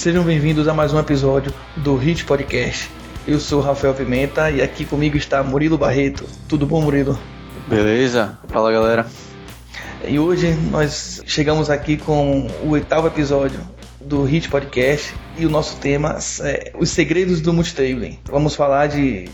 Sejam 0.00 0.24
bem-vindos 0.24 0.66
a 0.66 0.72
mais 0.72 0.94
um 0.94 0.98
episódio 0.98 1.52
do 1.76 1.94
Hit 1.94 2.24
Podcast. 2.24 2.90
Eu 3.28 3.38
sou 3.38 3.60
Rafael 3.60 3.92
Pimenta 3.92 4.50
e 4.50 4.62
aqui 4.62 4.86
comigo 4.86 5.14
está 5.14 5.42
Murilo 5.42 5.76
Barreto. 5.76 6.24
Tudo 6.48 6.64
bom, 6.64 6.80
Murilo? 6.80 7.18
Beleza? 7.68 8.38
Fala 8.48 8.72
galera. 8.72 9.06
E 10.08 10.18
hoje 10.18 10.54
nós 10.70 11.20
chegamos 11.26 11.68
aqui 11.68 11.98
com 11.98 12.46
o 12.64 12.70
oitavo 12.70 13.08
episódio 13.08 13.60
do 14.00 14.24
Hit 14.24 14.48
Podcast 14.48 15.14
e 15.36 15.44
o 15.44 15.50
nosso 15.50 15.76
tema 15.76 16.16
é 16.44 16.72
os 16.78 16.88
segredos 16.88 17.42
do 17.42 17.52
multitabling. 17.52 18.18
Vamos 18.24 18.54
falar 18.54 18.86
de 18.86 19.28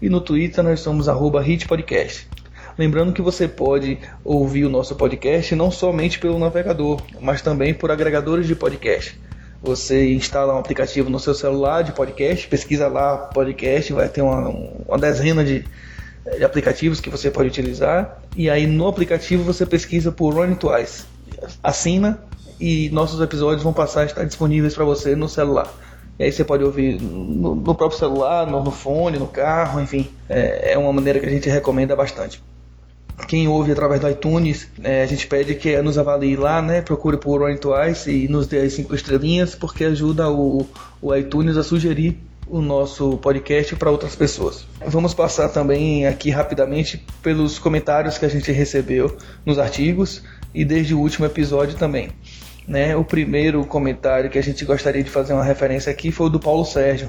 e 0.00 0.08
no 0.08 0.20
Twitter 0.20 0.62
nós 0.64 0.78
somos 0.80 1.08
@hitpodcast. 1.08 2.28
Lembrando 2.78 3.12
que 3.12 3.22
você 3.22 3.48
pode 3.48 3.98
ouvir 4.22 4.66
o 4.66 4.68
nosso 4.68 4.94
podcast 4.94 5.54
não 5.54 5.70
somente 5.70 6.18
pelo 6.18 6.38
navegador, 6.38 7.00
mas 7.20 7.40
também 7.40 7.72
por 7.72 7.90
agregadores 7.90 8.46
de 8.46 8.54
podcast. 8.54 9.18
Você 9.62 10.12
instala 10.12 10.54
um 10.54 10.58
aplicativo 10.58 11.08
no 11.08 11.18
seu 11.18 11.34
celular 11.34 11.82
de 11.82 11.92
podcast, 11.92 12.46
pesquisa 12.46 12.86
lá 12.88 13.16
podcast, 13.16 13.92
vai 13.94 14.08
ter 14.10 14.20
uma, 14.20 14.50
uma 14.86 14.98
dezena 14.98 15.42
de, 15.42 15.64
de 16.36 16.44
aplicativos 16.44 17.00
que 17.00 17.08
você 17.08 17.30
pode 17.30 17.48
utilizar. 17.48 18.20
E 18.36 18.50
aí 18.50 18.66
no 18.66 18.86
aplicativo 18.86 19.42
você 19.42 19.64
pesquisa 19.64 20.12
por 20.12 20.34
Run 20.34 20.54
Twice. 20.54 21.04
Assina 21.62 22.22
e 22.60 22.90
nossos 22.90 23.20
episódios 23.22 23.62
vão 23.62 23.72
passar 23.72 24.02
a 24.02 24.04
estar 24.04 24.24
disponíveis 24.24 24.74
para 24.74 24.84
você 24.84 25.16
no 25.16 25.30
celular. 25.30 25.72
E 26.18 26.24
aí 26.24 26.32
você 26.32 26.44
pode 26.44 26.62
ouvir 26.62 27.00
no, 27.00 27.54
no 27.54 27.74
próprio 27.74 27.98
celular, 27.98 28.46
no, 28.46 28.62
no, 28.62 28.70
fone, 28.70 29.18
no 29.18 29.26
carro, 29.26 29.80
enfim. 29.80 30.10
É, 30.28 30.72
é, 30.72 30.78
uma 30.78 30.92
maneira 30.92 31.18
que 31.18 31.26
a 31.26 31.30
gente 31.30 31.48
recomenda 31.48 31.96
bastante. 31.96 32.42
Quem 33.28 33.48
ouve 33.48 33.72
através 33.72 34.00
do 34.00 34.08
iTunes, 34.08 34.68
é, 34.84 35.02
a 35.02 35.06
gente 35.06 35.26
pede 35.26 35.54
que 35.54 35.80
nos 35.82 35.98
avalie 35.98 36.36
lá, 36.36 36.60
né? 36.60 36.82
Procure 36.82 37.16
por 37.16 37.40
Running 37.40 37.56
Twice 37.56 38.10
e 38.10 38.28
nos 38.28 38.46
dê 38.46 38.60
as 38.60 38.74
5 38.74 38.94
estrelinhas, 38.94 39.54
porque 39.54 39.84
ajuda 39.84 40.30
o, 40.30 40.66
o 41.00 41.14
iTunes 41.14 41.56
a 41.56 41.62
sugerir 41.62 42.20
o 42.48 42.60
nosso 42.60 43.18
podcast 43.18 43.74
para 43.74 43.90
outras 43.90 44.14
pessoas. 44.14 44.64
Vamos 44.86 45.12
passar 45.12 45.48
também 45.48 46.06
aqui 46.06 46.30
rapidamente 46.30 47.04
pelos 47.22 47.58
comentários 47.58 48.18
que 48.18 48.24
a 48.24 48.28
gente 48.28 48.52
recebeu 48.52 49.16
nos 49.44 49.58
artigos 49.58 50.22
e 50.54 50.64
desde 50.64 50.94
o 50.94 51.00
último 51.00 51.26
episódio 51.26 51.76
também. 51.76 52.10
Né? 52.66 52.94
O 52.96 53.04
primeiro 53.04 53.64
comentário 53.64 54.30
que 54.30 54.38
a 54.38 54.42
gente 54.42 54.64
gostaria 54.64 55.02
de 55.02 55.10
fazer 55.10 55.32
uma 55.32 55.44
referência 55.44 55.90
aqui 55.90 56.12
foi 56.12 56.26
o 56.26 56.30
do 56.30 56.38
Paulo 56.38 56.64
Sérgio. 56.64 57.08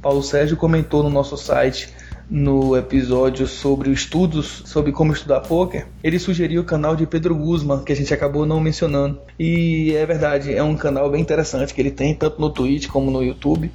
Paulo 0.00 0.22
Sérgio 0.22 0.56
comentou 0.56 1.02
no 1.02 1.10
nosso 1.10 1.36
site 1.36 1.88
no 2.32 2.74
episódio 2.74 3.46
sobre 3.46 3.90
os 3.90 4.00
estudos 4.00 4.62
sobre 4.64 4.90
como 4.90 5.12
estudar 5.12 5.40
poker, 5.40 5.86
ele 6.02 6.18
sugeriu 6.18 6.62
o 6.62 6.64
canal 6.64 6.96
de 6.96 7.06
Pedro 7.06 7.34
Guzman, 7.34 7.84
que 7.84 7.92
a 7.92 7.96
gente 7.96 8.12
acabou 8.14 8.46
não 8.46 8.58
mencionando. 8.58 9.20
E 9.38 9.92
é 9.94 10.06
verdade, 10.06 10.54
é 10.54 10.62
um 10.62 10.74
canal 10.74 11.10
bem 11.10 11.20
interessante 11.20 11.74
que 11.74 11.80
ele 11.82 11.90
tem 11.90 12.14
tanto 12.14 12.40
no 12.40 12.48
Twitch 12.48 12.88
como 12.88 13.10
no 13.10 13.22
YouTube. 13.22 13.70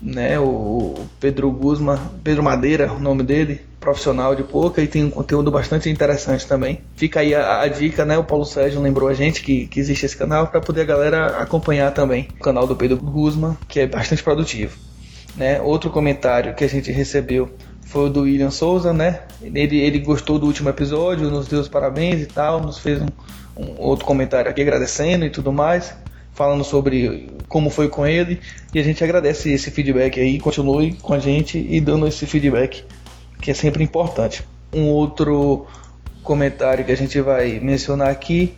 Né, 0.00 0.38
o 0.38 0.94
Pedro 1.18 1.50
Guzman, 1.50 1.98
Pedro 2.22 2.42
Madeira, 2.42 2.92
o 2.92 3.00
nome 3.00 3.22
dele, 3.22 3.62
profissional 3.80 4.34
de 4.34 4.42
poker 4.42 4.84
e 4.84 4.86
tem 4.86 5.02
um 5.02 5.10
conteúdo 5.10 5.50
bastante 5.50 5.88
interessante 5.88 6.46
também. 6.46 6.82
Fica 6.94 7.20
aí 7.20 7.34
a, 7.34 7.62
a 7.62 7.66
dica, 7.66 8.04
né? 8.04 8.16
O 8.18 8.22
Paulo 8.22 8.44
Sérgio 8.44 8.80
lembrou 8.80 9.08
a 9.08 9.14
gente 9.14 9.42
que, 9.42 9.66
que 9.66 9.80
existe 9.80 10.04
esse 10.04 10.16
canal 10.16 10.48
para 10.48 10.60
poder 10.60 10.82
a 10.82 10.84
galera 10.84 11.26
acompanhar 11.38 11.92
também 11.92 12.28
o 12.38 12.42
canal 12.42 12.66
do 12.66 12.76
Pedro 12.76 12.98
Guzman, 12.98 13.56
que 13.66 13.80
é 13.80 13.86
bastante 13.86 14.22
produtivo. 14.22 14.76
Né? 15.34 15.60
Outro 15.60 15.90
comentário 15.90 16.54
que 16.54 16.64
a 16.64 16.68
gente 16.68 16.92
recebeu 16.92 17.50
foi 17.86 18.06
o 18.06 18.10
do 18.10 18.22
William 18.22 18.50
Souza, 18.50 18.92
né? 18.92 19.20
Ele, 19.40 19.78
ele 19.78 20.00
gostou 20.00 20.38
do 20.38 20.46
último 20.46 20.68
episódio, 20.68 21.30
nos 21.30 21.46
deu 21.46 21.60
os 21.60 21.68
parabéns 21.68 22.20
e 22.20 22.26
tal, 22.26 22.60
nos 22.60 22.78
fez 22.78 23.00
um, 23.00 23.06
um 23.56 23.74
outro 23.78 24.04
comentário 24.04 24.50
aqui 24.50 24.60
agradecendo 24.60 25.24
e 25.24 25.30
tudo 25.30 25.52
mais, 25.52 25.94
falando 26.34 26.64
sobre 26.64 27.30
como 27.48 27.70
foi 27.70 27.88
com 27.88 28.04
ele. 28.04 28.40
E 28.74 28.80
a 28.80 28.82
gente 28.82 29.02
agradece 29.04 29.52
esse 29.52 29.70
feedback 29.70 30.20
aí, 30.20 30.40
continue 30.40 30.94
com 30.94 31.14
a 31.14 31.20
gente 31.20 31.58
e 31.58 31.80
dando 31.80 32.08
esse 32.08 32.26
feedback, 32.26 32.84
que 33.40 33.52
é 33.52 33.54
sempre 33.54 33.84
importante. 33.84 34.42
Um 34.74 34.88
outro 34.88 35.66
comentário 36.24 36.84
que 36.84 36.90
a 36.90 36.96
gente 36.96 37.20
vai 37.20 37.60
mencionar 37.60 38.10
aqui 38.10 38.54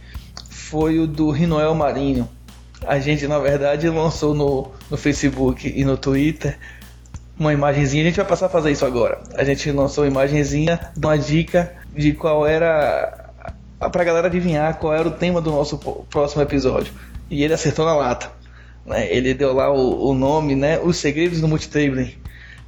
foi 0.48 0.98
o 0.98 1.06
do 1.06 1.30
Rinoel 1.30 1.74
Marinho. 1.74 2.26
A 2.86 2.98
gente, 2.98 3.26
na 3.26 3.38
verdade, 3.38 3.88
lançou 3.90 4.32
no, 4.32 4.70
no 4.90 4.96
Facebook 4.96 5.70
e 5.76 5.84
no 5.84 5.98
Twitter 5.98 6.58
uma 7.38 7.52
imagenzinha. 7.52 8.02
A 8.02 8.06
gente 8.06 8.16
vai 8.16 8.26
passar 8.26 8.46
a 8.46 8.48
fazer 8.48 8.70
isso 8.70 8.84
agora. 8.84 9.20
A 9.34 9.44
gente 9.44 9.70
lançou 9.70 10.04
uma 10.04 10.10
imagenzinha, 10.10 10.80
uma 10.96 11.16
dica 11.16 11.72
de 11.94 12.12
qual 12.12 12.46
era. 12.46 13.30
pra 13.92 14.04
galera 14.04 14.26
adivinhar 14.26 14.78
qual 14.78 14.94
era 14.94 15.06
o 15.06 15.12
tema 15.12 15.40
do 15.40 15.50
nosso 15.50 15.78
próximo 16.10 16.42
episódio. 16.42 16.92
E 17.30 17.44
ele 17.44 17.54
acertou 17.54 17.84
na 17.84 17.94
lata. 17.94 18.30
Né? 18.84 19.06
Ele 19.10 19.34
deu 19.34 19.52
lá 19.54 19.70
o, 19.70 20.10
o 20.10 20.14
nome, 20.14 20.54
né? 20.54 20.78
Os 20.78 20.96
Segredos 20.96 21.40
do 21.40 21.48
Multitabling. 21.48 22.14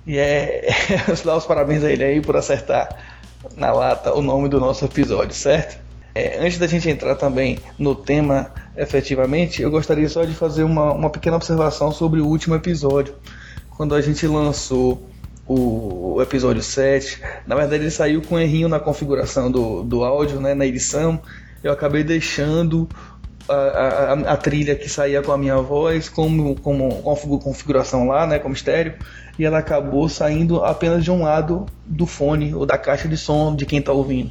E 0.07 0.19
é. 0.19 0.69
dar 1.25 1.37
os 1.37 1.47
parabéns 1.47 1.83
a 1.83 1.91
ele 1.91 2.05
aí 2.05 2.21
por 2.21 2.37
acertar 2.37 2.89
na 3.57 3.73
lata 3.73 4.13
o 4.13 4.21
nome 4.21 4.49
do 4.49 4.61
nosso 4.61 4.85
episódio, 4.85 5.35
certo? 5.35 5.79
É, 6.15 6.45
antes 6.45 6.59
da 6.59 6.67
gente 6.67 6.89
entrar 6.89 7.15
também 7.15 7.59
no 7.79 7.95
tema 7.95 8.51
efetivamente, 8.77 9.63
eu 9.63 9.71
gostaria 9.71 10.09
só 10.09 10.25
de 10.25 10.35
fazer 10.35 10.65
uma, 10.65 10.93
uma 10.93 11.09
pequena 11.09 11.37
observação 11.37 11.93
sobre 11.93 12.21
o 12.21 12.27
último 12.27 12.55
episódio 12.57 13.15
quando 13.81 13.95
a 13.95 14.01
gente 14.03 14.27
lançou 14.27 15.09
o, 15.49 16.21
episódio 16.21 16.63
7, 16.63 17.19
na 17.47 17.57
verdade 17.57 17.83
ele 17.83 17.91
saiu 17.91 18.21
com 18.21 18.35
um 18.35 18.39
errinho 18.39 18.69
na 18.69 18.79
configuração 18.79 19.51
do, 19.51 19.83
do 19.83 20.05
áudio, 20.05 20.39
né, 20.39 20.53
na 20.53 20.67
edição. 20.67 21.19
Eu 21.65 21.73
acabei 21.73 22.05
deixando 22.05 22.87
a, 23.49 23.55
a, 23.55 24.13
a, 24.13 24.37
trilha 24.37 24.77
que 24.77 24.87
saía 24.87 25.23
com 25.23 25.33
a 25.33 25.39
minha 25.39 25.57
voz 25.63 26.11
como, 26.11 26.57
como, 26.57 26.95
como 26.97 27.39
configuração 27.39 28.07
lá, 28.07 28.27
né, 28.27 28.39
como 28.39 28.55
estéreo, 28.55 28.97
e 29.39 29.47
ela 29.47 29.61
acabou 29.61 30.11
saindo 30.11 30.63
apenas 30.63 31.03
de 31.03 31.11
um 31.11 31.23
lado 31.23 31.65
do 31.87 32.05
fone 32.05 32.55
ou 32.55 32.67
da 32.67 32.77
caixa 32.77 33.09
de 33.09 33.17
som 33.17 33.57
de 33.57 33.65
quem 33.65 33.79
está 33.79 33.93
ouvindo. 33.93 34.31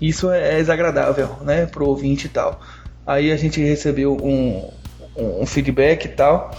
Isso 0.00 0.28
é, 0.28 0.54
é 0.54 0.56
desagradável, 0.56 1.36
né, 1.42 1.66
pro 1.66 1.86
ouvinte 1.86 2.26
e 2.26 2.30
tal. 2.30 2.60
Aí 3.06 3.30
a 3.30 3.36
gente 3.36 3.62
recebeu 3.62 4.16
um, 4.16 4.68
um 5.16 5.46
feedback 5.46 6.06
e 6.06 6.08
tal, 6.08 6.50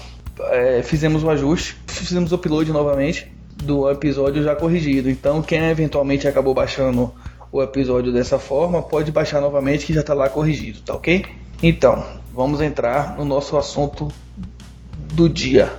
é, 0.42 0.82
fizemos 0.84 1.24
o 1.24 1.30
ajuste, 1.30 1.76
fizemos 1.88 2.32
o 2.32 2.36
upload 2.36 2.72
novamente 2.72 3.32
do 3.64 3.90
episódio 3.90 4.42
já 4.42 4.56
corrigido. 4.56 5.10
Então, 5.10 5.42
quem 5.42 5.70
eventualmente 5.70 6.28
acabou 6.28 6.54
baixando 6.54 7.14
o 7.52 7.62
episódio 7.62 8.14
dessa 8.14 8.38
forma, 8.38 8.82
pode 8.82 9.12
baixar 9.12 9.42
novamente 9.42 9.86
que 9.86 9.94
já 9.94 10.02
está 10.02 10.14
lá 10.14 10.30
corrigido, 10.30 10.82
tá 10.82 10.94
ok? 10.94 11.26
Então, 11.62 12.06
vamos 12.34 12.62
entrar 12.62 13.18
no 13.18 13.26
nosso 13.26 13.58
assunto 13.58 14.08
do 15.14 15.28
dia. 15.28 15.72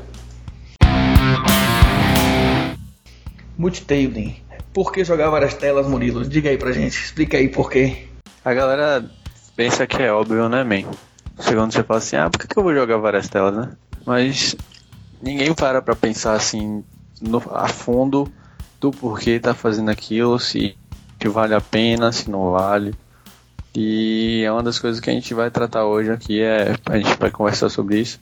Multitabling. 3.57 4.37
Por 4.73 4.93
que 4.93 5.05
jogar 5.05 5.31
várias 5.31 5.55
telas, 5.55 5.87
Murilo? 5.87 6.25
Diga 6.25 6.51
aí 6.51 6.59
pra 6.59 6.73
gente, 6.73 6.99
explica 6.99 7.37
aí 7.37 7.49
por 7.49 7.71
quê. 7.71 8.05
A 8.45 8.55
galera 8.55 9.05
pensa 9.57 9.87
que 9.87 10.03
é 10.03 10.13
óbvio, 10.13 10.49
né, 10.49 10.65
man? 10.65 10.91
Segundo 11.39 11.73
você 11.73 11.83
fala 11.83 11.99
assim, 11.99 12.17
ah, 12.17 12.31
por 12.31 12.47
que 12.47 12.59
eu 12.59 12.63
vou 12.63 12.75
jogar 12.75 12.99
várias 12.99 13.29
telas, 13.29 13.55
né? 13.55 13.71
Mas 14.05 14.57
ninguém 15.23 15.55
para 15.55 15.83
pra 15.83 15.95
pensar 15.95 16.35
assim 16.35 16.83
no, 17.21 17.43
a 17.51 17.69
fundo 17.69 18.31
do 18.81 18.91
porquê 18.91 19.39
tá 19.39 19.55
fazendo 19.55 19.91
aquilo, 19.91 20.39
se 20.39 20.77
vale 21.27 21.55
a 21.55 21.61
pena, 21.61 22.11
se 22.13 22.31
não 22.31 22.51
vale. 22.51 22.95
E 23.75 24.43
é 24.45 24.51
uma 24.51 24.63
das 24.63 24.79
coisas 24.79 25.01
que 25.01 25.11
a 25.11 25.13
gente 25.13 25.33
vai 25.35 25.51
tratar 25.51 25.85
hoje 25.85 26.11
aqui, 26.11 26.41
é, 26.41 26.75
a 26.87 26.97
gente 26.97 27.17
vai 27.19 27.31
conversar 27.31 27.69
sobre 27.69 28.01
isso, 28.01 28.19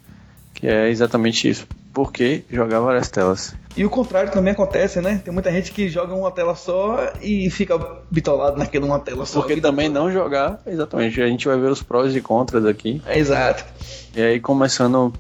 que 0.53 0.67
é 0.67 0.91
exatamente 0.91 1.49
isso. 1.49 1.67
Por 1.95 2.13
que 2.13 2.45
jogar 2.51 2.81
várias 2.81 3.09
telas? 3.09 3.55
E 3.77 3.85
o 3.85 3.91
contrário 3.91 4.31
também 4.31 4.53
acontece, 4.53 5.01
né? 5.01 5.21
Tem 5.25 5.33
muita 5.33 5.51
gente 5.51 5.73
que 5.73 5.89
joga 5.89 6.15
uma 6.15 6.31
tela 6.31 6.55
só 6.55 7.13
e 7.23 7.49
fica 7.51 7.79
bitolado 8.11 8.59
naquela 8.59 8.85
uma 8.85 9.01
tela 9.01 9.25
só. 9.25 9.41
Porque 9.41 9.61
também 9.61 9.89
toda. 9.89 10.01
não 10.01 10.13
jogar, 10.13 10.61
exatamente. 10.67 11.21
A 11.23 11.27
gente 11.27 11.49
vai 11.49 11.59
ver 11.59 11.71
os 11.71 11.83
prós 11.83 12.15
e 12.15 12.21
contras 12.21 12.67
aqui. 12.67 13.01
É, 13.07 13.19
exato. 13.19 13.65
E 14.15 14.21
aí, 14.21 14.41
começando 14.41 15.13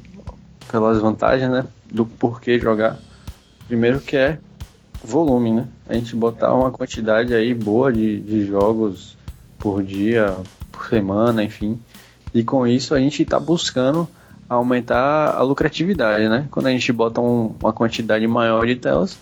pelas 0.71 1.01
vantagens, 1.01 1.51
né? 1.51 1.67
Do 1.91 2.05
porquê 2.05 2.59
jogar. 2.59 2.99
Primeiro 3.67 4.01
que 4.01 4.17
é 4.17 4.39
volume, 5.03 5.53
né? 5.53 5.69
A 5.89 5.95
gente 5.95 6.15
botar 6.15 6.55
uma 6.55 6.71
quantidade 6.71 7.35
aí 7.35 7.55
boa 7.55 7.93
de, 7.93 8.21
de 8.21 8.47
jogos 8.47 9.17
por 9.59 9.83
dia, 9.83 10.37
por 10.71 10.87
semana, 10.89 11.43
enfim. 11.43 11.81
E 12.33 12.43
com 12.43 12.67
isso 12.67 12.95
a 12.95 13.01
gente 13.01 13.23
está 13.23 13.39
buscando 13.39 14.09
aumentar 14.49 15.35
a 15.35 15.43
lucratividade, 15.43 16.29
né? 16.29 16.47
Quando 16.51 16.67
a 16.67 16.71
gente 16.71 16.93
bota 16.93 17.21
um, 17.21 17.55
uma 17.61 17.73
quantidade 17.73 18.27
maior 18.27 18.67
de 18.67 18.77
telas, 18.77 19.19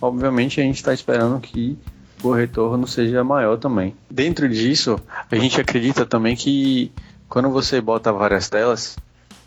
obviamente 0.00 0.60
a 0.60 0.64
gente 0.64 0.76
está 0.76 0.92
esperando 0.92 1.40
que 1.40 1.78
o 2.22 2.32
retorno 2.32 2.86
seja 2.86 3.22
maior 3.22 3.58
também. 3.58 3.94
Dentro 4.10 4.48
disso, 4.48 4.98
a 5.30 5.36
gente 5.36 5.60
acredita 5.60 6.06
também 6.06 6.34
que 6.34 6.90
quando 7.28 7.50
você 7.50 7.80
bota 7.80 8.12
várias 8.12 8.48
telas, 8.48 8.96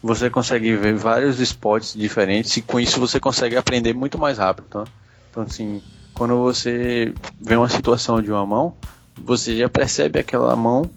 você 0.02 0.30
consegue 0.30 0.76
ver 0.76 0.96
vários 0.96 1.40
spots 1.40 1.94
diferentes 1.94 2.56
e 2.58 2.62
com 2.62 2.80
isso 2.80 3.00
você 3.00 3.20
consegue 3.20 3.56
aprender 3.56 3.94
muito 3.94 4.18
mais 4.18 4.38
rápido. 4.38 4.66
Tá? 4.70 4.84
Então, 5.30 5.44
assim, 5.44 5.82
quando 6.14 6.38
você 6.38 7.14
vê 7.40 7.56
uma 7.56 7.70
situação 7.70 8.22
de 8.22 8.32
uma 8.32 8.46
mão, 8.46 8.74
você 9.16 9.58
já 9.58 9.70
percebe 9.70 10.20
aquela 10.20 10.56
mão 10.56 10.90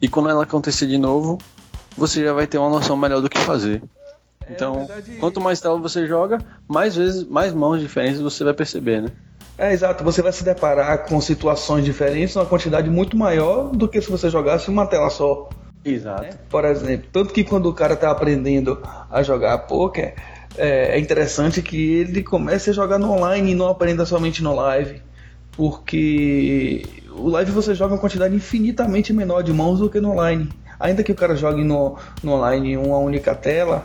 e 0.00 0.08
quando 0.08 0.28
ela 0.28 0.44
acontecer 0.44 0.86
de 0.86 0.98
novo, 0.98 1.38
você 1.96 2.24
já 2.24 2.32
vai 2.32 2.46
ter 2.46 2.58
uma 2.58 2.68
noção 2.68 2.96
melhor 2.96 3.20
do 3.20 3.28
que 3.28 3.38
fazer. 3.38 3.82
É, 4.46 4.52
então, 4.52 4.86
verdade... 4.86 5.16
quanto 5.18 5.40
mais 5.40 5.60
tela 5.60 5.78
você 5.78 6.06
joga, 6.06 6.38
mais 6.68 6.96
vezes, 6.96 7.24
mais 7.24 7.52
mãos 7.52 7.80
diferentes 7.80 8.20
você 8.20 8.44
vai 8.44 8.54
perceber, 8.54 9.02
né? 9.02 9.08
É, 9.56 9.72
exato. 9.72 10.02
Você 10.02 10.20
vai 10.20 10.32
se 10.32 10.42
deparar 10.42 11.06
com 11.06 11.20
situações 11.20 11.84
diferentes, 11.84 12.34
uma 12.34 12.44
quantidade 12.44 12.90
muito 12.90 13.16
maior 13.16 13.70
do 13.70 13.88
que 13.88 14.00
se 14.00 14.10
você 14.10 14.28
jogasse 14.28 14.68
uma 14.68 14.86
tela 14.86 15.10
só. 15.10 15.48
Exato. 15.84 16.22
Né? 16.22 16.30
Por 16.48 16.64
exemplo, 16.64 17.08
tanto 17.12 17.34
que 17.34 17.44
quando 17.44 17.68
o 17.68 17.74
cara 17.74 17.94
está 17.94 18.10
aprendendo 18.10 18.80
a 19.10 19.22
jogar 19.22 19.58
poker, 19.58 20.14
é, 20.56 20.96
é, 20.96 20.98
interessante 20.98 21.60
que 21.60 21.94
ele 21.94 22.22
comece 22.22 22.70
a 22.70 22.72
jogar 22.72 22.98
no 22.98 23.10
online 23.10 23.52
e 23.52 23.54
não 23.54 23.68
aprenda 23.68 24.06
somente 24.06 24.42
no 24.42 24.54
live. 24.54 25.02
Porque 25.52 26.84
o 27.10 27.28
live 27.28 27.50
você 27.50 27.74
joga 27.74 27.94
uma 27.94 28.00
quantidade 28.00 28.34
infinitamente 28.34 29.12
menor 29.12 29.42
de 29.42 29.52
mãos 29.52 29.78
do 29.78 29.90
que 29.90 30.00
no 30.00 30.12
online. 30.12 30.48
Ainda 30.80 31.02
que 31.02 31.12
o 31.12 31.14
cara 31.14 31.36
jogue 31.36 31.62
no, 31.62 31.96
no 32.22 32.32
online 32.32 32.76
uma 32.76 32.98
única 32.98 33.34
tela, 33.34 33.82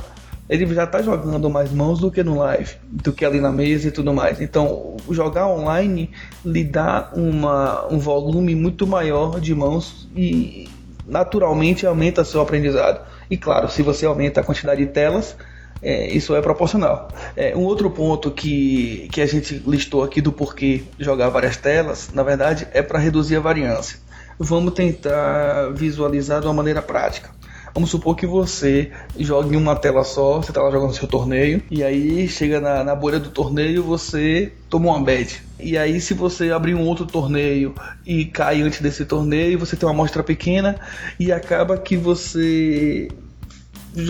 ele 0.50 0.66
já 0.74 0.86
está 0.86 1.01
jogando 1.01 1.48
mais 1.50 1.72
mãos 1.72 2.00
do 2.00 2.10
que 2.10 2.24
no 2.24 2.38
live, 2.40 2.75
do 2.90 3.13
que 3.13 3.24
ali 3.24 3.40
na 3.40 3.51
mesa 3.51 3.88
e 3.88 3.92
tudo 3.92 4.12
mais. 4.13 4.42
Então, 4.42 4.98
jogar 5.12 5.48
online 5.48 6.10
lhe 6.44 6.63
dá 6.63 7.12
uma, 7.13 7.88
um 7.94 8.00
volume 8.00 8.56
muito 8.56 8.88
maior 8.88 9.40
de 9.40 9.54
mãos 9.54 10.10
e 10.16 10.68
naturalmente 11.09 11.85
aumenta 11.85 12.23
seu 12.23 12.41
aprendizado. 12.41 13.06
E 13.29 13.38
claro, 13.38 13.69
se 13.69 13.81
você 13.81 14.06
aumenta 14.06 14.41
a 14.41 14.44
quantidade 14.44 14.85
de 14.85 14.91
telas, 14.91 15.35
é, 15.81 16.07
isso 16.07 16.35
é 16.35 16.41
proporcional. 16.41 17.09
É, 17.35 17.56
um 17.56 17.63
outro 17.63 17.89
ponto 17.89 18.31
que, 18.31 19.07
que 19.11 19.21
a 19.21 19.25
gente 19.25 19.61
listou 19.65 20.03
aqui 20.03 20.21
do 20.21 20.31
porquê 20.31 20.83
jogar 21.00 21.29
várias 21.29 21.57
telas, 21.57 22.09
na 22.13 22.23
verdade, 22.23 22.67
é 22.73 22.81
para 22.81 23.00
reduzir 23.00 23.38
a 23.38 23.39
variância. 23.39 23.97
Vamos 24.38 24.73
tentar 24.73 25.71
visualizar 25.73 26.41
de 26.41 26.47
uma 26.47 26.53
maneira 26.53 26.81
prática. 26.81 27.29
Vamos 27.74 27.89
supor 27.89 28.16
que 28.16 28.25
você 28.25 28.92
jogue 29.18 29.56
em 29.56 29.57
uma 29.57 29.75
tela 29.75 30.04
só, 30.04 30.38
você 30.38 30.51
está 30.51 30.62
lá 30.62 30.71
jogando 30.71 30.94
seu 30.94 31.07
torneio, 31.07 31.62
e 31.69 31.83
aí 31.83 32.27
chega 32.27 32.60
na, 32.60 32.83
na 32.83 32.95
bolha 32.95 33.19
do 33.19 33.30
torneio, 33.30 33.83
você 33.83 34.51
toma 34.69 34.89
uma 34.89 35.04
bet. 35.04 35.42
E 35.60 35.77
aí, 35.77 36.00
se 36.00 36.13
você 36.13 36.51
abrir 36.51 36.74
um 36.74 36.88
outro 36.88 37.06
torneio 37.06 37.75
e 38.06 38.25
cai 38.25 38.62
antes 38.62 38.81
desse 38.81 39.06
torneio, 39.06 39.60
você 39.60 39.75
tem 39.75 39.88
uma 39.88 39.94
amostra 39.94 40.24
pequena 40.24 40.77
e 41.19 41.31
acaba 41.31 41.77
que 41.77 41.98
você 41.98 43.10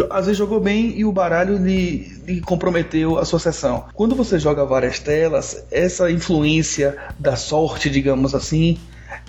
às 0.09 0.25
vezes 0.25 0.37
jogou 0.37 0.59
bem 0.59 0.99
e 0.99 1.05
o 1.05 1.11
baralho 1.11 1.57
lhe, 1.57 2.21
lhe, 2.27 2.41
comprometeu 2.41 3.17
a 3.17 3.25
sua 3.25 3.39
sessão. 3.39 3.85
Quando 3.93 4.13
você 4.13 4.37
joga 4.37 4.65
várias 4.65 4.99
telas, 4.99 5.65
essa 5.71 6.11
influência 6.11 6.97
da 7.17 7.35
sorte, 7.35 7.89
digamos 7.89 8.35
assim, 8.35 8.77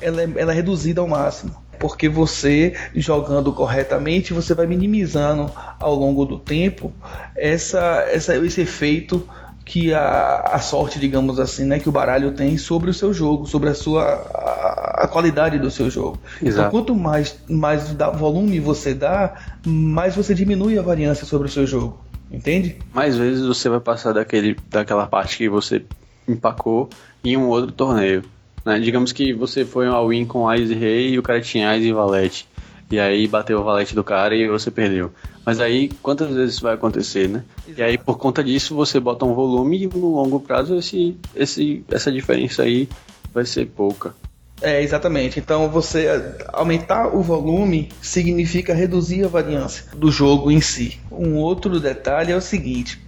ela 0.02 0.22
é, 0.22 0.28
ela 0.36 0.52
é 0.52 0.54
reduzida 0.54 1.00
ao 1.00 1.08
máximo 1.08 1.69
porque 1.80 2.08
você 2.08 2.76
jogando 2.94 3.52
corretamente 3.52 4.34
você 4.34 4.54
vai 4.54 4.66
minimizando 4.66 5.50
ao 5.80 5.94
longo 5.94 6.24
do 6.24 6.38
tempo 6.38 6.92
essa, 7.34 8.06
essa 8.12 8.36
esse 8.36 8.60
efeito 8.60 9.26
que 9.64 9.94
a, 9.94 10.40
a 10.52 10.58
sorte, 10.58 10.98
digamos 10.98 11.38
assim, 11.38 11.64
né, 11.64 11.78
que 11.78 11.88
o 11.88 11.92
baralho 11.92 12.32
tem 12.32 12.58
sobre 12.58 12.90
o 12.90 12.94
seu 12.94 13.14
jogo, 13.14 13.46
sobre 13.46 13.68
a 13.68 13.74
sua 13.74 14.02
a, 14.02 15.04
a 15.04 15.08
qualidade 15.08 15.58
do 15.58 15.70
seu 15.70 15.88
jogo. 15.88 16.18
Então, 16.36 16.48
Exato. 16.48 16.68
Então, 16.68 16.70
quanto 16.70 16.94
mais 16.94 17.38
mais 17.48 17.92
volume 18.18 18.58
você 18.60 18.92
dá, 18.94 19.34
mais 19.64 20.14
você 20.16 20.34
diminui 20.34 20.78
a 20.78 20.82
variância 20.82 21.24
sobre 21.24 21.46
o 21.46 21.50
seu 21.50 21.66
jogo. 21.66 22.04
Entende? 22.30 22.76
Mais 22.92 23.16
vezes 23.16 23.44
você 23.44 23.68
vai 23.68 23.80
passar 23.80 24.12
daquele, 24.12 24.56
daquela 24.68 25.06
parte 25.06 25.36
que 25.36 25.48
você 25.48 25.84
empacou 26.28 26.88
em 27.24 27.36
um 27.36 27.48
outro 27.48 27.72
torneio. 27.72 28.22
Né? 28.64 28.78
Digamos 28.80 29.12
que 29.12 29.32
você 29.32 29.64
foi 29.64 29.86
ao 29.86 30.08
win 30.08 30.24
com 30.24 30.48
Ais 30.48 30.70
e 30.70 30.74
Rei 30.74 31.10
e 31.10 31.18
o 31.18 31.22
cara 31.22 31.40
tinha 31.40 31.70
Ais 31.70 31.84
e 31.84 31.92
Valete. 31.92 32.48
E 32.90 32.98
aí 32.98 33.28
bateu 33.28 33.60
o 33.60 33.62
valete 33.62 33.94
do 33.94 34.02
cara 34.02 34.34
e 34.34 34.48
você 34.48 34.68
perdeu. 34.68 35.12
Mas 35.46 35.60
aí, 35.60 35.88
quantas 36.02 36.34
vezes 36.34 36.54
isso 36.54 36.62
vai 36.62 36.74
acontecer, 36.74 37.28
né? 37.28 37.44
Exato. 37.64 37.80
E 37.80 37.82
aí, 37.84 37.96
por 37.96 38.18
conta 38.18 38.42
disso, 38.42 38.74
você 38.74 38.98
bota 38.98 39.24
um 39.24 39.32
volume 39.32 39.84
e 39.84 39.86
no 39.86 40.16
longo 40.16 40.40
prazo 40.40 40.76
esse, 40.76 41.16
esse, 41.34 41.84
essa 41.88 42.10
diferença 42.10 42.64
aí 42.64 42.88
vai 43.32 43.46
ser 43.46 43.66
pouca. 43.66 44.12
É, 44.60 44.82
exatamente. 44.82 45.38
Então, 45.38 45.68
você 45.68 46.08
aumentar 46.52 47.14
o 47.14 47.22
volume 47.22 47.90
significa 48.02 48.74
reduzir 48.74 49.24
a 49.24 49.28
variância 49.28 49.84
do 49.94 50.10
jogo 50.10 50.50
em 50.50 50.60
si. 50.60 50.98
Um 51.12 51.36
outro 51.36 51.78
detalhe 51.78 52.32
é 52.32 52.36
o 52.36 52.40
seguinte: 52.40 53.00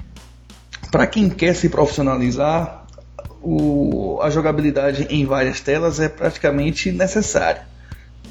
para 0.93 1.09
quem 1.09 1.29
quer 1.29 1.55
se 1.55 1.69
profissionalizar, 1.69 2.82
o, 3.43 4.21
a 4.23 4.31
jogabilidade 4.31 5.07
em 5.11 5.25
várias 5.27 5.61
telas 5.61 6.01
é 6.01 6.09
praticamente 6.09 6.91
necessária. 6.93 7.67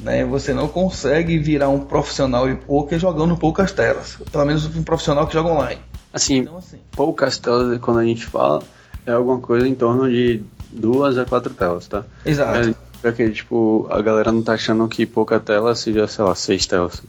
Né? 0.01 0.25
Você 0.25 0.53
não 0.53 0.67
consegue 0.67 1.37
virar 1.37 1.69
um 1.69 1.79
profissional 1.79 2.47
de 2.47 2.55
poker 2.55 2.97
jogando 2.97 3.37
poucas 3.37 3.71
telas. 3.71 4.17
Pelo 4.31 4.45
menos 4.45 4.65
um 4.75 4.83
profissional 4.83 5.27
que 5.27 5.33
joga 5.33 5.49
online. 5.49 5.81
Assim, 6.13 6.37
então, 6.37 6.57
assim, 6.57 6.77
poucas 6.91 7.37
telas, 7.37 7.79
quando 7.79 7.99
a 7.99 8.05
gente 8.05 8.25
fala, 8.25 8.61
é 9.05 9.11
alguma 9.11 9.39
coisa 9.39 9.67
em 9.67 9.75
torno 9.75 10.09
de 10.09 10.41
duas 10.71 11.17
a 11.17 11.25
quatro 11.25 11.53
telas, 11.53 11.87
tá? 11.87 12.03
Exato. 12.25 12.69
É, 12.69 12.73
porque, 13.01 13.29
tipo, 13.29 13.87
a 13.89 14.01
galera 14.01 14.31
não 14.31 14.41
tá 14.41 14.53
achando 14.53 14.87
que 14.87 15.05
pouca 15.05 15.39
tela 15.39 15.73
seja, 15.75 16.07
sei 16.07 16.25
lá, 16.25 16.35
seis 16.35 16.65
telas. 16.65 17.01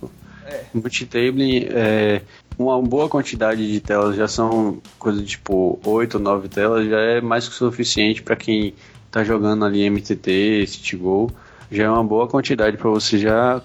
É. 0.47 0.65
Multitable, 0.75 1.69
é, 1.71 2.23
uma 2.63 2.81
boa 2.81 3.09
quantidade 3.09 3.71
de 3.71 3.81
telas 3.81 4.17
já 4.17 4.29
são 4.29 4.81
coisa 4.99 5.21
de, 5.21 5.27
tipo, 5.27 5.79
oito, 5.85 6.19
nove 6.19 6.49
telas, 6.49 6.89
já 6.89 7.01
é 7.01 7.21
mais 7.21 7.49
que 7.49 7.55
suficiente 7.55 8.23
para 8.23 8.37
quem 8.37 8.75
tá 9.11 9.23
jogando 9.23 9.65
ali 9.65 9.89
MTT, 9.89 10.67
Citygol 10.67 11.31
já 11.73 11.85
é 11.85 11.89
uma 11.89 12.05
boa 12.05 12.29
quantidade 12.29 12.77
para 12.77 12.91
você 12.91 13.19
já 13.19 13.63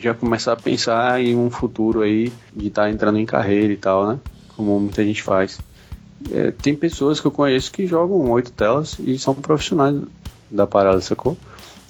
já 0.00 0.14
começar 0.14 0.54
a 0.54 0.56
pensar 0.56 1.20
em 1.22 1.36
um 1.36 1.48
futuro 1.50 2.00
aí 2.00 2.32
de 2.54 2.68
estar 2.68 2.84
tá 2.84 2.90
entrando 2.90 3.18
em 3.18 3.26
carreira 3.26 3.72
e 3.72 3.76
tal, 3.76 4.08
né? 4.08 4.18
Como 4.56 4.80
muita 4.80 5.04
gente 5.04 5.22
faz. 5.22 5.60
É, 6.32 6.50
tem 6.50 6.74
pessoas 6.74 7.20
que 7.20 7.26
eu 7.26 7.30
conheço 7.30 7.70
que 7.70 7.86
jogam 7.86 8.30
oito 8.30 8.50
telas 8.50 8.98
e 8.98 9.16
são 9.18 9.34
profissionais 9.34 10.00
da 10.50 10.66
parada, 10.66 11.00
sacou? 11.00 11.36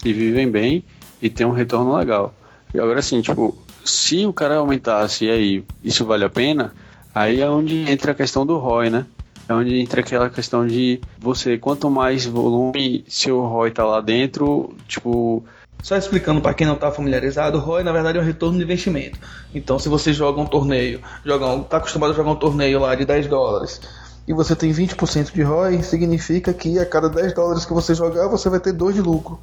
E 0.05 0.13
vivem 0.13 0.51
bem 0.51 0.85
e 1.23 1.31
tem 1.31 1.47
um 1.47 1.53
retorno 1.53 1.97
legal. 1.97 2.35
E 2.75 2.81
agora 2.81 2.99
assim, 2.99 3.23
tipo, 3.23 3.57
se 3.87 4.27
o 4.27 4.33
cara 4.33 4.57
aumentasse 4.57 5.25
e 5.25 5.31
aí 5.31 5.65
isso 5.83 6.05
vale 6.05 6.25
a 6.25 6.31
pena, 6.31 6.75
aí 7.15 7.41
é 7.41 7.49
onde 7.49 7.91
entra 7.91 8.13
a 8.13 8.15
questão 8.15 8.45
do 8.45 8.59
ROI, 8.59 8.91
né? 8.91 9.07
é 9.49 9.55
onde 9.55 9.81
entra 9.81 10.01
aquela 10.01 10.29
questão 10.29 10.67
de 10.67 11.01
você, 11.19 11.57
quanto 11.57 11.89
mais 11.89 12.27
volume 12.27 13.05
seu 13.09 13.41
ROI 13.41 13.71
tá 13.71 13.85
lá 13.85 14.01
dentro, 14.01 14.75
tipo. 14.89 15.45
Só 15.83 15.97
explicando 15.97 16.41
para 16.41 16.55
quem 16.55 16.67
não 16.67 16.75
está 16.75 16.91
familiarizado, 16.91 17.59
o 17.59 17.61
ROI 17.61 17.85
na 17.85 17.93
verdade 17.93 18.19
é 18.19 18.21
um 18.21 18.25
retorno 18.25 18.59
de 18.59 18.65
investimento. 18.65 19.21
Então, 19.55 19.79
se 19.79 19.89
você 19.89 20.13
joga 20.13 20.41
um 20.41 20.47
torneio, 20.47 21.01
joga 21.25 21.63
tá 21.65 21.77
acostumado 21.77 22.11
a 22.11 22.15
jogar 22.15 22.31
um 22.33 22.37
torneio 22.37 22.81
lá 22.81 22.95
de 22.95 23.05
10 23.05 23.29
dólares 23.29 23.81
e 24.27 24.33
você 24.33 24.57
tem 24.57 24.73
20% 24.73 25.33
de 25.33 25.43
ROI, 25.43 25.83
significa 25.85 26.53
que 26.53 26.79
a 26.81 26.87
cada 26.87 27.09
10 27.09 27.35
dólares 27.35 27.65
que 27.65 27.73
você 27.73 27.95
jogar, 27.95 28.27
você 28.27 28.49
vai 28.49 28.59
ter 28.59 28.73
2 28.73 28.97
de 28.97 29.01
lucro. 29.01 29.39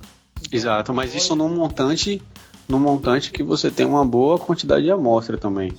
Exato, 0.51 0.93
mas 0.93 1.15
isso 1.15 1.35
num 1.35 1.47
montante, 1.47 2.21
num 2.67 2.79
montante 2.79 3.31
que 3.31 3.43
você 3.43 3.69
tem 3.69 3.85
uma 3.85 4.05
boa 4.05 4.39
quantidade 4.39 4.83
de 4.83 4.91
amostra 4.91 5.37
também. 5.37 5.73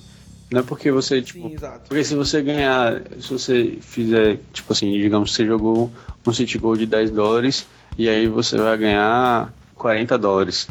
Não 0.51 0.59
é 0.59 0.63
porque 0.63 0.91
você, 0.91 1.21
tipo. 1.21 1.49
Sim, 1.49 1.55
porque 1.87 2.03
se 2.03 2.15
você 2.15 2.41
ganhar. 2.41 3.01
Se 3.19 3.33
você 3.33 3.77
fizer, 3.81 4.39
tipo 4.53 4.71
assim, 4.71 4.91
digamos 4.91 5.31
que 5.31 5.37
você 5.37 5.45
jogou 5.45 5.91
um 6.25 6.33
City 6.33 6.57
Gold 6.57 6.79
de 6.79 6.85
10 6.85 7.11
dólares 7.11 7.65
e 7.97 8.07
aí 8.07 8.27
você 8.27 8.57
vai 8.57 8.77
ganhar 8.77 9.53
40 9.75 10.17
dólares. 10.17 10.67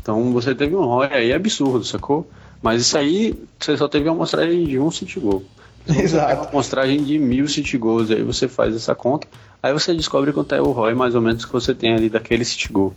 Então 0.00 0.32
você 0.32 0.54
teve 0.54 0.74
um 0.74 0.84
ROI 0.84 1.08
aí 1.12 1.32
absurdo, 1.32 1.84
sacou? 1.84 2.28
Mas 2.62 2.82
isso 2.82 2.98
aí 2.98 3.34
você 3.58 3.76
só 3.76 3.88
teve 3.88 4.08
uma 4.08 4.14
amostragem 4.14 4.64
de 4.64 4.78
um 4.78 4.90
City 4.90 5.20
Gold. 5.20 5.46
Exato. 5.88 6.42
Uma 6.42 6.48
amostragem 6.48 7.02
de 7.02 7.18
mil 7.18 7.48
City 7.48 7.78
Goals, 7.78 8.10
aí 8.10 8.22
você 8.22 8.46
faz 8.46 8.74
essa 8.74 8.94
conta, 8.94 9.26
aí 9.62 9.72
você 9.72 9.94
descobre 9.94 10.32
quanto 10.32 10.54
é 10.54 10.60
o 10.60 10.72
ROI 10.72 10.94
mais 10.94 11.14
ou 11.14 11.20
menos 11.20 11.44
que 11.44 11.52
você 11.52 11.74
tem 11.74 11.94
ali 11.94 12.08
daquele 12.08 12.44
City 12.44 12.70
Goal. 12.70 12.94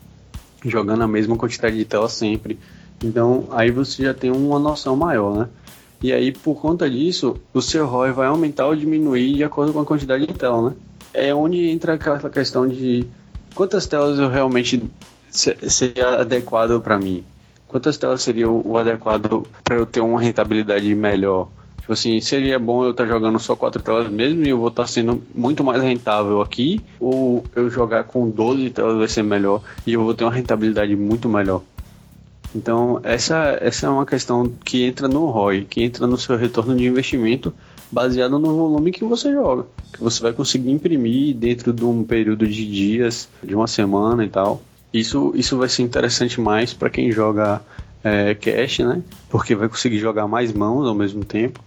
Jogando 0.65 1.01
a 1.01 1.07
mesma 1.07 1.35
quantidade 1.35 1.77
de 1.77 1.85
tela 1.85 2.07
sempre. 2.09 2.59
Então 3.03 3.47
aí 3.51 3.71
você 3.71 4.03
já 4.03 4.13
tem 4.13 4.31
uma 4.31 4.59
noção 4.59 4.95
maior, 4.95 5.35
né? 5.35 5.49
E 6.03 6.11
aí, 6.11 6.31
por 6.31 6.59
conta 6.59 6.89
disso, 6.89 7.37
o 7.53 7.61
seu 7.61 7.85
ROI 7.85 8.11
vai 8.11 8.27
aumentar 8.27 8.65
ou 8.65 8.75
diminuir 8.75 9.35
de 9.35 9.43
acordo 9.43 9.71
com 9.71 9.81
a 9.81 9.85
quantidade 9.85 10.25
de 10.25 10.33
tela, 10.33 10.69
né? 10.69 10.75
É 11.13 11.33
onde 11.33 11.69
entra 11.69 11.93
aquela 11.93 12.27
questão 12.29 12.67
de 12.67 13.05
quantas 13.53 13.85
telas 13.85 14.17
eu 14.17 14.27
realmente 14.27 14.83
seria 15.29 16.21
adequado 16.21 16.81
para 16.81 16.97
mim. 16.97 17.23
Quantas 17.67 17.97
telas 17.97 18.21
seria 18.23 18.49
o 18.49 18.77
adequado 18.77 19.45
para 19.63 19.75
eu 19.75 19.85
ter 19.85 20.01
uma 20.01 20.19
rentabilidade 20.19 20.93
melhor 20.95 21.49
Tipo 21.81 21.93
assim, 21.93 22.21
seria 22.21 22.57
bom 22.57 22.85
eu 22.85 22.91
estar 22.91 23.03
tá 23.03 23.09
jogando 23.09 23.39
só 23.39 23.55
quatro 23.55 23.81
telas 23.81 24.09
mesmo 24.09 24.45
e 24.45 24.49
eu 24.49 24.57
vou 24.57 24.69
estar 24.69 24.83
tá 24.83 24.87
sendo 24.87 25.21
muito 25.33 25.63
mais 25.63 25.81
rentável 25.81 26.41
aqui, 26.41 26.79
ou 26.99 27.43
eu 27.55 27.69
jogar 27.69 28.05
com 28.05 28.29
12 28.29 28.69
telas 28.69 28.97
vai 28.97 29.07
ser 29.07 29.23
melhor 29.23 29.61
e 29.85 29.93
eu 29.93 30.03
vou 30.03 30.13
ter 30.13 30.23
uma 30.23 30.31
rentabilidade 30.31 30.95
muito 30.95 31.27
melhor. 31.27 31.61
Então, 32.53 32.99
essa, 33.03 33.57
essa 33.61 33.87
é 33.87 33.89
uma 33.89 34.05
questão 34.05 34.51
que 34.63 34.83
entra 34.83 35.07
no 35.07 35.25
ROI, 35.27 35.65
que 35.65 35.83
entra 35.83 36.05
no 36.05 36.17
seu 36.17 36.37
retorno 36.37 36.75
de 36.75 36.85
investimento 36.85 37.53
baseado 37.91 38.37
no 38.37 38.55
volume 38.55 38.91
que 38.91 39.03
você 39.03 39.31
joga. 39.31 39.65
Que 39.93 40.01
você 40.01 40.21
vai 40.21 40.33
conseguir 40.33 40.71
imprimir 40.71 41.35
dentro 41.35 41.73
de 41.73 41.83
um 41.83 42.03
período 42.03 42.47
de 42.47 42.69
dias, 42.69 43.27
de 43.43 43.55
uma 43.55 43.67
semana 43.67 44.23
e 44.23 44.29
tal. 44.29 44.61
Isso, 44.93 45.31
isso 45.35 45.57
vai 45.57 45.69
ser 45.69 45.83
interessante 45.83 46.39
mais 46.39 46.73
para 46.73 46.89
quem 46.89 47.11
joga 47.11 47.61
é, 48.03 48.35
cash, 48.35 48.79
né? 48.79 49.01
Porque 49.29 49.55
vai 49.55 49.69
conseguir 49.69 49.99
jogar 49.99 50.27
mais 50.27 50.51
mãos 50.51 50.87
ao 50.87 50.95
mesmo 50.95 51.23
tempo. 51.23 51.61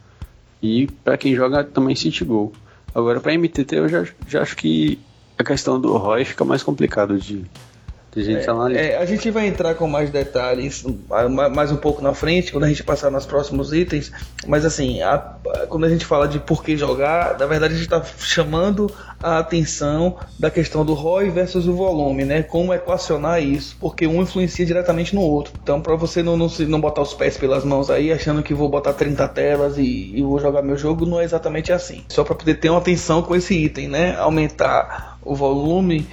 E 0.64 0.86
para 1.04 1.18
quem 1.18 1.34
joga 1.36 1.62
também 1.62 1.94
City 1.94 2.24
Goal. 2.24 2.50
Agora, 2.94 3.20
para 3.20 3.34
MTT, 3.34 3.76
eu 3.76 3.86
já, 3.86 4.06
já 4.26 4.40
acho 4.40 4.56
que 4.56 4.98
a 5.36 5.44
questão 5.44 5.78
do 5.78 5.94
ROI 5.94 6.24
fica 6.24 6.42
mais 6.42 6.62
complicado 6.62 7.18
de, 7.18 7.44
gente 8.22 8.48
é, 8.76 8.86
é, 8.92 8.98
a 8.98 9.04
gente 9.04 9.30
vai 9.30 9.46
entrar 9.46 9.74
com 9.74 9.88
mais 9.88 10.10
detalhes 10.10 10.84
mais 11.52 11.72
um 11.72 11.76
pouco 11.76 12.00
na 12.00 12.14
frente, 12.14 12.52
quando 12.52 12.64
a 12.64 12.68
gente 12.68 12.82
passar 12.82 13.10
nos 13.10 13.26
próximos 13.26 13.72
itens. 13.72 14.12
Mas 14.46 14.64
assim, 14.64 15.02
a, 15.02 15.18
quando 15.68 15.84
a 15.84 15.88
gente 15.88 16.04
fala 16.06 16.28
de 16.28 16.38
por 16.38 16.62
que 16.62 16.76
jogar, 16.76 17.38
na 17.38 17.46
verdade 17.46 17.74
a 17.74 17.76
gente 17.76 17.86
está 17.86 18.02
chamando 18.18 18.90
a 19.22 19.38
atenção 19.38 20.16
da 20.38 20.50
questão 20.50 20.84
do 20.84 20.94
ROI 20.94 21.30
versus 21.30 21.66
o 21.66 21.74
volume, 21.74 22.24
né? 22.24 22.42
Como 22.42 22.72
equacionar 22.72 23.42
isso, 23.42 23.76
porque 23.80 24.06
um 24.06 24.22
influencia 24.22 24.66
diretamente 24.66 25.14
no 25.14 25.22
outro. 25.22 25.54
Então, 25.62 25.80
para 25.80 25.96
você 25.96 26.22
não, 26.22 26.36
não, 26.36 26.48
não 26.68 26.80
botar 26.80 27.02
os 27.02 27.14
pés 27.14 27.36
pelas 27.36 27.64
mãos 27.64 27.90
aí, 27.90 28.12
achando 28.12 28.42
que 28.42 28.52
vou 28.52 28.68
botar 28.68 28.92
30 28.92 29.26
telas 29.28 29.78
e, 29.78 30.12
e 30.14 30.22
vou 30.22 30.38
jogar 30.38 30.62
meu 30.62 30.76
jogo, 30.76 31.06
não 31.06 31.20
é 31.20 31.24
exatamente 31.24 31.72
assim. 31.72 32.04
Só 32.08 32.22
para 32.22 32.34
poder 32.34 32.54
ter 32.54 32.68
uma 32.68 32.78
atenção 32.78 33.22
com 33.22 33.34
esse 33.34 33.54
item, 33.54 33.88
né? 33.88 34.16
Aumentar 34.18 35.14
o 35.24 35.34
volume 35.34 36.06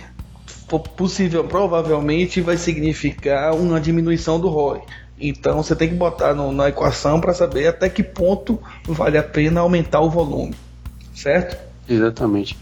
possível, 0.80 1.44
provavelmente 1.44 2.42
vai 2.42 2.58
significar 2.58 3.56
uma 3.56 3.80
diminuição 3.80 4.40
do 4.40 4.48
ROI. 4.48 4.82
Então 5.20 5.62
você 5.62 5.76
tem 5.76 5.90
que 5.90 5.96
botar 5.96 6.34
no, 6.34 6.52
na 6.52 6.70
equação 6.70 7.22
para 7.22 7.34
saber 7.34 7.68
até 7.68 7.88
que 7.90 8.02
ponto 8.02 8.60
vale 8.86 9.18
a 9.18 9.24
pena 9.24 9.62
aumentar 9.62 10.02
o 10.02 10.10
volume, 10.10 10.56
certo? 11.14 11.58
Exatamente. 11.88 12.58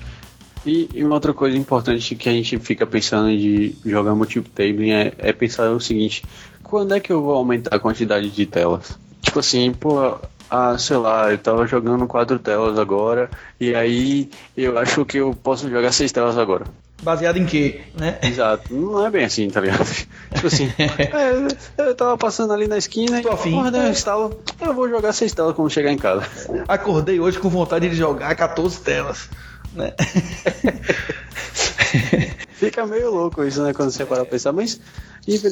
E, 0.66 0.90
e 0.94 1.06
uma 1.06 1.16
outra 1.16 1.34
coisa 1.34 1.58
importante 1.58 2.16
que 2.16 2.28
a 2.28 2.34
gente 2.34 2.60
fica 2.60 2.86
pensando 2.86 3.30
de 3.30 3.76
jogar 3.86 4.14
multitabling 4.14 4.92
é, 4.92 5.14
é 5.18 5.32
pensar 5.32 5.70
o 5.72 5.80
seguinte: 5.80 6.24
quando 6.62 6.94
é 6.94 7.00
que 7.00 7.12
eu 7.12 7.22
vou 7.22 7.36
aumentar 7.36 7.76
a 7.76 7.80
quantidade 7.80 8.30
de 8.30 8.46
telas? 8.46 8.98
Tipo 9.22 9.40
assim, 9.40 9.72
pô, 9.72 10.18
ah, 10.50 10.78
sei 10.78 10.98
lá, 10.98 11.32
eu 11.32 11.38
tava 11.38 11.66
jogando 11.66 12.08
quatro 12.08 12.38
telas 12.40 12.78
agora, 12.78 13.30
e 13.60 13.74
aí 13.74 14.30
eu 14.58 14.78
acho 14.78 15.06
que 15.06 15.18
eu 15.18 15.34
posso 15.34 15.70
jogar 15.70 15.92
seis 15.92 16.12
telas 16.12 16.38
agora. 16.38 16.66
Baseado 17.02 17.38
em 17.38 17.46
quê, 17.46 17.82
né? 17.98 18.20
Exato. 18.22 18.74
Não 18.74 19.06
é 19.06 19.10
bem 19.10 19.24
assim, 19.24 19.50
tá 19.50 19.62
ligado? 19.62 19.86
tipo 20.36 20.48
assim, 20.48 20.72
é, 20.78 21.48
eu 21.78 21.96
tava 21.96 22.18
passando 22.18 22.52
ali 22.52 22.68
na 22.68 22.78
esquina 22.78 23.22
Tô 23.22 23.32
afim. 23.32 23.56
e 23.56 23.78
eu 23.78 23.90
instalo, 23.90 24.42
eu 24.60 24.74
vou 24.74 24.90
jogar 24.90 25.14
seis 25.14 25.34
telas 25.34 25.56
quando 25.56 25.70
chegar 25.70 25.92
em 25.92 25.98
casa. 25.98 26.26
Acordei 26.68 27.20
hoje 27.20 27.40
com 27.40 27.50
vontade 27.50 27.88
de 27.90 27.96
jogar 27.96 28.36
14 28.36 28.82
telas, 28.82 29.30
né? 29.74 29.94
Fica 32.54 32.86
meio 32.86 33.10
louco 33.12 33.44
isso, 33.46 33.64
né, 33.64 33.74
quando 33.74 33.92
você 33.92 34.06
para 34.06 34.26
pensar, 34.26 34.52
mas, 34.52 34.80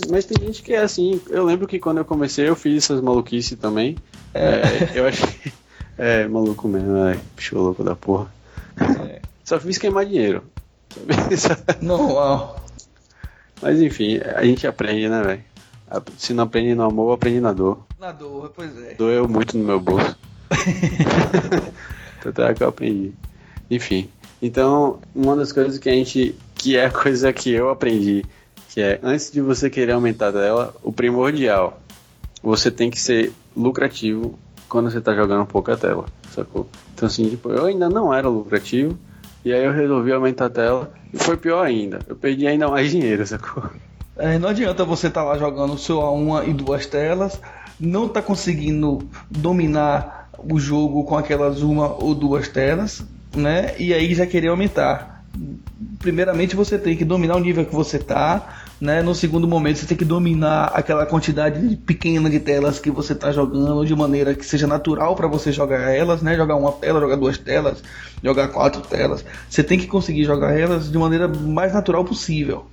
mas 0.09 0.25
tem 0.25 0.45
gente 0.45 0.61
que 0.61 0.73
é 0.73 0.81
assim, 0.81 1.21
eu 1.29 1.45
lembro 1.45 1.65
que 1.65 1.79
quando 1.79 1.99
eu 1.99 2.05
comecei 2.05 2.49
eu 2.49 2.55
fiz 2.55 2.83
essas 2.83 2.99
maluquices 2.99 3.57
também, 3.57 3.95
é. 4.33 4.39
É, 4.39 4.91
eu 4.93 5.07
achei, 5.07 5.53
é, 5.97 6.27
maluco 6.27 6.67
mesmo, 6.67 6.97
é, 6.97 7.17
bicho 7.35 7.57
louco 7.57 7.83
da 7.83 7.95
porra. 7.95 8.27
É. 9.09 9.21
Só 9.43 9.59
fiz 9.59 9.77
queimar 9.77 10.05
dinheiro. 10.05 10.43
Normal. 11.81 12.63
Mas 13.61 13.81
enfim, 13.81 14.19
a 14.19 14.43
gente 14.43 14.67
aprende, 14.67 15.09
né, 15.09 15.21
velho? 15.23 15.43
Se 16.17 16.33
não 16.33 16.43
aprende 16.43 16.75
no 16.75 16.83
amor, 16.83 17.13
aprende 17.13 17.39
na 17.39 17.53
dor. 17.53 17.85
Na 17.99 18.11
dor, 18.11 18.51
pois 18.55 18.77
é. 18.83 18.93
Doeu 18.95 19.27
muito 19.27 19.57
no 19.57 19.63
meu 19.63 19.79
bolso. 19.79 20.17
Tanto 22.21 22.41
é 22.41 22.53
que 22.53 22.63
eu 22.63 22.67
aprendi. 22.67 23.13
Enfim. 23.71 24.09
Então, 24.41 24.99
uma 25.15 25.35
das 25.35 25.51
coisas 25.51 25.77
que 25.77 25.89
a 25.89 25.93
gente. 25.93 26.35
que 26.55 26.77
é 26.77 26.85
a 26.85 26.91
coisa 26.91 27.31
que 27.33 27.51
eu 27.51 27.69
aprendi, 27.69 28.23
que 28.69 28.81
é 28.81 28.99
antes 29.01 29.31
de 29.31 29.41
você 29.41 29.69
querer 29.69 29.93
aumentar 29.93 30.31
dela, 30.31 30.75
o 30.83 30.91
primordial. 30.91 31.81
Você 32.43 32.69
tem 32.69 32.89
que 32.91 32.99
ser 32.99 33.33
lucrativo 33.55 34.37
quando 34.69 34.91
você 34.91 34.99
está 34.99 35.15
jogando 35.15 35.45
pouca 35.45 35.75
tela, 35.75 36.05
sacou? 36.31 36.67
Então 36.93 37.07
assim, 37.07 37.29
tipo, 37.29 37.49
eu 37.49 37.65
ainda 37.65 37.89
não 37.89 38.13
era 38.13 38.29
lucrativo, 38.29 38.97
e 39.43 39.53
aí 39.53 39.63
eu 39.63 39.71
resolvi 39.71 40.11
aumentar 40.11 40.45
a 40.45 40.49
tela 40.49 40.91
e 41.13 41.17
foi 41.17 41.37
pior 41.37 41.65
ainda. 41.65 41.99
Eu 42.07 42.15
perdi 42.15 42.47
ainda 42.47 42.67
mais 42.67 42.91
dinheiro, 42.91 43.25
sacou? 43.25 43.63
É, 44.17 44.39
não 44.39 44.49
adianta 44.49 44.83
você 44.83 45.07
estar 45.07 45.21
tá 45.21 45.27
lá 45.27 45.37
jogando 45.37 45.77
só 45.77 46.13
uma 46.13 46.43
e 46.43 46.53
duas 46.53 46.85
telas, 46.85 47.39
não 47.79 48.09
tá 48.09 48.21
conseguindo 48.21 49.07
dominar 49.29 50.29
o 50.37 50.59
jogo 50.59 51.03
com 51.03 51.17
aquelas 51.17 51.61
uma 51.61 51.93
ou 52.03 52.15
duas 52.15 52.47
telas, 52.47 53.03
né? 53.35 53.75
E 53.77 53.93
aí 53.93 54.13
já 54.13 54.25
querer 54.25 54.47
aumentar. 54.49 55.23
Primeiramente 55.99 56.55
você 56.55 56.77
tem 56.77 56.97
que 56.97 57.05
dominar 57.05 57.35
o 57.35 57.39
nível 57.39 57.65
que 57.65 57.75
você 57.75 57.99
tá, 57.99 58.65
né? 58.79 59.01
No 59.01 59.15
segundo 59.15 59.47
momento, 59.47 59.79
você 59.79 59.85
tem 59.85 59.97
que 59.97 60.05
dominar 60.05 60.65
aquela 60.73 61.05
quantidade 61.05 61.75
pequena 61.77 62.29
de 62.29 62.39
telas 62.39 62.79
que 62.79 62.91
você 62.91 63.13
está 63.13 63.31
jogando 63.31 63.85
de 63.85 63.95
maneira 63.95 64.33
que 64.33 64.45
seja 64.45 64.67
natural 64.67 65.15
para 65.15 65.27
você 65.27 65.51
jogar 65.51 65.91
elas, 65.91 66.21
né? 66.21 66.35
Jogar 66.35 66.55
uma 66.55 66.71
tela, 66.71 66.99
jogar 66.99 67.15
duas 67.15 67.37
telas, 67.37 67.83
jogar 68.23 68.49
quatro 68.49 68.81
telas. 68.81 69.25
Você 69.49 69.63
tem 69.63 69.79
que 69.79 69.87
conseguir 69.87 70.23
jogar 70.23 70.57
elas 70.57 70.91
de 70.91 70.97
maneira 70.97 71.27
mais 71.27 71.73
natural 71.73 72.05
possível, 72.05 72.67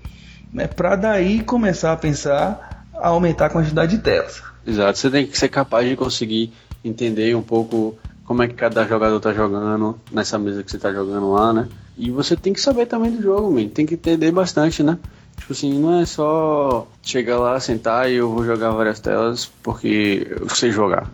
né? 0.53 0.67
Para 0.67 0.97
daí 0.97 1.43
começar 1.43 1.93
a 1.93 1.97
pensar 1.97 2.87
a 2.95 3.09
aumentar 3.09 3.47
a 3.47 3.51
quantidade 3.51 3.97
de 3.97 4.03
telas. 4.03 4.43
Exato. 4.67 4.99
Você 4.99 5.11
tem 5.11 5.27
que 5.27 5.37
ser 5.37 5.49
capaz 5.49 5.89
de 5.89 5.97
conseguir 5.97 6.53
entender 6.85 7.35
um 7.35 7.43
pouco 7.43 7.97
como 8.25 8.43
é 8.43 8.49
que 8.49 8.55
cada 8.55 8.87
jogador 8.87 9.17
está 9.17 9.33
jogando 9.33 9.99
nessa 10.13 10.39
mesa 10.39 10.63
que 10.63 10.71
você 10.71 10.77
está 10.77 10.93
jogando 10.93 11.33
lá, 11.33 11.53
né? 11.53 11.69
E 11.97 12.11
você 12.11 12.37
tem 12.37 12.53
que 12.53 12.61
saber 12.61 12.87
também 12.87 13.11
do 13.11 13.23
jogo, 13.23 13.53
man. 13.53 13.69
tem 13.69 13.87
que 13.87 13.95
entender 13.95 14.33
bastante, 14.33 14.83
né? 14.83 14.99
Tipo 15.39 15.53
assim, 15.53 15.79
não 15.79 16.01
é 16.01 16.07
só 16.07 16.87
chegar 17.03 17.39
lá, 17.39 17.59
sentar 17.61 18.11
e 18.11 18.15
eu 18.15 18.31
vou 18.31 18.45
jogar 18.45 18.71
várias 18.71 19.01
telas 19.01 19.51
porque 19.63 20.27
eu 20.41 20.49
sei 20.49 20.71
jogar, 20.71 21.11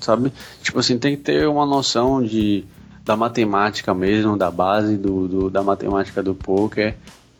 sabe? 0.00 0.32
Tipo 0.62 0.80
assim, 0.80 0.98
tem 0.98 1.16
que 1.16 1.22
ter 1.22 1.48
uma 1.48 1.64
noção 1.64 2.22
de 2.22 2.64
da 3.04 3.16
matemática 3.16 3.94
mesmo, 3.94 4.36
da 4.36 4.50
base 4.50 4.96
do, 4.96 5.26
do 5.26 5.50
da 5.50 5.62
matemática 5.62 6.22
do 6.22 6.34
poker, 6.34 6.94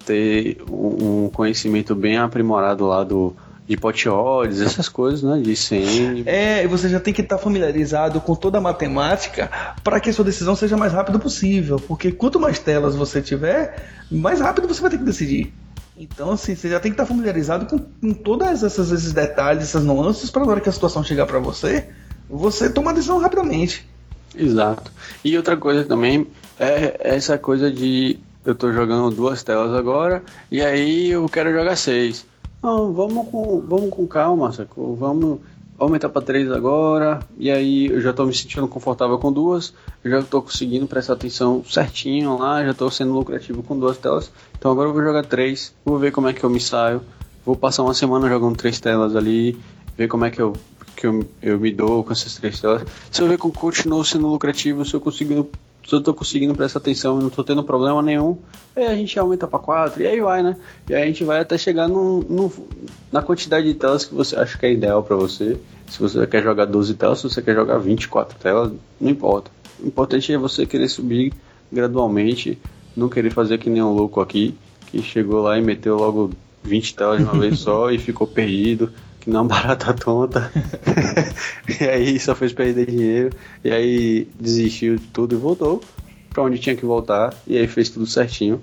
ter 0.05 0.63
um, 0.69 1.27
um 1.27 1.31
conhecimento 1.31 1.95
bem 1.95 2.17
aprimorado 2.17 2.87
lá 2.87 3.05
do 3.05 3.37
de 3.71 3.77
pot 3.77 4.09
odds, 4.09 4.61
essas 4.61 4.89
coisas, 4.89 5.23
né? 5.23 5.41
De 5.41 5.55
CN. 5.55 6.25
É, 6.27 6.65
e 6.65 6.67
você 6.67 6.89
já 6.89 6.99
tem 6.99 7.15
que 7.15 7.21
estar 7.21 7.39
familiarizado 7.39 8.21
com 8.21 8.35
toda 8.35 8.59
a 8.59 8.61
matemática 8.61 9.49
para 9.85 10.01
que 10.01 10.11
a 10.11 10.13
sua 10.13 10.25
decisão 10.25 10.57
seja 10.57 10.77
mais 10.77 10.93
rápida 10.93 11.21
possível. 11.21 11.79
Porque 11.79 12.11
quanto 12.11 12.41
mais 12.41 12.59
telas 12.59 12.97
você 12.97 13.23
tiver, 13.23 14.05
mais 14.11 14.41
rápido 14.41 14.67
você 14.67 14.81
vai 14.81 14.91
ter 14.91 14.99
que 14.99 15.05
decidir. 15.05 15.53
Então, 16.01 16.31
assim, 16.31 16.55
você 16.55 16.71
já 16.71 16.81
tem 16.81 16.91
que 16.91 16.95
estar 16.95 17.05
familiarizado 17.05 17.67
com, 17.67 17.79
com 17.79 18.15
todos 18.15 18.63
esses 18.63 19.13
detalhes, 19.13 19.65
essas 19.65 19.85
nuances, 19.85 20.31
para 20.31 20.47
na 20.47 20.53
hora 20.53 20.61
que 20.63 20.69
a 20.71 20.73
situação 20.73 21.05
chegar 21.05 21.27
para 21.27 21.39
você, 21.39 21.91
você 22.27 22.71
tomar 22.71 22.95
decisão 22.95 23.19
rapidamente. 23.19 23.87
Exato. 24.35 24.91
E 25.23 25.37
outra 25.37 25.59
coisa 25.59 25.85
também 25.85 26.27
é 26.59 26.99
essa 27.01 27.37
coisa 27.37 27.71
de 27.71 28.19
eu 28.47 28.55
estou 28.55 28.73
jogando 28.73 29.15
duas 29.15 29.43
telas 29.43 29.75
agora 29.75 30.23
e 30.51 30.63
aí 30.63 31.11
eu 31.11 31.29
quero 31.29 31.53
jogar 31.53 31.77
seis. 31.77 32.25
Não, 32.63 32.95
vamos 32.95 33.29
com, 33.29 33.61
vamos 33.61 33.91
com 33.91 34.07
calma, 34.07 34.51
sacou? 34.53 34.97
Vamos 34.97 35.41
aumentar 35.81 36.11
para 36.11 36.21
três 36.21 36.53
agora, 36.53 37.21
e 37.39 37.51
aí 37.51 37.87
eu 37.87 38.01
já 38.01 38.11
estou 38.11 38.27
me 38.27 38.35
sentindo 38.35 38.69
confortável 38.69 39.19
com 39.19 39.33
duas, 39.33 39.73
já 40.05 40.21
estou 40.21 40.43
conseguindo 40.43 40.87
prestar 40.87 41.15
atenção 41.15 41.65
certinho 41.65 42.37
lá, 42.37 42.63
já 42.63 42.73
estou 42.73 42.91
sendo 42.91 43.13
lucrativo 43.15 43.63
com 43.63 43.79
duas 43.79 43.97
telas, 43.97 44.31
então 44.59 44.71
agora 44.71 44.91
eu 44.91 44.93
vou 44.93 45.03
jogar 45.03 45.25
três, 45.25 45.75
vou 45.85 45.99
ver 45.99 46.13
como 46.13 46.29
é 46.29 46.35
que 46.35 46.45
eu 46.45 46.51
me 46.51 46.61
saio, 46.61 47.01
vou 47.45 47.57
passar 47.57 47.83
uma 47.83 47.95
semana 47.95 48.29
jogando 48.29 48.57
três 48.57 48.79
telas 48.79 49.17
ali, 49.17 49.59
ver 49.97 50.07
como 50.07 50.27
é 50.27 50.31
que 50.31 50.41
eu, 50.43 50.53
que 50.95 51.07
eu, 51.07 51.27
eu 51.43 51.59
me 51.59 51.73
dou 51.73 52.05
com 52.05 52.13
essas 52.13 52.35
três 52.35 52.61
telas. 52.61 52.83
Se 53.11 53.23
eu 53.23 53.29
ver 53.29 53.39
que 53.39 53.47
eu 53.47 53.51
continuo 53.51 54.05
sendo 54.05 54.27
lucrativo, 54.27 54.85
se 54.85 54.93
eu 54.93 55.01
conseguindo 55.01 55.49
se 55.91 55.97
eu 55.97 56.01
tô 56.01 56.15
conseguindo 56.15 56.55
prestar 56.55 56.79
atenção 56.79 57.19
e 57.19 57.23
não 57.25 57.29
tô 57.29 57.43
tendo 57.43 57.65
problema 57.65 58.01
nenhum, 58.01 58.39
aí 58.77 58.87
a 58.87 58.95
gente 58.95 59.19
aumenta 59.19 59.49
para 59.49 59.59
4 59.59 60.01
e 60.01 60.07
aí 60.07 60.21
vai, 60.21 60.41
né? 60.41 60.57
E 60.89 60.95
aí 60.95 61.03
a 61.03 61.07
gente 61.07 61.25
vai 61.25 61.41
até 61.41 61.59
chegar 61.59 61.89
no, 61.89 62.21
no, 62.21 62.53
na 63.11 63.21
quantidade 63.21 63.67
de 63.67 63.75
telas 63.75 64.05
que 64.05 64.15
você 64.15 64.37
acha 64.37 64.57
que 64.57 64.65
é 64.67 64.73
ideal 64.73 65.03
para 65.03 65.17
você. 65.17 65.59
Se 65.89 65.99
você 65.99 66.25
quer 66.29 66.45
jogar 66.45 66.67
12 66.67 66.95
telas, 66.95 67.19
se 67.19 67.29
você 67.29 67.43
quer 67.43 67.57
jogar 67.57 67.79
24 67.79 68.39
telas, 68.39 68.73
não 69.01 69.11
importa. 69.11 69.51
O 69.83 69.89
importante 69.89 70.33
é 70.33 70.39
você 70.39 70.65
querer 70.65 70.87
subir 70.87 71.33
gradualmente, 71.73 72.57
não 72.97 73.09
querer 73.09 73.31
fazer 73.31 73.59
que 73.59 73.69
nem 73.69 73.83
um 73.83 73.93
louco 73.93 74.21
aqui, 74.21 74.55
que 74.93 75.03
chegou 75.03 75.43
lá 75.43 75.59
e 75.59 75.61
meteu 75.61 75.97
logo 75.97 76.31
20 76.63 76.95
telas 76.95 77.19
de 77.19 77.25
uma 77.25 77.37
vez 77.37 77.59
só 77.59 77.91
e 77.91 77.99
ficou 77.99 78.29
perdido. 78.29 78.93
Que 79.21 79.31
não 79.31 79.45
é 79.45 79.49
barata 79.49 79.93
tonta. 79.93 80.51
e 81.81 81.85
aí 81.85 82.19
só 82.19 82.35
fez 82.35 82.53
perder 82.53 82.87
dinheiro. 82.87 83.31
E 83.63 83.71
aí 83.71 84.29
desistiu 84.39 84.97
de 84.97 85.07
tudo 85.09 85.35
e 85.35 85.39
voltou 85.39 85.83
para 86.31 86.43
onde 86.43 86.59
tinha 86.59 86.75
que 86.75 86.85
voltar. 86.85 87.35
E 87.47 87.57
aí 87.57 87.67
fez 87.67 87.91
tudo 87.91 88.07
certinho. 88.07 88.61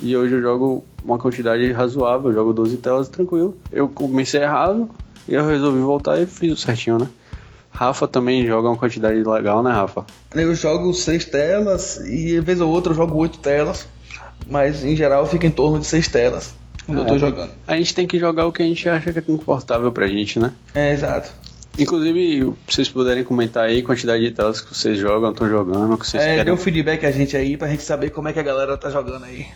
E 0.00 0.16
hoje 0.16 0.34
eu 0.34 0.40
jogo 0.40 0.84
uma 1.02 1.18
quantidade 1.18 1.72
razoável, 1.72 2.30
eu 2.30 2.34
jogo 2.34 2.52
12 2.52 2.76
telas 2.76 3.08
tranquilo. 3.08 3.56
Eu 3.72 3.88
comecei 3.88 4.42
errado 4.42 4.88
e 5.26 5.34
eu 5.34 5.46
resolvi 5.46 5.80
voltar 5.80 6.20
e 6.20 6.26
fiz 6.26 6.52
o 6.52 6.56
certinho, 6.56 6.98
né? 6.98 7.08
Rafa 7.70 8.08
também 8.08 8.46
joga 8.46 8.68
uma 8.68 8.76
quantidade 8.76 9.22
legal, 9.22 9.62
né, 9.62 9.70
Rafa? 9.70 10.04
Eu 10.34 10.54
jogo 10.54 10.92
seis 10.92 11.24
telas 11.24 11.98
e 11.98 12.40
vez 12.40 12.60
ou 12.60 12.70
outra 12.70 12.92
eu 12.92 12.96
jogo 12.96 13.16
oito 13.16 13.38
telas, 13.38 13.86
mas 14.48 14.84
em 14.84 14.96
geral 14.96 15.26
fica 15.26 15.46
em 15.46 15.50
torno 15.50 15.78
de 15.78 15.86
seis 15.86 16.08
telas 16.08 16.54
quando 16.88 17.00
é. 17.00 17.02
eu 17.02 17.06
tô 17.06 17.14
é. 17.16 17.18
jogando. 17.18 17.50
A 17.66 17.76
gente 17.76 17.94
tem 17.94 18.06
que 18.06 18.18
jogar 18.18 18.46
o 18.46 18.52
que 18.52 18.62
a 18.62 18.66
gente 18.66 18.88
acha 18.88 19.12
que 19.12 19.18
é 19.18 19.22
confortável 19.22 19.92
pra 19.92 20.06
gente, 20.06 20.40
né? 20.40 20.52
É, 20.74 20.92
exato. 20.92 21.30
Inclusive, 21.78 22.54
se 22.66 22.74
vocês 22.74 22.88
puderem 22.88 23.22
comentar 23.22 23.66
aí 23.66 23.82
quantidade 23.82 24.24
de 24.24 24.32
telas 24.32 24.60
que 24.60 24.74
vocês 24.74 24.98
jogam, 24.98 25.30
estão 25.30 25.48
jogando, 25.48 25.96
que 25.98 26.06
vocês 26.06 26.22
é, 26.22 26.26
querem. 26.26 26.44
Dê 26.46 26.50
um 26.50 26.56
feedback 26.56 27.04
a 27.04 27.10
gente 27.12 27.36
aí 27.36 27.56
pra 27.56 27.68
gente 27.68 27.82
saber 27.82 28.10
como 28.10 28.26
é 28.28 28.32
que 28.32 28.40
a 28.40 28.42
galera 28.42 28.76
tá 28.76 28.90
jogando 28.90 29.24
aí. 29.26 29.46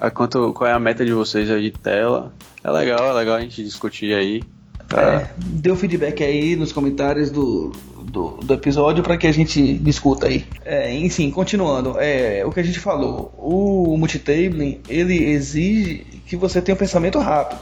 A 0.00 0.10
quanto, 0.10 0.52
qual 0.54 0.68
é 0.68 0.72
a 0.72 0.78
meta 0.78 1.04
de 1.04 1.12
vocês 1.12 1.50
aí 1.50 1.70
de 1.70 1.78
tela? 1.78 2.32
É 2.64 2.70
legal, 2.70 3.10
é 3.10 3.12
legal 3.12 3.36
a 3.36 3.40
gente 3.40 3.62
discutir 3.62 4.14
aí. 4.14 4.42
Pra... 4.88 5.02
É, 5.02 5.30
dê 5.36 5.70
um 5.70 5.76
feedback 5.76 6.24
aí 6.24 6.56
nos 6.56 6.72
comentários 6.72 7.30
do, 7.30 7.72
do, 8.02 8.38
do 8.38 8.54
episódio 8.54 9.04
para 9.04 9.16
que 9.16 9.26
a 9.26 9.32
gente 9.32 9.74
discuta 9.74 10.26
aí. 10.26 10.46
É, 10.64 10.92
enfim, 10.94 11.30
continuando, 11.30 11.94
é, 11.98 12.44
o 12.44 12.50
que 12.50 12.60
a 12.60 12.62
gente 12.62 12.80
falou, 12.80 13.32
o 13.36 13.96
multitabling 13.96 14.80
ele 14.88 15.22
exige 15.30 16.17
que 16.28 16.36
você 16.36 16.60
tenha 16.60 16.74
um 16.76 16.78
pensamento 16.78 17.18
rápido. 17.18 17.58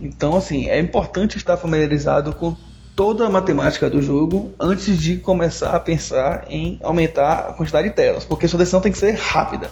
Então, 0.00 0.34
assim, 0.34 0.68
é 0.68 0.80
importante 0.80 1.36
estar 1.36 1.58
familiarizado 1.58 2.32
com 2.32 2.56
toda 2.96 3.26
a 3.26 3.30
matemática 3.30 3.90
do 3.90 4.00
jogo 4.00 4.52
antes 4.58 4.98
de 4.98 5.18
começar 5.18 5.76
a 5.76 5.80
pensar 5.80 6.46
em 6.48 6.80
aumentar 6.82 7.50
a 7.50 7.52
quantidade 7.52 7.88
de 7.90 7.94
telas, 7.94 8.24
porque 8.24 8.48
sua 8.48 8.58
decisão 8.58 8.80
tem 8.80 8.90
que 8.90 8.98
ser 8.98 9.14
rápida. 9.14 9.70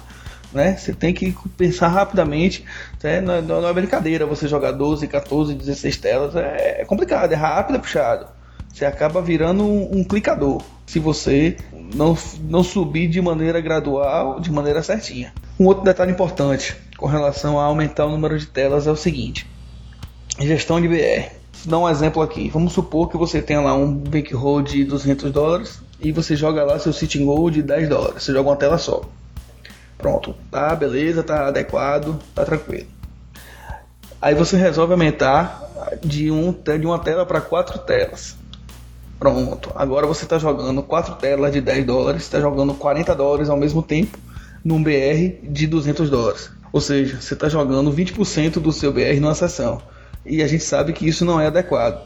Né? 0.52 0.76
Você 0.76 0.92
tem 0.92 1.12
que 1.12 1.34
pensar 1.56 1.88
rapidamente. 1.88 2.64
Né? 3.02 3.20
Não, 3.20 3.34
é, 3.34 3.42
não, 3.42 3.66
é 3.66 3.72
brincadeira 3.72 4.26
você 4.26 4.46
jogar 4.46 4.72
12, 4.72 5.08
14, 5.08 5.54
16 5.54 5.96
telas. 5.96 6.36
É, 6.36 6.82
é 6.82 6.84
complicado, 6.84 7.32
é 7.32 7.36
rápido, 7.36 7.76
é 7.76 7.78
puxado. 7.78 8.26
Você 8.72 8.84
acaba 8.84 9.22
virando 9.22 9.64
um, 9.64 9.98
um, 9.98 10.04
clicador 10.04 10.62
se 10.86 10.98
você 10.98 11.56
não, 11.94 12.16
não 12.42 12.62
subir 12.62 13.08
de 13.08 13.20
maneira 13.20 13.60
gradual, 13.60 14.38
de 14.40 14.52
maneira 14.52 14.82
certinha. 14.82 15.32
Um 15.58 15.64
outro 15.64 15.82
detalhe 15.82 16.12
importante 16.12 16.76
com 16.96 17.06
relação 17.06 17.58
a 17.58 17.64
aumentar 17.64 18.06
o 18.06 18.10
número 18.10 18.38
de 18.38 18.46
telas 18.46 18.86
é 18.86 18.90
o 18.90 18.96
seguinte: 18.96 19.46
gestão 20.38 20.80
de 20.80 20.88
BR 20.88 21.36
dar 21.66 21.78
um 21.78 21.88
exemplo 21.88 22.22
aqui. 22.22 22.48
Vamos 22.48 22.72
supor 22.72 23.08
que 23.10 23.16
você 23.16 23.42
tenha 23.42 23.60
lá 23.60 23.74
um 23.74 23.92
bankroll 23.92 24.62
de 24.62 24.84
200 24.84 25.30
dólares 25.32 25.80
e 26.00 26.12
você 26.12 26.36
joga 26.36 26.64
lá 26.64 26.78
seu 26.78 26.92
sitting 26.92 27.24
goal 27.24 27.50
de 27.50 27.62
10 27.62 27.88
dólares. 27.88 28.22
Você 28.22 28.32
joga 28.32 28.50
uma 28.50 28.56
tela 28.56 28.78
só. 28.78 29.02
Pronto, 29.98 30.34
tá 30.50 30.74
beleza, 30.74 31.22
tá 31.22 31.48
adequado, 31.48 32.18
tá 32.34 32.44
tranquilo. 32.44 32.86
Aí 34.20 34.34
você 34.34 34.56
resolve 34.56 34.92
aumentar 34.92 35.62
de, 36.02 36.30
um, 36.30 36.52
de 36.52 36.86
uma 36.86 36.98
tela 36.98 37.24
para 37.24 37.40
quatro 37.40 37.78
telas. 37.78 38.36
Pronto, 39.18 39.72
agora 39.74 40.06
você 40.06 40.24
está 40.24 40.38
jogando 40.38 40.82
quatro 40.82 41.14
telas 41.14 41.52
de 41.52 41.60
10 41.60 41.86
dólares, 41.86 42.22
está 42.22 42.38
jogando 42.38 42.74
40 42.74 43.14
dólares 43.14 43.48
ao 43.48 43.56
mesmo 43.56 43.82
tempo 43.82 44.18
num 44.66 44.82
BR 44.82 45.48
de 45.48 45.68
200 45.68 46.10
dólares. 46.10 46.50
Ou 46.72 46.80
seja, 46.80 47.20
você 47.20 47.34
está 47.34 47.48
jogando 47.48 47.92
20% 47.92 48.54
do 48.54 48.72
seu 48.72 48.92
BR 48.92 49.20
numa 49.20 49.34
sessão 49.34 49.80
e 50.24 50.42
a 50.42 50.48
gente 50.48 50.64
sabe 50.64 50.92
que 50.92 51.06
isso 51.06 51.24
não 51.24 51.40
é 51.40 51.46
adequado. 51.46 52.04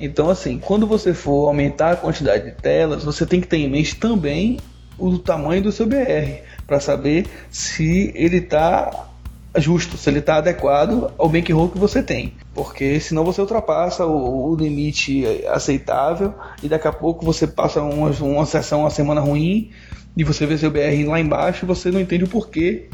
Então, 0.00 0.28
assim, 0.28 0.58
quando 0.58 0.88
você 0.88 1.14
for 1.14 1.46
aumentar 1.46 1.92
a 1.92 1.96
quantidade 1.96 2.46
de 2.46 2.52
telas, 2.60 3.04
você 3.04 3.24
tem 3.24 3.40
que 3.40 3.46
ter 3.46 3.58
em 3.58 3.70
mente 3.70 3.94
também 3.94 4.58
o 4.98 5.18
tamanho 5.18 5.62
do 5.62 5.70
seu 5.70 5.86
BR, 5.86 6.42
para 6.66 6.80
saber 6.80 7.26
se 7.48 8.12
ele 8.16 8.38
está 8.38 9.08
justo, 9.56 9.96
se 9.96 10.10
ele 10.10 10.18
está 10.18 10.36
adequado 10.36 11.12
ao 11.16 11.28
bankroll 11.28 11.68
que 11.68 11.78
você 11.78 12.02
tem. 12.02 12.34
Porque 12.54 12.98
senão 12.98 13.24
você 13.24 13.40
ultrapassa 13.40 14.04
o, 14.04 14.50
o, 14.50 14.56
limite 14.56 15.24
aceitável 15.48 16.34
e 16.60 16.68
daqui 16.68 16.88
a 16.88 16.92
pouco 16.92 17.24
você 17.24 17.46
passa 17.46 17.80
uma, 17.80 18.10
uma 18.10 18.46
sessão, 18.46 18.80
uma 18.80 18.90
semana 18.90 19.20
ruim 19.20 19.70
e 20.18 20.24
você 20.24 20.44
vê 20.44 20.58
seu 20.58 20.70
BR 20.70 21.06
lá 21.06 21.18
embaixo 21.18 21.64
e 21.64 21.66
você 21.66 21.90
não 21.90 22.00
entende 22.00 22.24
o 22.24 22.28
porquê 22.28 22.88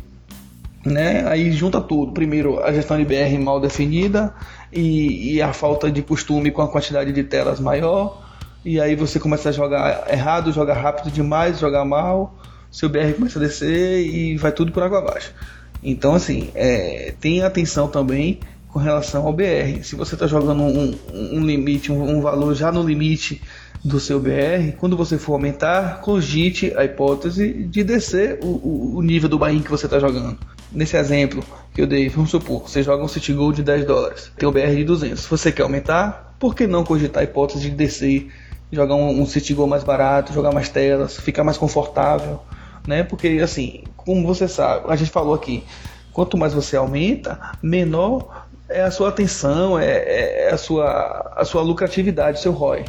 né? 0.85 1.27
Aí 1.27 1.51
junta 1.53 1.81
tudo. 1.81 2.13
Primeiro, 2.13 2.63
a 2.63 2.73
gestão 2.73 2.99
de 2.99 3.05
BR 3.05 3.39
mal 3.41 3.61
definida 3.61 4.35
e, 4.73 5.35
e, 5.35 5.43
a 5.43 5.53
falta 5.53 5.91
de 5.91 6.03
costume 6.03 6.51
com 6.51 6.63
a 6.63 6.69
quantidade 6.69 7.13
de 7.13 7.25
telas 7.25 7.59
maior. 7.59 8.23
E 8.65 8.81
aí 8.81 8.95
você 8.95 9.19
começa 9.19 9.49
a 9.49 9.53
jogar 9.53 10.13
errado, 10.13 10.53
jogar 10.53 10.75
rápido 10.75 11.11
demais, 11.11 11.59
jogar 11.59 11.85
mal. 11.85 12.39
Seu 12.71 12.89
BR 12.89 13.13
começa 13.15 13.39
a 13.39 13.43
descer 13.43 14.05
e 14.05 14.37
vai 14.37 14.53
tudo 14.53 14.73
por 14.73 14.83
água 14.83 14.99
abaixo. 14.99 15.33
Então, 15.83 16.15
assim, 16.15 16.51
é, 16.55 17.15
tenha 17.21 17.47
atenção 17.47 17.89
também 17.89 18.41
com 18.69 18.79
relação 18.79 19.27
ao 19.27 19.33
BR. 19.33 19.83
Se 19.83 19.95
você 19.95 20.15
está 20.15 20.27
jogando 20.27 20.63
um, 20.63 20.99
um 21.13 21.47
limite, 21.47 21.93
um, 21.93 22.19
um 22.19 22.21
valor 22.21 22.55
já 22.55 22.73
no 22.73 22.83
limite 22.83 23.41
do 23.85 24.01
seu 24.01 24.19
BR, 24.19 24.73
quando 24.79 24.97
você 24.97 25.19
for 25.19 25.35
aumentar, 25.35 26.01
cogite 26.01 26.73
a 26.75 26.85
hipótese 26.85 27.53
de 27.53 27.85
descer 27.85 28.39
o, 28.43 28.97
o 28.97 29.03
nível 29.03 29.29
do 29.29 29.39
buy 29.39 29.61
que 29.61 29.71
você 29.71 29.85
está 29.85 29.99
jogando 29.99 30.39
nesse 30.73 30.97
exemplo 30.97 31.45
que 31.73 31.81
eu 31.81 31.87
dei, 31.87 32.09
vamos 32.09 32.31
supor, 32.31 32.63
você 32.63 32.83
joga 32.83 33.05
um 33.05 33.09
City 33.09 33.33
Gold 33.33 33.57
de 33.57 33.63
10 33.63 33.85
dólares, 33.85 34.33
tem 34.37 34.49
o 34.49 34.53
BR 34.53 34.75
de 34.75 34.85
200. 34.85 35.21
Se 35.21 35.29
você 35.29 35.53
quer 35.53 35.63
aumentar, 35.63 36.35
por 36.39 36.55
que 36.55 36.67
não 36.67 36.85
cogitar 36.85 37.21
a 37.21 37.25
hipótese 37.25 37.69
de 37.69 37.77
descer, 37.77 38.31
jogar 38.73 38.95
um, 38.95 39.21
um 39.21 39.27
City 39.27 39.55
Gold 39.55 39.71
mais 39.71 39.85
barato, 39.85 40.33
jogar 40.33 40.53
mais 40.53 40.69
telas, 40.69 41.17
ficar 41.17 41.45
mais 41.45 41.59
confortável, 41.59 42.41
né? 42.87 43.03
Porque 43.03 43.41
assim, 43.43 43.85
como 43.97 44.27
você 44.27 44.49
sabe, 44.49 44.87
a 44.89 44.97
gente 44.97 45.11
falou 45.11 45.35
aqui, 45.35 45.63
quanto 46.13 46.37
mais 46.37 46.55
você 46.55 46.77
aumenta, 46.77 47.39
menor 47.63 48.47
é 48.69 48.83
a 48.83 48.91
sua 48.91 49.11
atenção, 49.11 49.79
é, 49.79 49.87
é, 49.87 50.49
é 50.49 50.51
a, 50.53 50.57
sua, 50.57 51.33
a 51.37 51.45
sua 51.45 51.63
lucratividade, 51.63 52.41
seu 52.41 52.53
ROI. 52.53 52.85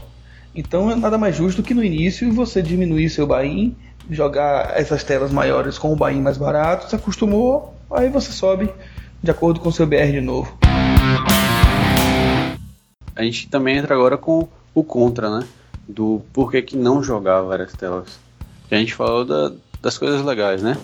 Então 0.55 0.89
é 0.89 0.95
nada 0.95 1.17
mais 1.17 1.35
justo 1.35 1.61
que 1.61 1.73
no 1.73 1.83
início 1.83 2.31
você 2.31 2.61
diminuir 2.61 3.09
seu 3.09 3.27
buy 3.27 3.75
jogar 4.09 4.79
essas 4.79 5.03
telas 5.03 5.31
maiores 5.31 5.77
com 5.77 5.91
o 5.91 5.95
buy 5.97 6.13
mais 6.15 6.37
barato, 6.37 6.89
se 6.89 6.95
acostumou, 6.95 7.73
aí 7.91 8.07
você 8.09 8.31
sobe 8.31 8.69
de 9.21 9.31
acordo 9.31 9.59
com 9.59 9.67
o 9.67 9.71
seu 9.71 9.85
BR 9.85 10.11
de 10.11 10.21
novo. 10.21 10.57
A 13.15 13.23
gente 13.23 13.49
também 13.49 13.77
entra 13.77 13.95
agora 13.95 14.17
com 14.17 14.47
o 14.73 14.83
contra, 14.83 15.39
né? 15.39 15.45
Do 15.87 16.21
porquê 16.31 16.61
que 16.61 16.77
não 16.77 17.03
jogar 17.03 17.41
várias 17.41 17.73
telas. 17.73 18.17
A 18.71 18.75
gente 18.75 18.93
falou 18.93 19.25
da, 19.25 19.51
das 19.81 19.97
coisas 19.97 20.23
legais, 20.23 20.61
né? 20.61 20.77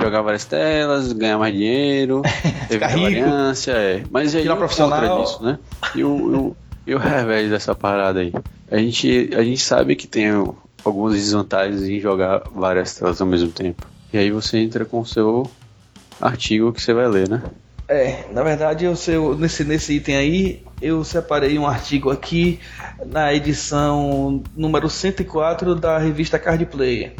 Jogar 0.00 0.22
várias 0.22 0.44
telas, 0.44 1.12
ganhar 1.12 1.36
mais 1.36 1.52
dinheiro, 1.52 2.22
ter 2.68 2.78
variância, 2.78 3.72
é. 3.72 4.02
Mas 4.10 4.34
aí 4.34 4.48
o 4.48 4.56
contra 4.56 5.18
disso, 5.20 5.42
né? 5.42 5.58
E 5.94 6.04
o, 6.04 6.10
o, 6.10 6.56
e 6.86 6.94
o 6.94 6.98
revés 6.98 7.50
dessa 7.50 7.74
parada 7.74 8.20
aí. 8.20 8.32
A 8.70 8.76
gente, 8.76 9.30
a 9.34 9.42
gente 9.42 9.62
sabe 9.62 9.96
que 9.96 10.06
tem 10.06 10.26
algumas 10.84 11.14
desvantagens 11.14 11.82
em 11.82 12.00
jogar 12.00 12.42
várias 12.54 12.94
telas 12.94 13.20
ao 13.20 13.26
mesmo 13.26 13.50
tempo. 13.50 13.86
E 14.12 14.18
aí 14.18 14.30
você 14.30 14.58
entra 14.58 14.84
com 14.84 15.00
o 15.00 15.06
seu 15.06 15.50
artigo 16.20 16.72
que 16.72 16.82
você 16.82 16.92
vai 16.92 17.08
ler, 17.08 17.28
né? 17.28 17.42
É, 17.88 18.26
na 18.32 18.44
verdade, 18.44 18.84
eu 18.84 18.94
sei, 18.94 19.18
nesse, 19.36 19.64
nesse 19.64 19.94
item 19.94 20.16
aí, 20.16 20.62
eu 20.80 21.02
separei 21.02 21.58
um 21.58 21.66
artigo 21.66 22.08
aqui 22.10 22.60
na 23.04 23.34
edição 23.34 24.42
número 24.56 24.88
104 24.88 25.74
da 25.74 25.98
revista 25.98 26.38
Card 26.38 26.66
Player, 26.66 27.14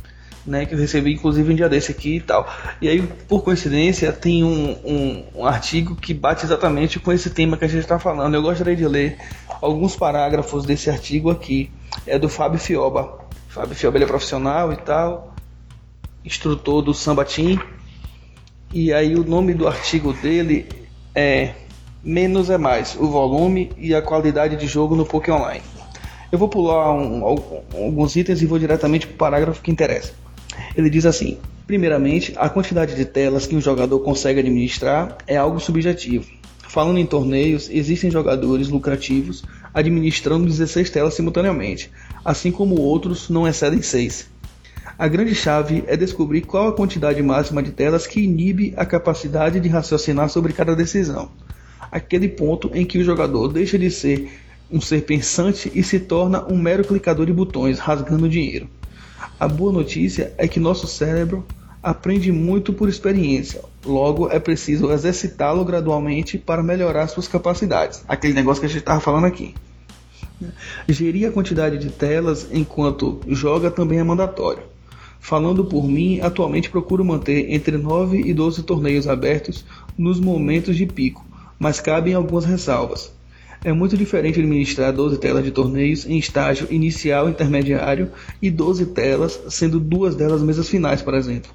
né, 0.47 0.67
que 0.67 0.75
eu 0.75 0.79
recebi 0.79 1.13
inclusive 1.13 1.53
um 1.53 1.57
dia 1.57 1.69
desse 1.69 1.93
aqui 1.93 2.17
e 2.17 2.21
tal. 2.21 2.49
E 2.81 2.89
aí, 2.89 3.03
por 3.29 3.43
coincidência, 3.43 4.13
tem 4.13 4.43
um, 4.45 4.77
um, 4.85 5.25
um 5.37 5.47
artigo 5.47 5.95
que 5.95 6.15
bate 6.15 6.45
exatamente 6.45 6.99
com 6.99 7.13
esse 7.13 7.31
tema 7.31 7.57
que 7.57 7.65
a 7.65 7.69
gente 7.69 7.83
está 7.83 7.99
falando. 7.99 8.35
Eu 8.35 8.43
gostaria 8.43 8.77
de 8.77 8.87
ler 8.87 9.19
alguns 9.61 9.97
parágrafos 9.97 10.65
desse 10.65 10.91
artigo 10.91 11.31
aqui. 11.31 11.71
É 12.07 12.19
do 12.19 12.29
Fábio 12.29 12.59
Fioba. 12.59 13.21
Fábio 13.49 13.75
Fioba 13.75 13.99
é 13.99 14.07
profissional 14.07 14.73
e 14.73 14.77
tal, 14.77 15.35
instrutor 16.25 16.83
do 16.83 16.95
Samba 16.95 17.25
Team. 17.25 17.61
E 18.73 18.93
aí 18.93 19.17
o 19.17 19.25
nome 19.25 19.53
do 19.53 19.67
artigo 19.67 20.13
dele 20.13 20.69
é 21.15 21.55
Menos 22.03 22.49
é 22.49 22.57
Mais, 22.57 22.97
o 22.99 23.09
volume 23.09 23.71
e 23.77 23.95
a 23.95 24.01
qualidade 24.01 24.57
de 24.57 24.67
jogo 24.67 24.97
no 24.97 25.05
Poké 25.05 25.31
Online. 25.31 25.63
Eu 26.33 26.39
vou 26.39 26.49
pular 26.49 26.95
um, 26.95 27.23
alguns 27.25 28.17
itens 28.17 28.41
e 28.41 28.47
vou 28.47 28.59
diretamente 28.59 29.07
para 29.07 29.15
o 29.15 29.19
parágrafo 29.19 29.61
que 29.61 29.71
interessa. 29.71 30.15
Ele 30.77 30.91
diz 30.91 31.07
assim: 31.07 31.39
primeiramente, 31.67 32.33
a 32.37 32.49
quantidade 32.49 32.95
de 32.95 33.05
telas 33.05 33.47
que 33.47 33.57
um 33.57 33.61
jogador 33.61 34.01
consegue 34.01 34.41
administrar 34.41 35.19
é 35.27 35.37
algo 35.37 35.61
subjetivo. 35.61 36.31
Falando 36.69 36.99
em 36.99 37.07
torneios, 37.07 37.69
existem 37.69 38.11
jogadores 38.11 38.69
lucrativos 38.69 39.43
administrando 39.75 40.47
16 40.47 40.91
telas 40.91 41.15
simultaneamente, 41.15 41.91
assim 42.25 42.53
como 42.53 42.81
outros 42.81 43.29
não 43.29 43.47
excedem 43.47 43.83
6. 43.83 44.29
A 44.99 45.09
grande 45.09 45.35
chave 45.35 45.83
é 45.87 45.97
descobrir 45.97 46.43
qual 46.43 46.69
a 46.69 46.73
quantidade 46.73 47.23
máxima 47.23 47.63
de 47.63 47.73
telas 47.73 48.07
que 48.07 48.21
inibe 48.21 48.75
a 48.77 48.85
capacidade 48.85 49.59
de 49.59 49.69
raciocinar 49.69 50.29
sobre 50.29 50.53
cada 50.53 50.77
decisão. 50.77 51.31
Aquele 51.91 52.29
ponto 52.29 52.71
em 52.75 52.85
que 52.85 52.99
o 52.99 53.05
jogador 53.05 53.49
deixa 53.49 53.79
de 53.79 53.91
ser 53.91 54.31
um 54.71 54.81
ser 54.81 55.03
pensante 55.03 55.73
e 55.75 55.83
se 55.83 55.99
torna 55.99 56.47
um 56.47 56.57
mero 56.57 56.85
clicador 56.85 57.27
de 57.27 57.33
botões, 57.33 57.79
rasgando 57.79 58.29
dinheiro. 58.29 58.69
A 59.39 59.49
boa 59.49 59.73
notícia 59.73 60.35
é 60.39 60.47
que 60.47 60.61
nosso 60.61 60.87
cérebro 60.87 61.45
aprende 61.83 62.31
muito 62.31 62.73
por 62.73 62.89
experiência, 62.89 63.63
logo 63.85 64.29
é 64.31 64.39
preciso 64.39 64.91
exercitá-lo 64.93 65.65
gradualmente 65.65 66.37
para 66.37 66.63
melhorar 66.63 67.09
suas 67.09 67.27
capacidades. 67.27 68.05
Aquele 68.07 68.35
negócio 68.35 68.61
que 68.61 68.67
a 68.67 68.69
gente 68.69 68.81
estava 68.81 69.01
falando 69.01 69.25
aqui. 69.25 69.55
Gerir 70.89 71.29
a 71.29 71.33
quantidade 71.33 71.79
de 71.79 71.91
telas 71.91 72.49
enquanto 72.51 73.21
joga 73.29 73.71
também 73.71 73.99
é 73.99 74.03
mandatório. 74.03 74.63
Falando 75.19 75.65
por 75.65 75.87
mim, 75.87 76.21
atualmente 76.21 76.71
procuro 76.71 77.05
manter 77.05 77.53
entre 77.53 77.77
9 77.77 78.23
e 78.23 78.33
12 78.33 78.63
torneios 78.63 79.07
abertos 79.07 79.65
nos 79.97 80.19
momentos 80.19 80.77
de 80.77 80.87
pico, 80.87 81.25
mas 81.59 81.79
cabem 81.79 82.15
algumas 82.15 82.47
ressalvas. 82.47 83.13
É 83.63 83.75
muito 83.75 83.95
diferente 83.95 84.39
administrar 84.39 84.91
12 84.91 85.19
telas 85.19 85.45
de 85.45 85.51
torneios 85.51 86.07
em 86.07 86.17
estágio 86.17 86.67
inicial 86.71 87.29
intermediário 87.29 88.11
e 88.41 88.51
12 88.51 88.87
telas, 88.87 89.39
sendo 89.51 89.79
duas 89.79 90.17
delas 90.17 90.41
mesas 90.41 90.67
finais, 90.67 91.03
por 91.03 91.13
exemplo. 91.13 91.51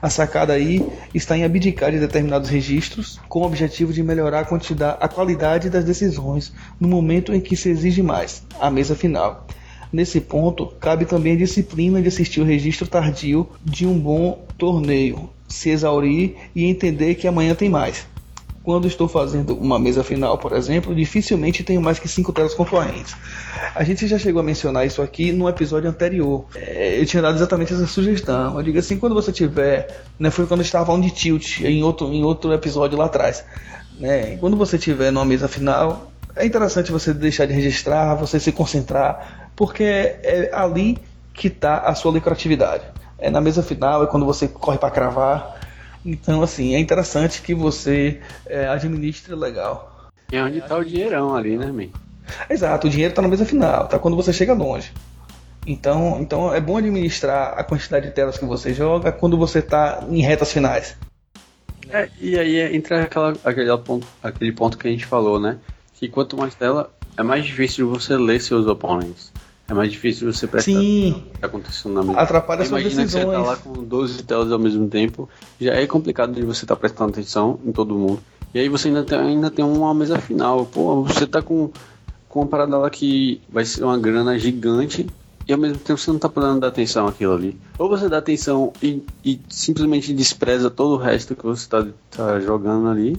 A 0.00 0.08
sacada 0.08 0.52
aí 0.52 0.86
está 1.12 1.36
em 1.36 1.42
abdicar 1.42 1.90
de 1.90 1.98
determinados 1.98 2.48
registros 2.48 3.18
com 3.28 3.40
o 3.40 3.44
objetivo 3.44 3.92
de 3.92 4.04
melhorar 4.04 4.40
a, 4.40 4.44
quantidade, 4.44 4.98
a 5.00 5.08
qualidade 5.08 5.68
das 5.68 5.84
decisões 5.84 6.52
no 6.78 6.86
momento 6.86 7.34
em 7.34 7.40
que 7.40 7.56
se 7.56 7.70
exige 7.70 8.02
mais, 8.02 8.44
a 8.60 8.70
mesa 8.70 8.94
final. 8.94 9.44
Nesse 9.92 10.20
ponto, 10.20 10.68
cabe 10.80 11.06
também 11.06 11.34
a 11.34 11.38
disciplina 11.38 12.00
de 12.00 12.06
assistir 12.06 12.40
o 12.40 12.44
registro 12.44 12.86
tardio 12.86 13.48
de 13.64 13.84
um 13.84 13.98
bom 13.98 14.44
torneio, 14.56 15.28
se 15.48 15.70
exaurir 15.70 16.36
e 16.54 16.66
entender 16.66 17.16
que 17.16 17.26
amanhã 17.26 17.52
tem 17.52 17.68
mais. 17.68 18.06
Quando 18.62 18.86
estou 18.86 19.08
fazendo 19.08 19.56
uma 19.56 19.78
mesa 19.78 20.04
final, 20.04 20.38
por 20.38 20.52
exemplo, 20.52 20.94
dificilmente 20.94 21.64
tenho 21.64 21.82
mais 21.82 21.98
que 21.98 22.06
cinco 22.06 22.32
telas 22.32 22.54
concorrentes. 22.54 23.16
A 23.74 23.82
gente 23.82 24.06
já 24.06 24.18
chegou 24.18 24.40
a 24.40 24.42
mencionar 24.42 24.86
isso 24.86 25.02
aqui 25.02 25.32
no 25.32 25.48
episódio 25.48 25.90
anterior. 25.90 26.44
É, 26.54 27.00
eu 27.00 27.04
tinha 27.04 27.20
dado 27.20 27.34
exatamente 27.34 27.74
essa 27.74 27.86
sugestão. 27.88 28.56
Eu 28.56 28.62
digo 28.62 28.78
assim, 28.78 28.98
quando 28.98 29.14
você 29.14 29.32
tiver, 29.32 30.04
né, 30.16 30.30
foi 30.30 30.46
quando 30.46 30.60
estava 30.60 30.86
falando 30.86 31.02
de 31.02 31.10
tilt 31.10 31.60
em 31.60 31.82
outro, 31.82 32.12
em 32.12 32.22
outro 32.22 32.52
episódio 32.52 32.96
lá 32.96 33.06
atrás. 33.06 33.44
Né, 33.98 34.36
quando 34.36 34.56
você 34.56 34.78
tiver 34.78 35.10
numa 35.10 35.24
mesa 35.24 35.48
final, 35.48 36.12
é 36.36 36.46
interessante 36.46 36.92
você 36.92 37.12
deixar 37.12 37.46
de 37.46 37.52
registrar, 37.52 38.14
você 38.14 38.38
se 38.38 38.52
concentrar, 38.52 39.50
porque 39.56 39.82
é 39.82 40.50
ali 40.52 40.98
que 41.34 41.48
está 41.48 41.78
a 41.78 41.94
sua 41.96 42.12
lucratividade. 42.12 42.84
É 43.18 43.28
na 43.28 43.40
mesa 43.40 43.62
final, 43.62 44.04
é 44.04 44.06
quando 44.06 44.24
você 44.24 44.46
corre 44.46 44.78
para 44.78 44.90
cravar 44.90 45.61
então, 46.04 46.42
assim, 46.42 46.74
é 46.74 46.78
interessante 46.78 47.42
que 47.42 47.54
você 47.54 48.20
é, 48.46 48.66
administre 48.66 49.34
legal. 49.34 50.10
É 50.30 50.42
onde 50.42 50.58
está 50.58 50.76
o 50.76 50.84
dinheirão 50.84 51.34
ali, 51.34 51.56
né, 51.56 51.66
man? 51.66 51.88
Exato, 52.48 52.86
o 52.86 52.90
dinheiro 52.90 53.12
está 53.12 53.22
na 53.22 53.28
mesa 53.28 53.44
final, 53.44 53.86
tá 53.86 53.98
quando 53.98 54.16
você 54.16 54.32
chega 54.32 54.52
longe. 54.52 54.92
Então, 55.66 56.18
então 56.20 56.52
é 56.52 56.60
bom 56.60 56.76
administrar 56.76 57.54
a 57.56 57.62
quantidade 57.62 58.06
de 58.06 58.12
telas 58.12 58.36
que 58.36 58.44
você 58.44 58.74
joga 58.74 59.12
quando 59.12 59.36
você 59.36 59.60
está 59.60 60.04
em 60.08 60.20
retas 60.20 60.52
finais. 60.52 60.96
É, 61.88 62.08
e 62.20 62.38
aí 62.38 62.74
entra 62.74 63.02
aquela, 63.02 63.36
aquele, 63.44 63.76
ponto, 63.78 64.06
aquele 64.22 64.52
ponto 64.52 64.78
que 64.78 64.88
a 64.88 64.90
gente 64.90 65.04
falou, 65.04 65.38
né? 65.38 65.58
Que 65.94 66.08
quanto 66.08 66.36
mais 66.36 66.54
tela, 66.54 66.90
é 67.16 67.22
mais 67.22 67.44
difícil 67.44 67.88
você 67.88 68.16
ler 68.16 68.40
seus 68.40 68.66
oponentes. 68.66 69.30
É 69.68 69.74
mais 69.74 69.90
difícil 69.90 70.32
você 70.32 70.46
prestar 70.46 70.72
Sim. 70.72 71.10
o 71.10 71.14
que 71.14 71.34
está 71.34 71.46
acontecendo 71.46 71.94
na 71.94 72.02
mesa. 72.02 72.18
Atrapalha 72.18 72.64
suas 72.64 72.82
Imagina 72.82 73.02
decisões. 73.04 73.24
que 73.24 73.30
você 73.30 73.36
tá 73.36 73.42
lá 73.42 73.56
com 73.56 73.84
12 73.84 74.22
telas 74.24 74.52
ao 74.52 74.58
mesmo 74.58 74.88
tempo, 74.88 75.28
já 75.60 75.72
é 75.72 75.86
complicado 75.86 76.34
de 76.34 76.42
você 76.42 76.64
estar 76.64 76.74
tá 76.74 76.80
prestando 76.80 77.10
atenção 77.10 77.58
em 77.64 77.72
todo 77.72 77.94
mundo. 77.94 78.20
E 78.54 78.58
aí 78.58 78.68
você 78.68 78.88
ainda 78.88 79.02
tem, 79.02 79.18
ainda 79.18 79.50
tem 79.50 79.64
uma 79.64 79.94
mesa 79.94 80.18
final. 80.18 80.66
Pô, 80.66 81.02
você 81.04 81.26
tá 81.26 81.40
com, 81.40 81.70
com 82.28 82.40
uma 82.40 82.46
parada 82.46 82.76
lá 82.76 82.90
que 82.90 83.40
vai 83.48 83.64
ser 83.64 83.84
uma 83.84 83.98
grana 83.98 84.38
gigante 84.38 85.06
e 85.48 85.52
ao 85.52 85.58
mesmo 85.58 85.78
tempo 85.78 85.98
você 85.98 86.10
não 86.10 86.18
tá 86.18 86.28
podendo 86.28 86.60
dar 86.60 86.68
atenção 86.68 87.06
àquilo 87.06 87.32
ali. 87.32 87.58
Ou 87.78 87.88
você 87.88 88.08
dá 88.08 88.18
atenção 88.18 88.72
e, 88.82 89.02
e 89.24 89.40
simplesmente 89.48 90.12
despreza 90.12 90.70
todo 90.70 90.94
o 90.94 90.98
resto 90.98 91.34
que 91.34 91.44
você 91.44 91.68
tá, 91.68 91.86
tá 92.10 92.40
jogando 92.40 92.88
ali, 92.88 93.16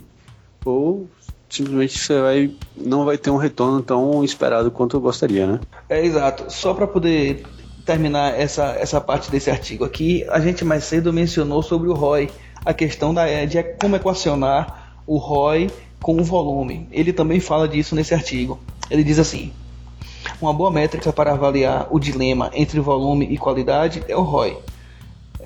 ou 0.64 1.08
simplesmente 1.54 2.00
você 2.00 2.20
vai 2.20 2.52
não 2.76 3.06
vai 3.06 3.18
ter 3.18 3.30
um 3.30 3.38
retorno 3.38 3.82
tão 3.82 4.24
esperado 4.24 4.72
quanto 4.72 4.98
eu 4.98 5.02
gostaria, 5.02 5.46
né? 5.46 5.60
É 5.88 6.04
exato. 6.04 6.52
Só 6.52 6.74
para 6.74 6.88
poder 6.88 7.44
terminar 7.86 8.40
essa, 8.40 8.76
essa 8.80 9.00
parte 9.00 9.30
desse 9.30 9.52
artigo 9.52 9.84
aqui, 9.86 10.26
a 10.30 10.40
gente 10.40 10.66
mais 10.66 10.84
cedo 10.86 11.14
mencionou 11.14 11.62
sobre 11.62 11.90
o 11.90 11.94
ROI, 11.94 12.30
a 12.66 12.74
questão 12.74 13.14
da, 13.14 13.46
de 13.46 13.62
como 13.80 13.96
equacionar 13.96 14.98
o 15.06 15.18
ROI 15.18 15.70
com 16.02 16.18
o 16.18 16.24
volume. 16.24 16.88
Ele 16.92 17.14
também 17.14 17.40
fala 17.40 17.68
disso 17.68 17.94
nesse 17.94 18.16
artigo. 18.16 18.60
Ele 18.90 19.04
diz 19.04 19.20
assim: 19.20 19.54
uma 20.42 20.54
boa 20.54 20.72
métrica 20.72 21.14
para 21.14 21.34
avaliar 21.34 21.88
o 21.92 22.00
dilema 22.00 22.50
entre 22.54 22.80
volume 22.80 23.28
e 23.30 23.38
qualidade 23.38 24.04
é 24.08 24.16
o 24.16 24.22
ROI 24.22 24.58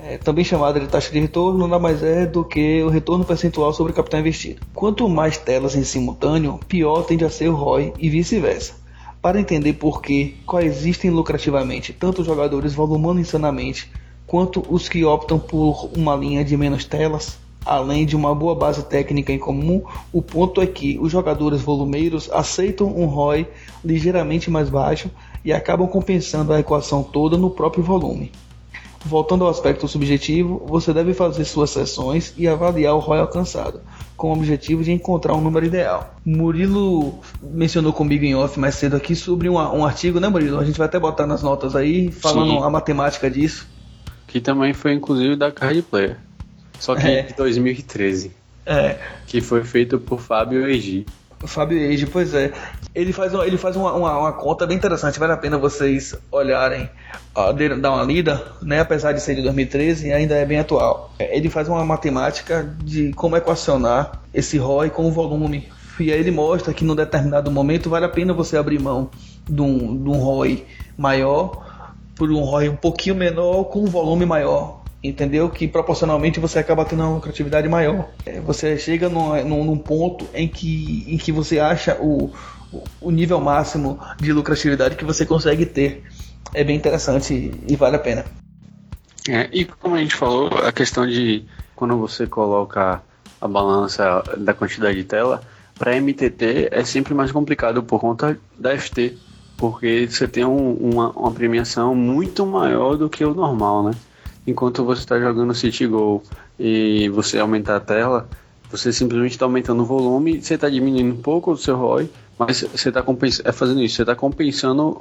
é, 0.10 0.18
também 0.18 0.46
chamada 0.46 0.80
de 0.80 0.88
taxa 0.88 1.12
de 1.12 1.20
retorno, 1.20 1.68
nada 1.68 1.78
mais 1.78 2.02
é 2.02 2.26
do 2.26 2.44
que 2.44 2.82
o 2.82 2.88
retorno 2.88 3.26
percentual 3.26 3.74
sobre 3.74 3.92
o 3.92 3.96
capital 3.96 4.22
investido. 4.22 4.62
Quanto 4.74 5.10
mais 5.10 5.38
telas 5.38 5.76
em 5.76 5.84
simultâneo, 5.84 6.60
pior 6.66 7.04
tende 7.04 7.26
a 7.26 7.30
ser 7.30 7.50
o 7.50 7.56
ROI 7.56 7.94
e 8.00 8.10
vice-versa. 8.10 8.76
Para 9.22 9.40
entender 9.40 9.74
por 9.74 10.02
que 10.02 10.38
coexistem 10.46 11.12
lucrativamente 11.12 11.92
tanto 11.92 12.22
os 12.22 12.28
jogadores 12.28 12.74
volumando 12.74 13.20
insanamente 13.20 13.92
quanto 14.26 14.64
os 14.70 14.88
que 14.88 15.04
optam 15.04 15.38
por 15.38 15.90
uma 15.94 16.16
linha 16.16 16.46
de 16.46 16.56
menos 16.56 16.86
telas, 16.86 17.38
além 17.66 18.06
de 18.06 18.16
uma 18.16 18.34
boa 18.34 18.56
base 18.56 18.84
técnica 18.84 19.34
em 19.34 19.40
comum, 19.40 19.84
o 20.14 20.22
ponto 20.22 20.62
é 20.62 20.66
que 20.66 20.98
os 21.02 21.12
jogadores 21.12 21.62
volumeiros 21.62 22.30
aceitam 22.32 22.88
um 22.88 23.08
ROI 23.08 23.46
ligeiramente 23.84 24.50
mais 24.50 24.70
baixo 24.70 25.12
e 25.44 25.52
acabam 25.52 25.88
compensando 25.88 26.54
a 26.54 26.60
equação 26.62 27.04
toda 27.04 27.38
no 27.38 27.50
próprio 27.50 27.84
volume. 27.84 28.32
Voltando 29.08 29.46
ao 29.46 29.50
aspecto 29.50 29.88
subjetivo, 29.88 30.62
você 30.68 30.94
deve 30.94 31.14
fazer 31.14 31.46
suas 31.46 31.70
sessões 31.70 32.34
e 32.38 32.46
avaliar 32.46 32.94
o 32.94 33.00
ROI 33.00 33.20
alcançado, 33.20 33.80
com 34.18 34.30
o 34.30 34.34
objetivo 34.34 34.84
de 34.84 34.92
encontrar 34.92 35.34
um 35.34 35.40
número 35.40 35.66
ideal. 35.66 36.14
Murilo 36.26 37.18
mencionou 37.42 37.94
comigo 37.94 38.26
em 38.26 38.36
off 38.36 38.60
mais 38.60 38.76
cedo 38.76 38.98
aqui 38.98 39.16
sobre 39.16 39.48
um, 39.48 39.54
um 39.54 39.86
artigo, 39.86 40.20
né, 40.20 40.28
Murilo? 40.28 40.60
A 40.60 40.66
gente 40.66 40.78
vai 40.78 40.88
até 40.88 41.00
botar 41.00 41.26
nas 41.26 41.42
notas 41.42 41.74
aí, 41.74 42.12
falando 42.12 42.52
Sim. 42.52 42.64
a 42.64 42.70
matemática 42.70 43.32
disso. 43.32 43.66
Que 44.28 44.42
também 44.42 44.74
foi 44.74 44.92
inclusive 44.92 45.38
da 45.38 45.54
Card 45.54 45.82
Player. 45.84 46.18
Só 46.78 46.94
que 46.94 47.08
é. 47.08 47.22
de 47.22 47.34
2013. 47.34 48.32
É. 48.66 48.98
Que 49.26 49.40
foi 49.40 49.64
feito 49.64 49.98
por 49.98 50.20
Fábio 50.20 50.68
Egi. 50.68 51.06
Fábio 51.46 51.78
Age, 51.92 52.06
pois 52.08 52.34
é. 52.34 52.52
Ele 52.96 53.14
faz, 53.14 53.34
uma, 53.34 53.46
ele 53.46 53.58
faz 53.58 53.76
uma, 53.76 53.94
uma, 53.94 54.18
uma, 54.18 54.34
conta 54.34 54.66
bem 54.66 54.76
interessante, 54.76 55.20
vale 55.20 55.34
a 55.34 55.38
pena 55.38 55.58
vocês 55.58 56.16
olharem, 56.32 56.90
dar 57.80 57.92
uma 57.92 58.04
lida, 58.04 58.44
né? 58.62 58.80
apesar 58.80 59.12
de 59.12 59.22
ser 59.22 59.36
de 59.36 59.44
2013, 59.44 60.12
ainda 60.12 60.36
é 60.36 60.46
bem 60.46 60.60
atual. 60.60 61.14
Ele 61.20 61.50
faz 61.50 61.68
uma 61.68 61.84
matemática 61.86 62.68
de 62.84 63.14
como 63.14 63.38
equacionar 63.38 64.20
esse 64.34 64.58
ROI 64.58 64.90
com 64.90 65.06
o 65.06 65.12
volume. 65.12 65.70
E 66.00 66.12
aí 66.12 66.20
ele 66.20 66.32
mostra 66.32 66.74
que 66.74 66.84
num 66.84 66.96
determinado 66.96 67.52
momento 67.52 67.90
vale 67.90 68.06
a 68.06 68.10
pena 68.10 68.34
você 68.34 68.58
abrir 68.58 68.80
mão 68.80 69.10
de 69.48 69.62
um, 69.62 70.04
de 70.04 70.10
um 70.10 70.18
ROI 70.18 70.66
maior 70.98 71.66
por 72.16 72.32
um 72.32 72.42
ROI 72.42 72.70
um 72.70 72.76
pouquinho 72.76 73.16
menor 73.16 73.66
com 73.66 73.84
um 73.84 73.86
volume 73.86 74.26
maior 74.26 74.82
entendeu? 75.04 75.50
Que 75.50 75.68
proporcionalmente 75.68 76.40
você 76.40 76.60
acaba 76.60 76.86
tendo 76.86 77.04
uma 77.04 77.16
lucratividade 77.16 77.68
maior. 77.68 78.10
É, 78.26 78.40
você 78.40 78.78
chega 78.78 79.10
num, 79.10 79.64
num, 79.64 79.78
ponto 79.78 80.28
em 80.34 80.48
que, 80.48 81.06
em 81.08 81.18
que 81.18 81.32
você 81.32 81.60
acha 81.60 81.98
o, 82.02 82.32
o 83.00 83.12
nível 83.12 83.40
máximo 83.40 84.00
de 84.20 84.34
lucratividade 84.34 84.96
que 84.96 85.06
você 85.06 85.26
consegue 85.26 85.66
ter. 85.66 86.04
É 86.54 86.64
bem 86.64 86.76
interessante 86.76 87.52
e 87.68 87.76
vale 87.76 87.98
a 87.98 88.00
pena. 88.00 88.26
É, 89.30 89.50
e 89.52 89.66
como 89.66 89.96
a 89.96 90.00
gente 90.00 90.16
falou, 90.16 90.48
a 90.48 90.72
questão 90.72 91.06
de 91.06 91.46
quando 91.76 91.98
você 91.98 92.26
coloca 92.26 93.02
a 93.40 93.48
balança 93.48 94.24
da 94.38 94.54
quantidade 94.54 94.98
de 94.98 95.04
tela, 95.04 95.42
para 95.78 96.00
MTT 96.00 96.70
é 96.72 96.84
sempre 96.84 97.14
mais 97.14 97.32
complicado 97.32 97.84
por 97.84 98.00
conta 98.00 98.38
da 98.58 98.76
FT, 98.78 99.18
porque 99.58 100.08
você 100.10 100.28
tem 100.28 100.44
um, 100.46 100.74
uma, 100.74 101.12
uma 101.12 101.32
premiação 101.32 101.94
muito 101.94 102.46
maior 102.46 102.96
do 102.96 103.10
que 103.10 103.24
o 103.24 103.34
normal, 103.34 103.84
né? 103.84 103.92
Enquanto 104.48 104.84
você 104.86 105.02
está 105.02 105.20
jogando 105.20 105.54
City 105.54 105.86
Go 105.86 106.24
e 106.58 107.10
você 107.10 107.38
aumentar 107.38 107.76
a 107.76 107.80
tela, 107.82 108.28
você 108.72 108.94
simplesmente 108.94 109.34
está 109.34 109.46
aumentando 109.46 109.84
o 109.84 109.86
volume, 109.86 110.42
você 110.42 110.56
está 110.56 110.70
diminuindo 110.70 111.14
um 111.14 111.22
pouco 111.22 111.52
o 111.52 111.58
seu 111.58 111.76
ROI, 111.76 112.10
mas 112.40 112.62
você 112.62 112.90
está 112.90 113.04
é 113.44 113.52
fazendo 113.52 113.84
isso, 113.84 113.96
você 113.98 114.04
está 114.04 114.16
compensando 114.16 115.00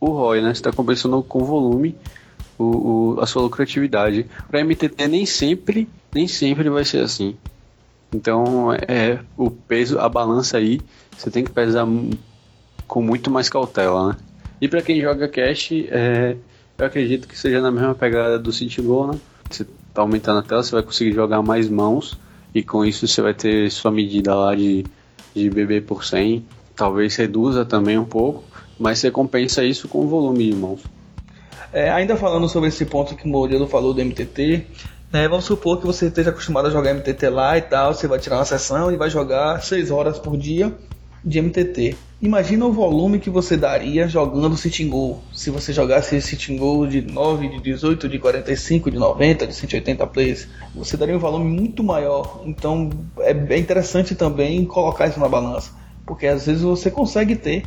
o 0.00 0.06
ROI, 0.06 0.40
né? 0.40 0.48
Você 0.54 0.60
está 0.60 0.72
compensando 0.72 1.22
com 1.22 1.44
volume 1.44 1.94
o, 2.58 2.64
o, 3.16 3.20
a 3.20 3.26
sua 3.26 3.42
lucratividade. 3.42 4.26
Para 4.50 4.64
MTT 4.64 5.06
nem 5.06 5.26
sempre, 5.26 5.88
nem 6.14 6.26
sempre 6.26 6.68
vai 6.70 6.84
ser 6.84 7.00
assim. 7.00 7.36
Então 8.12 8.72
é 8.72 9.18
o 9.36 9.50
peso, 9.50 9.98
a 9.98 10.08
balança 10.08 10.56
aí, 10.56 10.80
você 11.16 11.30
tem 11.30 11.44
que 11.44 11.50
pesar 11.50 11.86
com 12.86 13.02
muito 13.02 13.30
mais 13.30 13.50
cautela, 13.50 14.08
né? 14.08 14.16
E 14.60 14.66
para 14.66 14.82
quem 14.82 15.00
joga 15.00 15.28
cash, 15.28 15.70
é, 15.88 16.36
eu 16.78 16.86
acredito 16.86 17.26
que 17.26 17.36
seja 17.36 17.60
na 17.60 17.70
mesma 17.70 17.94
pegada 17.94 18.38
do 18.38 18.52
City 18.52 18.80
Go, 18.80 19.08
né? 19.08 19.18
Você 19.50 19.66
tá 19.92 20.02
aumentando 20.02 20.38
a 20.38 20.42
tela, 20.42 20.62
você 20.62 20.72
vai 20.72 20.82
conseguir 20.82 21.12
jogar 21.12 21.42
mais 21.42 21.68
mãos 21.68 22.18
e 22.54 22.62
com 22.62 22.84
isso 22.84 23.06
você 23.06 23.20
vai 23.20 23.34
ter 23.34 23.70
sua 23.70 23.90
medida 23.90 24.34
lá 24.34 24.54
de, 24.54 24.84
de 25.34 25.50
BB 25.50 25.82
por 25.82 26.04
100 26.04 26.44
talvez 26.78 27.16
reduza 27.16 27.64
também 27.64 27.98
um 27.98 28.04
pouco, 28.04 28.44
mas 28.78 29.00
você 29.00 29.10
compensa 29.10 29.64
isso 29.64 29.88
com 29.88 30.04
o 30.04 30.06
volume 30.06 30.48
de 30.48 30.54
mãos. 30.54 30.80
É, 31.72 31.90
ainda 31.90 32.16
falando 32.16 32.48
sobre 32.48 32.68
esse 32.68 32.86
ponto 32.86 33.16
que 33.16 33.26
o 33.26 33.28
Murilo 33.28 33.66
falou 33.66 33.92
do 33.92 34.02
MTT, 34.02 34.64
né, 35.12 35.28
vamos 35.28 35.44
supor 35.44 35.80
que 35.80 35.86
você 35.86 36.06
esteja 36.06 36.30
acostumado 36.30 36.68
a 36.68 36.70
jogar 36.70 36.94
MTT 36.94 37.28
lá 37.28 37.58
e 37.58 37.62
tal, 37.62 37.92
você 37.92 38.06
vai 38.06 38.20
tirar 38.20 38.36
uma 38.36 38.44
sessão 38.44 38.92
e 38.92 38.96
vai 38.96 39.10
jogar 39.10 39.60
6 39.60 39.90
horas 39.90 40.18
por 40.18 40.36
dia 40.36 40.72
de 41.24 41.40
MTT. 41.40 41.96
Imagina 42.20 42.66
o 42.66 42.72
volume 42.72 43.20
que 43.20 43.30
você 43.30 43.56
daria 43.56 44.08
jogando 44.08 44.56
Sitting 44.56 44.88
Go. 44.88 45.22
Se 45.32 45.50
você 45.50 45.72
jogasse 45.72 46.20
Sitting 46.20 46.56
Go 46.56 46.86
de 46.86 47.00
9, 47.00 47.48
de 47.48 47.60
18, 47.60 48.08
de 48.08 48.18
45, 48.18 48.90
de 48.90 48.98
90, 48.98 49.46
de 49.46 49.54
180 49.54 50.06
plays, 50.08 50.48
você 50.74 50.96
daria 50.96 51.16
um 51.16 51.20
volume 51.20 51.48
muito 51.48 51.84
maior. 51.84 52.42
Então 52.44 52.90
é 53.20 53.56
interessante 53.56 54.14
também 54.14 54.64
colocar 54.64 55.06
isso 55.06 55.20
na 55.20 55.28
balança, 55.28 55.70
porque 56.04 56.26
às 56.26 56.46
vezes 56.46 56.62
você 56.62 56.90
consegue 56.90 57.36
ter 57.36 57.64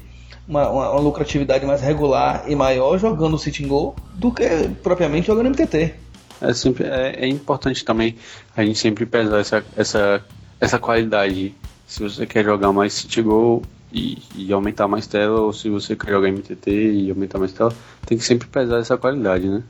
uma, 0.48 0.70
uma, 0.70 0.92
uma 0.92 1.00
lucratividade 1.00 1.66
mais 1.66 1.82
regular 1.82 2.44
e 2.48 2.56
maior 2.56 2.98
jogando 2.98 3.38
Sitting 3.38 3.68
Go 3.68 3.96
do 4.16 4.32
que 4.32 4.44
propriamente 4.84 5.28
jogando 5.28 5.50
MTT. 5.50 5.94
É, 6.42 6.54
sempre, 6.54 6.86
é, 6.86 7.26
é 7.26 7.28
importante 7.28 7.86
também 7.86 8.16
a 8.58 8.66
gente 8.66 8.80
sempre 8.80 9.06
pesar 9.06 9.40
essa, 9.40 9.64
essa, 9.78 10.26
essa 10.60 10.80
qualidade 10.80 11.56
se 11.92 12.02
você 12.02 12.26
quer 12.26 12.46
jogar 12.46 12.72
mais 12.72 12.94
City 12.94 13.22
Go 13.22 13.64
e, 13.92 14.18
e, 14.34 14.54
aumentar 14.54 14.88
mais 14.88 15.06
tela, 15.06 15.42
ou 15.42 15.52
se 15.52 15.70
você 15.70 15.94
quer 15.94 16.12
jogar 16.12 16.32
MTT 16.32 16.72
e 16.72 17.10
aumentar 17.10 17.38
mais 17.38 17.52
tela, 17.52 17.74
tem 18.06 18.18
que 18.18 18.24
sempre 18.24 18.48
pesar 18.48 18.80
essa 18.80 18.98
qualidade, 18.98 19.50
né? 19.50 19.62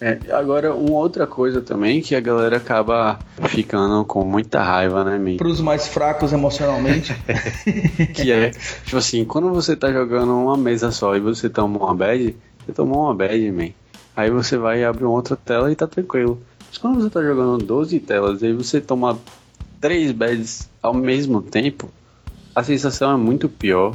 É, 0.00 0.20
agora, 0.30 0.72
uma 0.72 0.98
outra 0.98 1.26
coisa 1.26 1.60
também 1.60 2.00
que 2.00 2.14
a 2.14 2.20
galera 2.20 2.58
acaba 2.58 3.18
ficando 3.48 4.04
com 4.04 4.24
muita 4.24 4.62
raiva, 4.62 5.02
né, 5.02 5.36
Para 5.36 5.48
os 5.48 5.60
mais 5.60 5.88
fracos 5.88 6.32
emocionalmente. 6.32 7.12
que 8.14 8.30
é, 8.30 8.50
tipo 8.84 8.96
assim, 8.96 9.24
quando 9.24 9.50
você 9.50 9.74
tá 9.74 9.92
jogando 9.92 10.32
uma 10.32 10.56
mesa 10.56 10.92
só 10.92 11.16
e 11.16 11.20
você 11.20 11.50
toma 11.50 11.76
uma 11.76 11.94
bad, 11.94 12.36
você 12.64 12.72
tomou 12.72 13.06
uma 13.06 13.14
bad, 13.16 13.50
man. 13.50 13.70
Aí 14.14 14.30
você 14.30 14.56
vai 14.56 14.82
e 14.82 14.84
abre 14.84 15.02
uma 15.02 15.14
outra 15.14 15.34
tela 15.34 15.72
e 15.72 15.74
tá 15.74 15.88
tranquilo. 15.88 16.40
Mas 16.68 16.78
quando 16.78 17.00
você 17.00 17.10
tá 17.10 17.20
jogando 17.20 17.64
12 17.64 17.98
telas 17.98 18.42
e 18.42 18.46
aí 18.46 18.52
você 18.52 18.80
toma 18.80 19.18
três 19.82 20.12
beds 20.12 20.70
ao 20.80 20.94
mesmo 20.94 21.42
tempo, 21.42 21.90
a 22.54 22.62
sensação 22.62 23.12
é 23.12 23.16
muito 23.16 23.48
pior. 23.48 23.94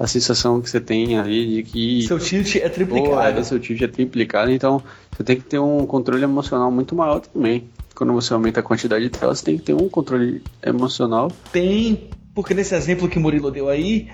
A 0.00 0.06
sensação 0.06 0.60
que 0.60 0.70
você 0.70 0.80
tem 0.80 1.18
ali 1.18 1.56
de 1.56 1.62
que. 1.64 2.02
Seu 2.06 2.18
tilt 2.20 2.56
é 2.56 2.68
triplicado. 2.68 3.34
Pô, 3.34 3.40
é, 3.40 3.42
seu 3.42 3.58
tilt 3.58 3.82
é 3.82 3.88
triplicado, 3.88 4.50
então 4.50 4.80
você 5.10 5.24
tem 5.24 5.36
que 5.36 5.42
ter 5.42 5.58
um 5.58 5.84
controle 5.86 6.22
emocional 6.22 6.70
muito 6.70 6.94
maior 6.94 7.20
também. 7.20 7.68
Quando 7.96 8.12
você 8.12 8.32
aumenta 8.32 8.60
a 8.60 8.62
quantidade 8.62 9.04
de 9.04 9.10
telas, 9.10 9.40
você 9.40 9.46
tem 9.46 9.58
que 9.58 9.64
ter 9.64 9.74
um 9.74 9.88
controle 9.88 10.40
emocional. 10.64 11.32
Tem, 11.52 12.10
porque 12.32 12.54
nesse 12.54 12.76
exemplo 12.76 13.08
que 13.08 13.18
o 13.18 13.20
Murilo 13.20 13.50
deu 13.50 13.68
aí, 13.68 14.08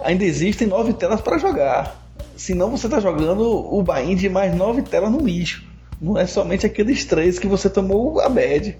ainda 0.00 0.24
existem 0.24 0.66
nove 0.66 0.92
telas 0.92 1.20
para 1.20 1.38
jogar. 1.38 2.04
Senão 2.36 2.72
você 2.72 2.88
está 2.88 2.98
jogando 2.98 3.42
o 3.42 3.80
Bahia 3.80 4.16
de 4.16 4.28
mais 4.28 4.52
nove 4.52 4.82
telas 4.82 5.10
no 5.10 5.20
lixo. 5.20 5.64
Não 6.00 6.18
é 6.18 6.26
somente 6.26 6.66
aqueles 6.66 7.04
três 7.04 7.38
que 7.38 7.46
você 7.46 7.70
tomou 7.70 8.20
a 8.20 8.28
bad. 8.28 8.76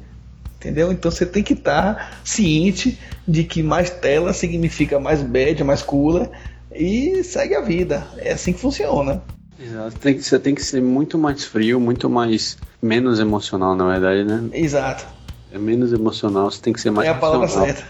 Entendeu? 0.58 0.90
Então 0.90 1.10
você 1.10 1.24
tem 1.24 1.42
que 1.42 1.52
estar 1.52 1.94
tá 1.94 2.10
ciente 2.24 2.98
de 3.26 3.44
que 3.44 3.62
mais 3.62 3.90
tela 3.90 4.32
significa 4.32 4.98
mais 4.98 5.22
bad, 5.22 5.62
mais 5.62 5.82
cooler 5.82 6.28
e 6.74 7.22
segue 7.22 7.54
a 7.54 7.60
vida. 7.60 8.06
É 8.18 8.32
assim 8.32 8.52
que 8.52 8.58
funciona. 8.58 9.22
Exato. 9.60 9.96
Tem, 9.98 10.20
você 10.20 10.38
tem 10.38 10.54
que 10.54 10.62
ser 10.62 10.82
muito 10.82 11.16
mais 11.16 11.44
frio, 11.44 11.78
muito 11.78 12.10
mais. 12.10 12.56
menos 12.82 13.20
emocional, 13.20 13.76
na 13.76 13.86
verdade, 13.86 14.24
né? 14.24 14.48
Exato. 14.52 15.06
É 15.52 15.58
menos 15.58 15.92
emocional, 15.92 16.50
você 16.50 16.60
tem 16.60 16.72
que 16.72 16.80
ser 16.80 16.90
mais 16.90 17.08
É 17.08 17.10
a 17.10 17.14
palavra 17.14 17.48
certa. 17.48 17.84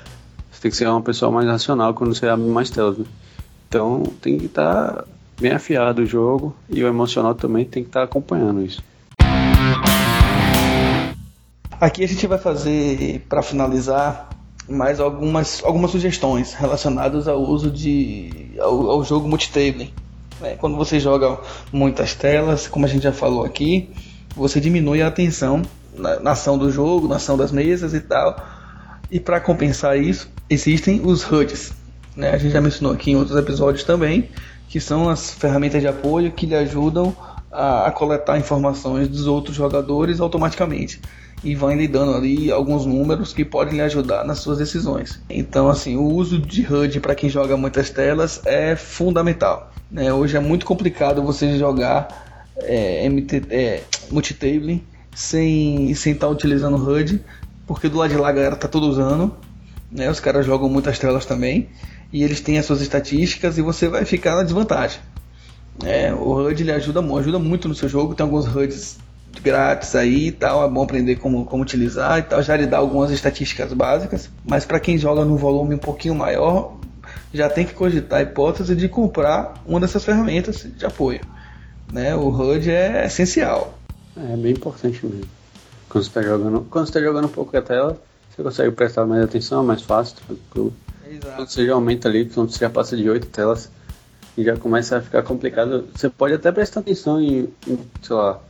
Você 0.50 0.62
tem 0.62 0.70
que 0.70 0.76
ser 0.76 0.88
uma 0.88 1.02
pessoa 1.02 1.30
mais 1.30 1.46
racional 1.46 1.94
quando 1.94 2.14
você 2.14 2.26
abre 2.26 2.48
mais 2.48 2.70
telas. 2.70 2.98
Né? 2.98 3.04
Então 3.68 4.02
tem 4.20 4.38
que 4.38 4.46
estar 4.46 4.92
tá 4.92 5.04
bem 5.40 5.52
afiado 5.52 6.02
o 6.02 6.06
jogo 6.06 6.54
e 6.68 6.82
o 6.82 6.86
emocional 6.86 7.34
também 7.34 7.64
tem 7.64 7.82
que 7.82 7.88
estar 7.88 8.00
tá 8.00 8.04
acompanhando 8.04 8.64
isso. 8.64 8.82
Aqui 11.80 12.02
a 12.02 12.08
gente 12.08 12.26
vai 12.26 12.38
fazer, 12.38 13.24
para 13.28 13.40
finalizar, 13.40 14.28
mais 14.68 14.98
algumas, 14.98 15.62
algumas 15.62 15.92
sugestões 15.92 16.52
relacionadas 16.52 17.28
ao 17.28 17.40
uso 17.40 17.70
de 17.70 18.50
ao, 18.58 18.90
ao 18.90 19.04
jogo 19.04 19.28
multitable. 19.28 19.94
É, 20.42 20.54
quando 20.54 20.76
você 20.76 20.98
joga 20.98 21.38
muitas 21.72 22.16
telas, 22.16 22.66
como 22.66 22.84
a 22.84 22.88
gente 22.88 23.04
já 23.04 23.12
falou 23.12 23.44
aqui, 23.44 23.90
você 24.34 24.60
diminui 24.60 25.02
a 25.02 25.06
atenção 25.06 25.62
na, 25.96 26.18
na 26.18 26.32
ação 26.32 26.58
do 26.58 26.68
jogo, 26.68 27.06
na 27.06 27.14
ação 27.14 27.36
das 27.36 27.52
mesas 27.52 27.94
e 27.94 28.00
tal. 28.00 28.36
E 29.08 29.20
para 29.20 29.40
compensar 29.40 29.96
isso, 29.96 30.28
existem 30.50 31.00
os 31.04 31.22
HUDs. 31.22 31.72
Né? 32.16 32.30
A 32.30 32.38
gente 32.38 32.52
já 32.52 32.60
mencionou 32.60 32.92
aqui 32.92 33.12
em 33.12 33.16
outros 33.16 33.38
episódios 33.38 33.84
também, 33.84 34.28
que 34.68 34.80
são 34.80 35.08
as 35.08 35.30
ferramentas 35.30 35.80
de 35.80 35.86
apoio 35.86 36.32
que 36.32 36.44
lhe 36.44 36.56
ajudam 36.56 37.16
a, 37.52 37.86
a 37.86 37.92
coletar 37.92 38.36
informações 38.36 39.06
dos 39.06 39.28
outros 39.28 39.54
jogadores 39.54 40.20
automaticamente 40.20 41.00
e 41.42 41.54
vai 41.54 41.74
lhe 41.74 41.86
dando 41.86 42.14
ali 42.14 42.50
alguns 42.50 42.84
números 42.84 43.32
que 43.32 43.44
podem 43.44 43.74
lhe 43.74 43.82
ajudar 43.82 44.24
nas 44.24 44.38
suas 44.38 44.58
decisões. 44.58 45.20
Então, 45.30 45.68
assim, 45.68 45.96
o 45.96 46.04
uso 46.04 46.38
de 46.38 46.62
HUD 46.62 47.00
para 47.00 47.14
quem 47.14 47.30
joga 47.30 47.56
muitas 47.56 47.90
telas 47.90 48.40
é 48.44 48.74
fundamental. 48.76 49.72
Né? 49.90 50.12
Hoje 50.12 50.36
é 50.36 50.40
muito 50.40 50.66
complicado 50.66 51.22
você 51.22 51.56
jogar 51.56 52.08
é, 52.56 53.08
MT, 53.08 53.42
é, 53.50 53.82
multitabling 54.10 54.82
sem 55.14 55.92
sem 55.94 56.12
estar 56.12 56.26
tá 56.26 56.32
utilizando 56.32 56.76
HUD, 56.76 57.20
porque 57.66 57.88
do 57.88 57.98
lado 57.98 58.10
de 58.10 58.16
lá 58.16 58.28
a 58.28 58.32
galera 58.32 58.56
tá 58.56 58.68
tudo 58.68 58.86
usando, 58.86 59.34
né? 59.90 60.08
Os 60.10 60.20
caras 60.20 60.46
jogam 60.46 60.68
muitas 60.68 60.98
telas 60.98 61.26
também 61.26 61.68
e 62.12 62.22
eles 62.22 62.40
têm 62.40 62.58
as 62.58 62.66
suas 62.66 62.80
estatísticas 62.80 63.58
e 63.58 63.62
você 63.62 63.88
vai 63.88 64.04
ficar 64.04 64.36
na 64.36 64.42
desvantagem. 64.42 65.00
É, 65.84 66.12
o 66.12 66.34
HUD 66.34 66.62
ele 66.62 66.72
ajuda, 66.72 67.00
ajuda 67.00 67.38
muito 67.38 67.68
no 67.68 67.74
seu 67.74 67.88
jogo, 67.88 68.14
tem 68.14 68.24
alguns 68.24 68.46
HUDs 68.46 68.98
grátis 69.42 69.94
aí 69.94 70.28
e 70.28 70.32
tal, 70.32 70.64
é 70.64 70.68
bom 70.68 70.82
aprender 70.82 71.16
como, 71.16 71.44
como 71.44 71.62
utilizar 71.62 72.18
e 72.18 72.22
tal, 72.22 72.42
já 72.42 72.56
lhe 72.56 72.66
dá 72.66 72.78
algumas 72.78 73.10
estatísticas 73.10 73.72
básicas, 73.72 74.30
mas 74.44 74.64
para 74.64 74.80
quem 74.80 74.98
joga 74.98 75.24
no 75.24 75.36
volume 75.36 75.74
um 75.74 75.78
pouquinho 75.78 76.14
maior, 76.14 76.76
já 77.32 77.48
tem 77.48 77.64
que 77.64 77.74
cogitar 77.74 78.20
a 78.20 78.22
hipótese 78.22 78.74
de 78.74 78.88
comprar 78.88 79.54
uma 79.66 79.80
dessas 79.80 80.04
ferramentas 80.04 80.66
de 80.76 80.84
apoio. 80.84 81.20
Né? 81.92 82.14
O 82.14 82.28
HUD 82.28 82.70
é 82.70 83.06
essencial. 83.06 83.78
É 84.16 84.36
bem 84.36 84.52
importante 84.52 85.04
mesmo. 85.04 85.28
Quando 85.88 86.04
você 86.04 86.10
está 86.10 86.22
jogando, 86.22 86.66
quando 86.68 86.86
você 86.86 86.92
tá 86.92 87.00
jogando 87.00 87.26
um 87.26 87.30
pouco 87.30 87.56
a 87.56 87.62
tela, 87.62 87.98
você 88.30 88.42
consegue 88.42 88.70
prestar 88.72 89.06
mais 89.06 89.22
atenção, 89.22 89.62
é 89.62 89.66
mais 89.66 89.82
fácil, 89.82 90.16
tranquilo. 90.26 90.72
Exato. 91.08 91.36
Quando 91.36 91.48
você 91.48 91.66
já 91.66 91.72
aumenta 91.72 92.08
ali, 92.08 92.26
quando 92.26 92.50
você 92.50 92.58
já 92.58 92.70
passa 92.70 92.96
de 92.96 93.08
oito 93.08 93.26
telas, 93.28 93.70
e 94.38 94.44
já 94.44 94.56
começa 94.56 94.96
a 94.96 95.00
ficar 95.02 95.24
complicado. 95.24 95.88
Você 95.92 96.08
pode 96.08 96.32
até 96.32 96.52
prestar 96.52 96.78
atenção 96.78 97.20
em, 97.20 97.48
em 97.66 97.78
sei 98.00 98.14
lá, 98.14 98.40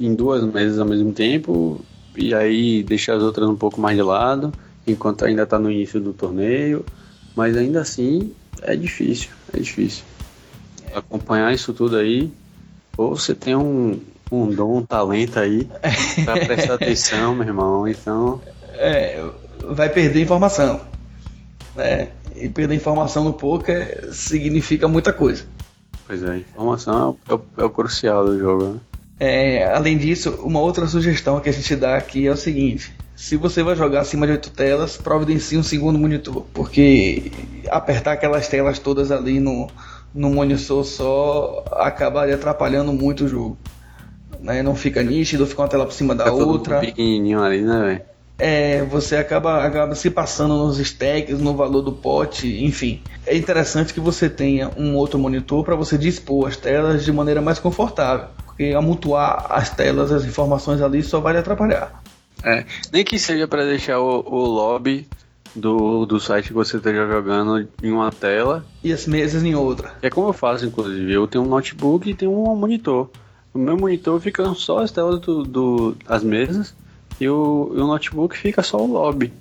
em 0.00 0.14
duas 0.14 0.42
mesas 0.42 0.78
ao 0.78 0.86
mesmo 0.86 1.12
tempo 1.12 1.80
e 2.16 2.34
aí 2.34 2.82
deixar 2.82 3.16
as 3.16 3.22
outras 3.22 3.48
um 3.48 3.56
pouco 3.56 3.80
mais 3.80 3.96
de 3.96 4.02
lado 4.02 4.52
enquanto 4.86 5.24
ainda 5.24 5.42
está 5.42 5.58
no 5.58 5.70
início 5.70 6.00
do 6.00 6.12
torneio, 6.12 6.84
mas 7.36 7.56
ainda 7.56 7.80
assim 7.80 8.32
é 8.62 8.74
difícil, 8.74 9.30
é 9.52 9.60
difícil 9.60 10.04
acompanhar 10.94 11.52
isso 11.52 11.72
tudo 11.72 11.96
aí. 11.96 12.32
Ou 12.96 13.16
você 13.16 13.34
tem 13.34 13.54
um, 13.54 14.00
um 14.30 14.46
dom, 14.48 14.78
um 14.78 14.86
talento 14.86 15.38
aí 15.38 15.68
para 16.24 16.44
prestar 16.44 16.74
atenção, 16.74 17.34
meu 17.34 17.46
irmão. 17.46 17.86
Então 17.86 18.40
é, 18.74 19.24
vai 19.64 19.88
perder 19.88 20.22
informação, 20.22 20.80
né? 21.76 22.08
E 22.34 22.48
perder 22.48 22.74
informação 22.74 23.24
no 23.24 23.32
poker 23.32 24.08
significa 24.12 24.88
muita 24.88 25.12
coisa. 25.12 25.44
Pois 26.06 26.22
é, 26.22 26.38
informação 26.38 27.18
é 27.28 27.34
o, 27.34 27.40
é 27.58 27.64
o 27.64 27.70
crucial 27.70 28.24
do 28.24 28.38
jogo. 28.38 28.64
Né? 28.64 28.80
É, 29.20 29.70
além 29.74 29.98
disso, 29.98 30.30
uma 30.42 30.60
outra 30.60 30.86
sugestão 30.86 31.38
que 31.40 31.50
a 31.50 31.52
gente 31.52 31.76
dá 31.76 31.94
aqui 31.94 32.26
é 32.26 32.32
o 32.32 32.36
seguinte: 32.36 32.90
se 33.14 33.36
você 33.36 33.62
vai 33.62 33.76
jogar 33.76 34.00
acima 34.00 34.24
de 34.26 34.32
8 34.32 34.50
telas, 34.50 34.96
providencie 34.96 35.58
um 35.58 35.62
segundo 35.62 35.98
monitor, 35.98 36.46
porque 36.54 37.30
apertar 37.68 38.12
aquelas 38.12 38.48
telas 38.48 38.78
todas 38.78 39.12
ali 39.12 39.38
no, 39.38 39.68
no 40.14 40.30
monitor 40.30 40.86
só 40.86 41.62
acaba 41.72 42.24
atrapalhando 42.32 42.94
muito 42.94 43.26
o 43.26 43.28
jogo. 43.28 43.58
Né? 44.40 44.62
Não 44.62 44.74
fica 44.74 45.02
nítido, 45.02 45.46
fica 45.46 45.60
uma 45.60 45.68
tela 45.68 45.84
por 45.84 45.92
cima 45.92 46.14
da 46.14 46.24
fica 46.24 46.36
outra. 46.36 46.80
pequenininho 46.80 47.42
ali, 47.42 47.60
né, 47.60 47.78
velho? 47.78 48.02
É, 48.38 48.82
você 48.84 49.16
acaba, 49.16 49.62
acaba 49.62 49.94
se 49.94 50.08
passando 50.08 50.56
nos 50.56 50.78
stacks, 50.78 51.38
no 51.38 51.54
valor 51.54 51.82
do 51.82 51.92
pote, 51.92 52.64
enfim. 52.64 53.02
É 53.26 53.36
interessante 53.36 53.92
que 53.92 54.00
você 54.00 54.30
tenha 54.30 54.70
um 54.78 54.96
outro 54.96 55.18
monitor 55.18 55.62
para 55.62 55.76
você 55.76 55.98
dispor 55.98 56.48
as 56.48 56.56
telas 56.56 57.04
de 57.04 57.12
maneira 57.12 57.42
mais 57.42 57.58
confortável 57.58 58.28
porque 58.60 58.74
amontoar 58.74 59.46
as 59.48 59.70
telas, 59.70 60.12
as 60.12 60.26
informações 60.26 60.82
ali 60.82 61.02
só 61.02 61.18
vai 61.18 61.32
lhe 61.32 61.38
atrapalhar. 61.38 62.02
É, 62.44 62.66
nem 62.92 63.02
que 63.02 63.18
seja 63.18 63.48
para 63.48 63.64
deixar 63.64 63.98
o, 63.98 64.20
o 64.20 64.44
lobby 64.44 65.08
do, 65.56 66.04
do 66.04 66.20
site 66.20 66.48
que 66.48 66.52
você 66.52 66.76
esteja 66.76 67.06
jogando 67.06 67.66
em 67.82 67.90
uma 67.90 68.12
tela. 68.12 68.62
E 68.84 68.92
as 68.92 69.06
mesas 69.06 69.42
em 69.42 69.54
outra. 69.54 69.94
É 70.02 70.10
como 70.10 70.28
eu 70.28 70.34
faço, 70.34 70.66
inclusive. 70.66 71.10
Eu 71.10 71.26
tenho 71.26 71.44
um 71.44 71.48
notebook 71.48 72.10
e 72.10 72.12
tenho 72.12 72.32
um 72.32 72.54
monitor. 72.54 73.08
O 73.54 73.58
meu 73.58 73.78
monitor 73.78 74.20
fica 74.20 74.52
só 74.52 74.80
as 74.80 74.92
telas 74.92 75.20
do, 75.20 75.42
do 75.42 75.96
as 76.06 76.22
mesas 76.22 76.74
e 77.18 77.26
o, 77.30 77.72
e 77.74 77.80
o 77.80 77.86
notebook 77.86 78.36
fica 78.36 78.62
só 78.62 78.76
o 78.76 78.86
lobby. 78.86 79.32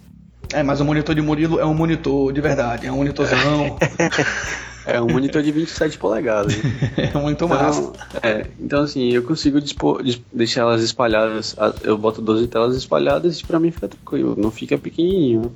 É, 0.53 0.63
mas 0.63 0.79
o 0.79 0.86
monitor 0.86 1.13
de 1.13 1.21
Murilo 1.21 1.60
é 1.60 1.65
um 1.65 1.73
monitor 1.73 2.32
de 2.32 2.39
verdade, 2.39 2.88
é 2.88 2.91
um 2.91 2.97
monitorzão. 2.97 3.77
É 4.86 5.02
um 5.02 5.08
monitor 5.08 5.42
de 5.42 5.52
27 5.52 5.98
polegadas. 5.98 6.54
é 6.98 7.18
um 7.18 7.22
monitor 7.22 7.48
massa. 7.48 7.82
Então, 7.82 7.94
é, 8.24 8.48
então 8.60 8.82
assim, 8.82 9.12
eu 9.12 9.24
consigo 9.24 9.60
dispor, 9.62 10.02
dis- 10.04 10.22
deixar 10.32 10.62
elas 10.62 10.82
espalhadas. 10.82 11.56
Eu 11.84 11.98
boto 11.98 12.22
12 12.22 12.48
telas 12.48 12.76
espalhadas 12.76 13.39
e 13.39 13.46
pra 13.46 13.60
mim 13.60 13.72
fica 13.72 13.88
tranquilo, 13.88 14.36
não 14.38 14.52
fica 14.52 14.78
pequenininho. 14.78 15.52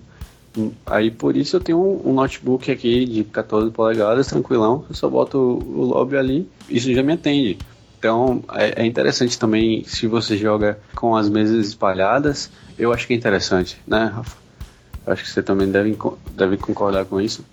Aí 0.86 1.10
por 1.10 1.36
isso 1.36 1.56
eu 1.56 1.60
tenho 1.60 1.80
um, 1.80 2.12
um 2.12 2.14
notebook 2.14 2.70
aqui 2.72 3.06
de 3.06 3.24
14 3.24 3.72
polegadas, 3.72 4.28
tranquilão. 4.28 4.86
Eu 4.88 4.96
só 4.96 5.10
boto 5.10 5.38
o, 5.38 5.84
lobby 5.86 6.18
ali, 6.18 6.50
isso 6.70 6.94
já 6.94 7.02
me 7.02 7.14
atende. 7.14 7.58
Então 7.98 8.44
é, 8.52 8.84
é 8.84 8.86
interessante 8.86 9.40
também 9.40 9.84
se 9.86 10.06
você 10.06 10.38
joga 10.38 10.78
com 10.96 11.16
as 11.16 11.28
mesas 11.28 11.68
espalhadas. 11.68 12.52
Eu 12.78 12.94
acho 12.94 13.08
que 13.08 13.14
é 13.14 13.16
interessante, 13.16 13.80
né, 13.88 14.12
Rafa? 14.14 14.38
Eu 15.06 15.14
acho 15.14 15.24
que 15.24 15.30
você 15.32 15.42
também 15.42 15.70
deve, 15.70 15.98
deve 16.32 16.58
concordar 16.58 17.06
com 17.06 17.20
isso. 17.20 17.44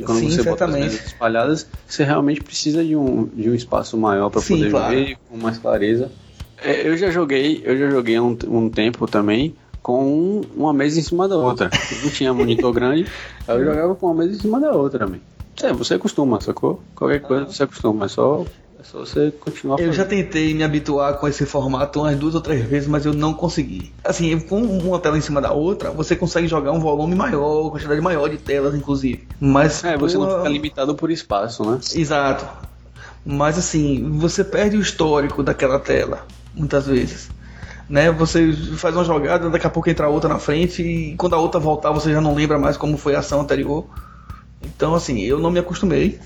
E 0.00 0.02
quando 0.02 0.20
Sim, 0.20 0.30
você 0.30 0.42
bota 0.42 0.64
as 0.64 0.70
certamente. 0.70 0.80
mesas 0.92 1.06
espalhadas, 1.06 1.66
você 1.86 2.04
realmente 2.04 2.40
precisa 2.40 2.82
de 2.82 2.96
um, 2.96 3.26
de 3.26 3.50
um 3.50 3.54
espaço 3.54 3.96
maior 3.98 4.30
para 4.30 4.40
poder 4.40 4.70
claro. 4.70 4.94
ver 4.96 5.16
com 5.28 5.36
mais 5.36 5.58
clareza. 5.58 6.10
É, 6.62 6.88
eu 6.88 6.96
já 6.96 7.10
joguei, 7.10 7.60
eu 7.64 7.76
já 7.76 7.90
joguei 7.90 8.18
um, 8.18 8.36
um 8.48 8.68
tempo 8.70 9.06
também 9.06 9.54
com 9.82 10.04
um- 10.04 10.40
uma 10.56 10.72
mesa 10.72 10.98
em 10.98 11.02
cima 11.02 11.28
da 11.28 11.36
outra. 11.36 11.70
Não 12.02 12.10
tinha 12.10 12.32
monitor 12.32 12.72
grande, 12.72 13.06
aí 13.46 13.56
eu 13.58 13.64
jogava 13.64 13.94
com 13.94 14.06
uma 14.06 14.14
mesa 14.14 14.32
em 14.36 14.40
cima 14.40 14.58
da 14.60 14.72
outra 14.72 14.98
também. 15.00 15.20
É, 15.62 15.72
você 15.72 15.94
acostuma, 15.94 16.40
sacou? 16.40 16.82
Qualquer 16.94 17.20
coisa 17.20 17.46
você 17.46 17.62
acostuma, 17.64 18.06
é 18.06 18.08
só, 18.08 18.46
é 18.80 18.82
só 18.82 19.00
você 19.00 19.30
continuar 19.30 19.78
Eu 19.78 19.92
já 19.92 20.04
fazendo. 20.04 20.24
tentei 20.24 20.54
me 20.54 20.64
habituar 20.64 21.18
com 21.18 21.28
esse 21.28 21.44
formato 21.44 22.00
umas 22.00 22.16
duas 22.16 22.34
ou 22.34 22.40
três 22.40 22.64
vezes, 22.64 22.88
mas 22.88 23.04
eu 23.04 23.12
não 23.12 23.34
consegui. 23.34 23.92
Assim, 24.02 24.38
com 24.40 24.62
uma 24.62 24.98
tela 24.98 25.18
em 25.18 25.20
cima 25.20 25.38
da 25.38 25.52
outra, 25.52 25.90
você 25.90 26.16
consegue 26.16 26.48
jogar 26.48 26.72
um 26.72 26.80
volume 26.80 27.14
maior, 27.14 27.70
quantidade 27.70 28.00
maior 28.00 28.28
de 28.28 28.38
telas, 28.38 28.74
inclusive. 28.74 29.28
Mas 29.38 29.84
É, 29.84 29.98
você 29.98 30.16
não 30.16 30.38
fica 30.38 30.48
limitado 30.48 30.94
por 30.94 31.10
espaço, 31.10 31.62
né? 31.70 31.78
Exato. 31.94 32.46
Mas 33.24 33.58
assim, 33.58 34.18
você 34.18 34.42
perde 34.42 34.78
o 34.78 34.80
histórico 34.80 35.42
daquela 35.42 35.78
tela, 35.78 36.26
muitas 36.54 36.86
vezes. 36.86 37.28
Né? 37.86 38.10
Você 38.12 38.50
faz 38.76 38.94
uma 38.94 39.04
jogada, 39.04 39.50
daqui 39.50 39.66
a 39.66 39.70
pouco 39.70 39.90
entra 39.90 40.08
outra 40.08 40.30
na 40.30 40.38
frente 40.38 40.82
e 40.82 41.16
quando 41.16 41.34
a 41.34 41.38
outra 41.38 41.60
voltar 41.60 41.90
você 41.90 42.12
já 42.12 42.20
não 42.20 42.34
lembra 42.34 42.58
mais 42.58 42.78
como 42.78 42.96
foi 42.96 43.14
a 43.14 43.18
ação 43.18 43.42
anterior. 43.42 43.84
Então 44.62 44.94
assim, 44.94 45.20
eu 45.20 45.38
não 45.38 45.50
me 45.50 45.58
acostumei 45.58 46.18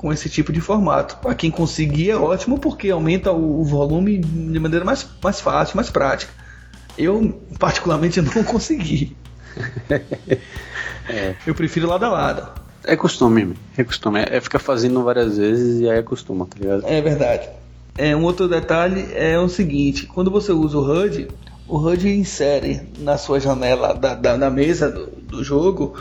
com 0.00 0.10
esse 0.10 0.30
tipo 0.30 0.50
de 0.50 0.62
formato. 0.62 1.18
Para 1.18 1.34
quem 1.34 1.50
conseguir 1.50 2.08
é 2.08 2.16
ótimo 2.16 2.58
porque 2.58 2.88
aumenta 2.88 3.30
o 3.32 3.60
o 3.60 3.64
volume 3.64 4.16
de 4.18 4.58
maneira 4.58 4.82
mais, 4.82 5.06
mais 5.22 5.40
fácil, 5.40 5.76
mais 5.76 5.90
prática. 5.90 6.32
Eu 6.96 7.38
particularmente 7.58 8.20
não 8.22 8.42
consegui. 8.42 9.14
É. 11.08 11.34
Eu 11.44 11.56
prefiro 11.56 11.88
lado 11.88 12.04
a 12.04 12.08
lado. 12.08 12.48
É 12.84 12.94
costume, 12.94 13.56
é 13.76 13.82
costume. 13.82 14.20
É, 14.20 14.36
é 14.36 14.40
ficar 14.40 14.60
fazendo 14.60 15.02
várias 15.02 15.38
vezes 15.38 15.80
e 15.80 15.90
aí 15.90 15.98
acostuma, 15.98 16.46
tá 16.46 16.56
ligado? 16.56 16.86
É 16.86 17.00
verdade. 17.00 17.48
É, 17.98 18.14
um 18.14 18.22
outro 18.22 18.46
detalhe 18.46 19.08
é 19.12 19.36
o 19.36 19.48
seguinte: 19.48 20.06
quando 20.06 20.30
você 20.30 20.52
usa 20.52 20.78
o 20.78 20.82
HUD, 20.82 21.26
o 21.66 21.78
HUD 21.78 22.08
insere 22.10 22.82
na 22.98 23.18
sua 23.18 23.40
janela 23.40 23.92
da, 23.92 24.14
da, 24.14 24.36
da 24.36 24.50
mesa 24.50 24.88
do, 24.88 25.06
do 25.06 25.42
jogo 25.42 25.96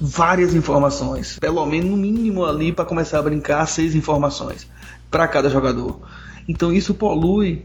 várias 0.00 0.54
informações. 0.54 1.38
Pelo 1.38 1.64
menos 1.66 1.90
no 1.90 1.96
mínimo 1.96 2.44
ali 2.44 2.72
para 2.72 2.84
começar 2.84 3.18
a 3.18 3.22
brincar, 3.22 3.66
seis 3.66 3.94
informações 3.94 4.66
para 5.10 5.26
cada 5.28 5.48
jogador. 5.48 6.00
Então 6.48 6.72
isso 6.72 6.94
polui 6.94 7.64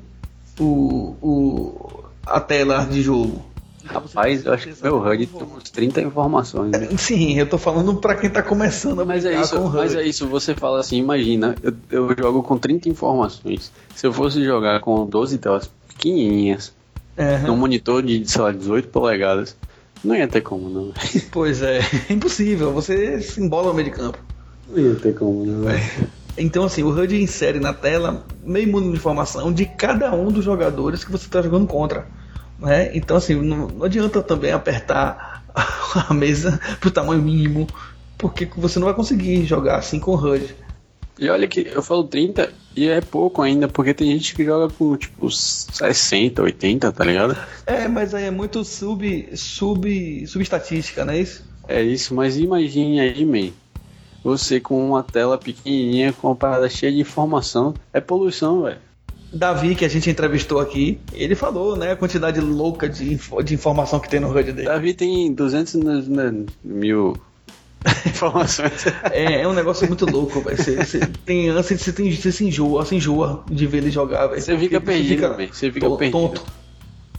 o, 0.60 1.16
o, 1.22 2.04
a 2.26 2.40
tela 2.40 2.86
de 2.86 3.02
jogo. 3.02 3.44
Rapaz, 3.86 4.44
eu 4.46 4.54
acho 4.54 4.68
que 4.74 4.84
meu 4.84 4.98
HUD 5.00 5.28
tem 5.28 5.44
uns 5.44 5.70
30 5.70 6.02
informações. 6.02 6.72
né? 6.72 6.90
Sim, 6.98 7.38
eu 7.38 7.48
tô 7.48 7.58
falando 7.60 7.96
para 7.98 8.16
quem 8.16 8.30
tá 8.32 8.42
começando 8.42 9.02
a 9.02 9.06
Mas 9.06 9.26
é, 9.26 9.40
isso, 9.40 9.60
HUD. 9.60 9.76
mas 9.76 9.94
é 9.96 10.02
isso, 10.04 10.28
você 10.28 10.56
fala 10.56 10.80
assim, 10.80 10.98
imagina, 10.98 11.56
eu, 11.62 11.74
eu 11.92 12.16
jogo 12.18 12.42
com 12.42 12.58
30 12.58 12.90
informações. 12.90 13.72
Se 13.96 14.08
eu 14.08 14.12
fosse 14.12 14.44
jogar 14.44 14.80
com 14.80 15.06
12 15.06 15.38
telas 15.38 15.70
pequenininhas, 15.88 16.74
É, 17.16 17.38
num 17.40 17.56
monitor 17.56 18.02
de, 18.02 18.28
sei 18.28 18.42
lá, 18.42 18.52
18 18.52 18.88
polegadas, 18.90 19.56
não 20.06 20.16
ia 20.16 20.28
ter 20.28 20.42
como, 20.42 20.70
não. 20.70 20.94
Pois 21.32 21.62
é, 21.62 21.80
é 22.10 22.14
impossível. 22.14 22.72
Você 22.74 23.22
se 23.22 23.42
embola 23.42 23.70
no 23.70 23.74
meio 23.74 23.90
de 23.90 23.96
campo. 23.96 24.18
Não 24.70 24.80
ia 24.80 24.96
ter 24.96 25.14
como, 25.14 25.46
não. 25.46 25.66
Então, 26.38 26.66
assim, 26.66 26.84
o 26.84 26.90
HUD 26.90 27.22
insere 27.22 27.60
na 27.60 27.74
tela 27.74 28.26
meio 28.44 28.70
mundo 28.70 28.90
de 28.90 28.98
informação 28.98 29.54
de 29.54 29.66
cada 29.66 30.14
um 30.14 30.32
dos 30.32 30.44
jogadores 30.44 31.04
que 31.04 31.12
você 31.12 31.26
está 31.26 31.42
jogando 31.42 31.68
contra. 31.68 32.08
Né? 32.60 32.96
Então, 32.96 33.18
assim, 33.18 33.36
não, 33.36 33.68
não 33.68 33.86
adianta 33.86 34.22
também 34.22 34.52
apertar 34.52 35.44
a 36.08 36.14
mesa 36.14 36.60
pro 36.80 36.92
tamanho 36.92 37.22
mínimo, 37.22 37.68
porque 38.18 38.50
você 38.58 38.80
não 38.80 38.86
vai 38.86 38.94
conseguir 38.94 39.46
jogar 39.46 39.78
assim 39.78 40.00
com 40.00 40.12
o 40.12 40.16
HUD. 40.16 40.56
E 41.18 41.30
olha 41.30 41.48
que 41.48 41.62
eu 41.74 41.82
falo 41.82 42.04
30 42.04 42.52
e 42.76 42.88
é 42.90 43.00
pouco 43.00 43.42
ainda, 43.42 43.68
porque 43.70 43.94
tem 43.94 44.12
gente 44.12 44.36
que 44.36 44.44
joga 44.44 44.74
com 44.74 44.98
tipo 44.98 45.32
60, 45.32 46.42
80, 46.42 46.92
tá 46.92 47.06
ligado? 47.06 47.38
É, 47.66 47.88
mas 47.88 48.14
aí 48.14 48.26
é 48.26 48.32
muito 48.32 48.64
sub, 48.66 49.30
sub, 49.36 50.28
subestatística, 50.28 51.06
não 51.06 51.14
é 51.14 51.20
isso? 51.22 51.44
É 51.68 51.82
isso, 51.82 52.14
mas 52.14 52.38
imagine 52.38 53.00
aí, 53.00 53.26
man. 53.26 53.52
Você 54.24 54.60
com 54.60 54.88
uma 54.90 55.04
tela 55.04 55.38
pequenininha, 55.38 56.12
com 56.14 56.28
uma 56.30 56.36
parada 56.36 56.68
cheia 56.68 56.92
de 56.92 57.00
informação, 57.00 57.74
é 57.94 58.02
poluição, 58.02 58.64
velho. 58.64 58.78
Davi, 59.32 59.76
que 59.76 59.84
a 59.86 59.90
gente 59.90 60.10
entrevistou 60.10 60.60
aqui, 60.60 61.00
ele 61.14 61.36
falou, 61.36 61.76
né, 61.76 61.92
a 61.92 61.96
quantidade 61.96 62.40
louca 62.40 62.88
de, 62.88 63.14
info- 63.14 63.42
de 63.44 63.54
informação 63.54 64.00
que 64.00 64.10
tem 64.10 64.20
no 64.20 64.30
HUD 64.30 64.52
dele. 64.54 64.68
Davi 64.68 64.94
tem 64.94 65.34
200 65.34 66.08
né, 66.08 66.34
mil 66.64 67.16
informações. 68.06 68.86
É, 69.12 69.42
é 69.42 69.48
um 69.48 69.54
negócio 69.54 69.88
muito 69.88 70.06
louco, 70.10 70.42
velho. 70.42 70.58
Você, 70.58 70.76
você 70.84 71.00
tem 71.26 71.50
ânsia, 71.50 71.78
você, 71.78 71.92
tem, 71.92 72.12
você 72.12 72.32
se 72.32 72.46
enjoa, 72.46 72.86
se 72.86 72.96
enjoa 72.96 73.44
de 73.50 73.68
ver 73.68 73.78
ele 73.78 73.92
jogar, 73.92 74.28
velho. 74.28 74.42
Você 74.42 74.58
fica 74.58 74.82
perdido, 74.82 75.36
velho. 75.36 75.54
Você 75.54 75.72
fica 75.72 75.88
to- 75.88 75.98
perdido. 75.98 76.20
tonto. 76.20 76.42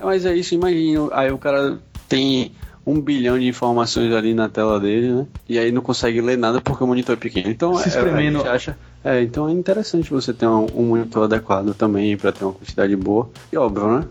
Mas 0.00 0.26
é 0.26 0.35
isso, 0.35 0.55
imagina. 0.55 1.09
Aí 1.12 1.31
o 1.31 1.38
cara 1.38 1.79
tem 2.09 2.52
um 2.87 3.00
bilhão 3.00 3.38
de 3.38 3.46
informações 3.48 4.12
ali 4.12 4.33
na 4.35 4.48
tela 4.48 4.79
dele, 4.79 5.11
né? 5.12 5.26
E 5.48 5.59
aí 5.59 5.72
não 5.72 5.83
consegue 5.83 6.20
ler 6.20 6.37
nada 6.38 6.61
porque 6.61 6.85
o 6.85 6.87
monitor 6.87 7.14
é 7.14 7.18
pequeno. 7.18 7.48
Então, 7.50 7.74
Se 7.76 7.83
é, 7.83 7.85
a 7.85 7.88
espremendo. 7.88 8.38
gente 8.38 8.48
acha, 8.48 8.79
é, 9.05 9.22
então 9.22 9.48
é 9.48 9.52
interessante 9.52 10.09
você 10.11 10.33
ter 10.33 10.46
um, 10.46 10.66
um 10.74 10.83
monitor 10.88 11.24
adequado 11.24 11.74
também 11.74 12.16
para 12.16 12.31
ter 12.31 12.44
uma 12.44 12.52
quantidade 12.52 12.94
boa. 12.94 13.29
E 13.52 13.57
óbvio, 13.57 13.88
né? 13.98 14.05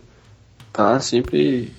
Tá 0.74 1.00
sempre 1.00 1.72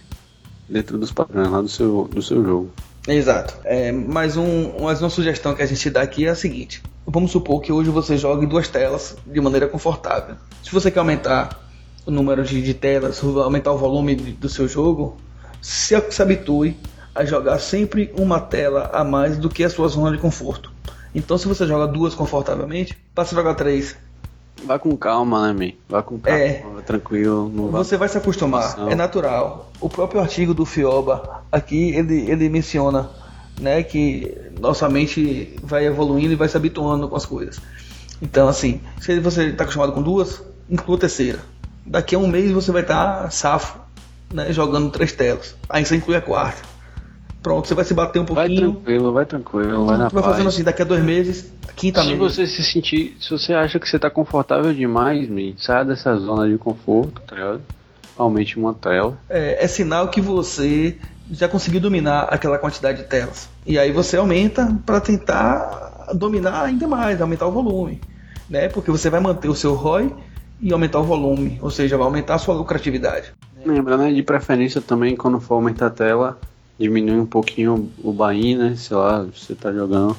dentro 0.69 0.97
dos 0.97 1.13
padrões 1.13 1.51
lá 1.51 1.61
do 1.61 1.69
seu, 1.69 2.09
do 2.11 2.23
seu 2.23 2.43
jogo. 2.43 2.71
Exato. 3.07 3.55
É, 3.65 3.93
um, 4.37 4.71
uma 4.79 5.11
sugestão 5.11 5.55
que 5.55 5.63
a 5.63 5.67
gente 5.67 5.89
dá 5.91 6.03
aqui 6.03 6.27
é 6.27 6.31
a 6.31 6.35
seguinte: 6.35 6.83
vamos 7.07 7.31
supor 7.31 7.61
que 7.61 7.73
hoje 7.73 7.91
você 7.91 8.17
joga 8.19 8.45
em 8.45 8.49
duas 8.49 8.69
telas 8.69 9.17
de 9.27 9.41
maneira 9.41 9.69
confortável. 9.69 10.37
Se 10.63 10.73
você 10.73 10.91
quer 10.91 10.99
aumentar 10.99 11.65
o 12.05 12.11
número 12.11 12.43
de, 12.45 12.61
de 12.61 12.75
telas, 12.75 13.23
aumentar 13.23 13.73
o 13.73 13.79
volume 13.79 14.15
de- 14.15 14.33
do 14.33 14.49
seu 14.49 14.67
jogo, 14.67 15.17
se, 15.61 15.95
se 16.11 16.23
habitue 16.23 16.77
a 17.15 17.25
jogar 17.25 17.59
sempre 17.59 18.13
uma 18.19 18.41
tela 18.41 18.91
a 18.93 19.03
mais 19.03 19.39
do 19.39 19.49
que 19.49 19.65
a 19.65 19.71
sua 19.71 19.89
zona 19.89 20.13
de 20.13 20.19
conforto. 20.19 20.73
Então, 21.15 21.39
se 21.39 21.49
você 21.49 21.67
joga 21.67 21.87
duas 21.87 22.15
confortavelmente, 22.15 22.97
passe 23.15 23.35
a 23.35 23.39
jogar 23.39 23.55
três. 23.55 23.97
Vá 24.65 24.79
com 24.79 24.97
calma, 24.97 25.53
né, 25.53 25.67
man? 25.67 25.73
Vá 25.89 26.03
com 26.03 26.19
calma, 26.19 26.39
É. 26.41 26.63
tranquilo. 26.85 27.51
Não 27.55 27.69
vá... 27.69 27.79
Você 27.79 27.97
vai 27.97 28.09
se 28.09 28.19
acostumar, 28.19 28.77
é 28.91 28.95
natural. 28.95 29.71
O 29.81 29.89
próprio 29.89 30.21
artigo 30.21 30.55
do 30.55 30.65
Fioba 30.65 31.43
aqui 31.53 31.91
ele, 31.95 32.31
ele 32.31 32.49
menciona 32.49 33.11
né, 33.61 33.83
que 33.83 34.35
nossa 34.59 34.89
mente 34.89 35.57
vai 35.63 35.87
evoluindo 35.87 36.33
e 36.33 36.37
vai 36.37 36.49
se 36.49 36.57
habituando 36.57 37.09
com 37.09 37.17
as 37.17 37.27
coisas. 37.27 37.59
Então, 38.21 38.49
assim, 38.49 38.81
se 39.01 39.19
você 39.21 39.49
está 39.49 39.65
acostumado 39.65 39.93
com 39.93 40.03
duas, 40.03 40.43
inclua 40.71 40.97
a 40.97 41.01
terceira. 41.01 41.39
Daqui 41.85 42.15
a 42.15 42.19
um 42.19 42.27
mês 42.27 42.51
você 42.51 42.73
vai 42.73 42.83
estar 42.83 43.31
safo, 43.31 43.79
né, 44.33 44.53
jogando 44.53 44.91
três 44.91 45.13
telas. 45.13 45.55
Aí 45.69 45.85
você 45.85 45.97
inclui 45.97 46.17
a 46.17 46.21
quarta. 46.21 46.63
Pronto, 47.47 47.69
você 47.69 47.75
vai 47.77 47.85
se 47.85 47.95
bater 47.95 48.19
um 48.19 48.25
Vai 48.25 48.49
pouquinho. 48.49 48.73
tranquilo, 48.73 49.13
vai 49.13 49.25
tranquilo, 49.25 49.87
vai 49.87 49.97
na 49.97 50.09
vai 50.09 50.21
paz. 50.21 50.35
fazendo 50.35 50.49
assim, 50.49 50.65
daqui 50.65 50.83
a 50.83 50.85
dois 50.85 51.05
meses, 51.05 51.53
quinta 51.77 52.03
Se 52.03 52.17
você 52.17 52.45
se 52.45 52.65
sentir, 52.65 53.17
se 53.21 53.31
você 53.31 53.53
acha 53.53 53.79
que 53.79 53.89
você 53.89 54.01
tá 54.01 54.11
confortável 54.11 54.75
demais, 54.75 55.29
man, 55.29 55.53
saia 55.57 55.85
dessa 55.85 56.17
zona 56.17 56.49
de 56.49 56.59
conforto, 56.59 57.23
tá 57.25 57.37
ligado? 57.37 57.61
Aumente 58.19 58.59
uma 58.59 58.75
tela. 58.75 59.17
é, 59.31 59.65
é 59.65 59.69
sinal 59.69 60.09
que 60.09 60.21
você 60.21 60.99
já 61.31 61.47
conseguiu 61.47 61.81
dominar 61.81 62.23
aquela 62.23 62.59
quantidade 62.59 62.99
de 62.99 63.05
telas. 63.05 63.49
E 63.65 63.79
aí 63.79 63.93
você 63.93 64.17
aumenta 64.17 64.77
para 64.85 65.01
tentar 65.01 66.09
dominar 66.15 66.65
ainda 66.65 66.89
mais, 66.89 67.21
aumentar 67.21 67.47
o 67.47 67.53
volume, 67.53 68.01
né? 68.51 68.69
Porque 68.69 68.91
você 68.91 69.09
vai 69.09 69.21
manter 69.21 69.47
o 69.47 69.55
seu 69.55 69.73
ROI 69.75 70.13
e 70.61 70.73
aumentar 70.73 70.99
o 70.99 71.05
volume, 71.05 71.61
ou 71.63 71.71
seja, 71.71 71.97
vai 71.97 72.07
aumentar 72.07 72.35
a 72.35 72.39
sua 72.39 72.57
lucratividade. 72.57 73.33
Lembra, 73.65 73.97
né? 73.97 74.13
De 74.13 74.25
preferência 74.25 74.81
também, 74.81 75.15
quando 75.15 75.39
for 75.39 75.55
aumentar 75.55 75.87
a 75.87 75.91
tela, 75.91 76.41
diminui 76.79 77.19
um 77.19 77.27
pouquinho 77.27 77.91
o 78.03 78.13
buy 78.13 78.55
né? 78.55 78.75
Sei 78.77 78.97
lá, 78.97 79.23
você 79.23 79.55
tá 79.55 79.73
jogando, 79.73 80.17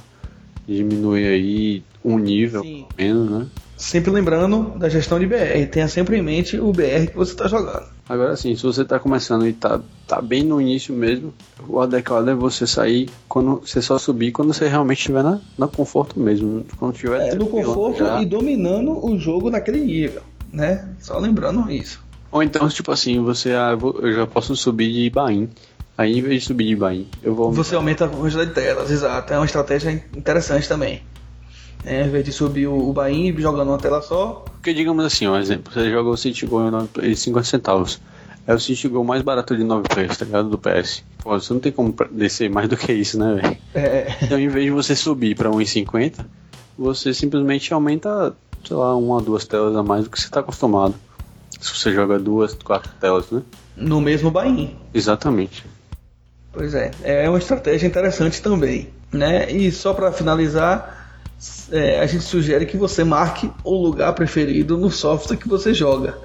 diminui 0.67 1.27
aí 1.27 1.83
um 2.03 2.17
nível, 2.17 2.61
Sim. 2.61 2.85
pelo 2.95 3.15
menos, 3.15 3.31
né? 3.39 3.47
Sempre 3.75 4.09
lembrando 4.09 4.79
da 4.79 4.89
gestão 4.89 5.19
de 5.19 5.27
BR, 5.27 5.67
tenha 5.71 5.87
sempre 5.87 6.17
em 6.17 6.21
mente 6.23 6.59
o 6.59 6.71
BR 6.71 7.11
que 7.11 7.15
você 7.15 7.33
está 7.33 7.47
jogando. 7.47 7.85
Agora 8.09 8.35
sim, 8.35 8.55
se 8.55 8.63
você 8.63 8.83
tá 8.83 8.97
começando 8.97 9.45
e 9.45 9.53
tá, 9.53 9.79
tá 10.07 10.19
bem 10.19 10.43
no 10.43 10.59
início 10.59 10.95
mesmo, 10.95 11.31
o 11.67 11.79
adequado 11.79 12.27
é 12.29 12.33
você 12.33 12.65
sair 12.65 13.07
quando 13.27 13.61
você 13.63 13.79
só 13.79 13.99
subir 13.99 14.31
quando 14.31 14.51
você 14.51 14.67
realmente 14.67 14.97
estiver 14.99 15.23
na, 15.23 15.39
na 15.55 15.67
conforto 15.67 16.19
mesmo. 16.19 16.65
Quando 16.79 16.95
tiver 16.95 17.33
É, 17.33 17.35
no 17.35 17.45
conforto 17.45 17.99
já. 17.99 18.19
e 18.19 18.25
dominando 18.25 19.05
o 19.05 19.19
jogo 19.19 19.51
naquele 19.51 19.81
nível, 19.81 20.23
né? 20.51 20.89
Só 20.99 21.19
lembrando 21.19 21.69
isso. 21.69 22.01
Ou 22.31 22.41
então, 22.41 22.67
tipo 22.69 22.91
assim, 22.91 23.21
você 23.21 23.51
ah, 23.51 23.77
eu, 23.79 24.13
já 24.13 24.25
posso 24.25 24.55
subir 24.55 24.91
de 24.91 25.09
Bain. 25.11 25.49
Aí 25.97 26.17
em 26.19 26.21
vez 26.21 26.41
de 26.43 26.47
subir 26.47 26.67
de 26.67 26.75
Bain, 26.75 27.07
eu 27.23 27.33
vou. 27.33 27.51
Você 27.51 27.75
aumenta 27.75 28.05
a 28.05 28.07
quantidade 28.07 28.49
de 28.49 28.55
telas, 28.55 28.91
exato. 28.91 29.33
É 29.33 29.37
uma 29.37 29.45
estratégia 29.45 29.91
interessante 30.15 30.67
também. 30.67 31.01
É, 31.83 32.01
ao 32.01 32.07
invés 32.07 32.23
de 32.25 32.31
subir 32.31 32.67
o, 32.67 32.89
o 32.89 32.93
jogando 33.41 33.69
uma 33.69 33.77
tela 33.77 34.01
só, 34.01 34.43
Porque 34.51 34.73
digamos 34.73 35.03
assim, 35.05 35.27
um 35.27 35.37
exemplo, 35.37 35.71
você 35.73 35.89
joga 35.89 36.09
o 36.09 36.17
City 36.17 36.45
Go 36.45 36.67
em 36.67 36.71
nove- 36.71 36.89
em 37.01 37.15
50 37.15 37.45
centavos. 37.47 37.99
É 38.45 38.53
o 38.53 38.59
City 38.59 38.87
mais 39.03 39.21
barato 39.21 39.55
de 39.57 39.63
9 39.63 39.87
players, 39.89 40.17
tá 40.17 40.25
ligado? 40.25 40.49
Do 40.49 40.57
PS. 40.57 41.03
Pô, 41.19 41.37
você 41.39 41.51
não 41.53 41.59
tem 41.59 41.71
como 41.71 41.93
descer 42.11 42.49
mais 42.49 42.67
do 42.69 42.77
que 42.77 42.91
isso, 42.93 43.17
né, 43.19 43.35
velho? 43.41 43.57
é, 43.75 44.15
Então, 44.21 44.39
em 44.39 44.47
vez 44.47 44.65
de 44.65 44.71
você 44.71 44.95
subir 44.95 45.35
pra 45.35 45.49
1,50, 45.49 46.25
você 46.77 47.13
simplesmente 47.13 47.73
aumenta, 47.73 48.35
sei 48.65 48.75
lá, 48.75 48.95
uma 48.95 49.15
ou 49.15 49.21
duas 49.21 49.45
telas 49.45 49.75
a 49.75 49.83
mais 49.83 50.03
do 50.05 50.09
que 50.09 50.19
você 50.21 50.29
tá 50.29 50.39
acostumado. 50.41 50.95
Se 51.59 51.75
você 51.75 51.91
joga 51.93 52.17
duas, 52.19 52.53
quatro 52.53 52.91
telas, 52.99 53.29
né? 53.31 53.41
no 53.75 53.99
mesmo 54.01 54.31
Bahia. 54.31 54.71
Exatamente. 54.93 55.63
Pois 56.57 56.73
é, 56.73 56.89
é 57.03 57.29
uma 57.29 57.37
estratégia 57.37 57.85
interessante 57.85 58.41
também, 58.41 58.89
né? 59.13 59.51
E 59.51 59.71
só 59.71 59.93
para 59.93 60.11
finalizar, 60.11 61.07
é, 61.71 61.99
a 61.99 62.05
gente 62.07 62.23
sugere 62.23 62.65
que 62.65 62.75
você 62.75 63.03
marque 63.03 63.51
o 63.63 63.75
lugar 63.75 64.13
preferido 64.13 64.75
no 64.75 64.89
software 64.89 65.37
que 65.37 65.47
você 65.47 65.71
joga, 65.71 66.17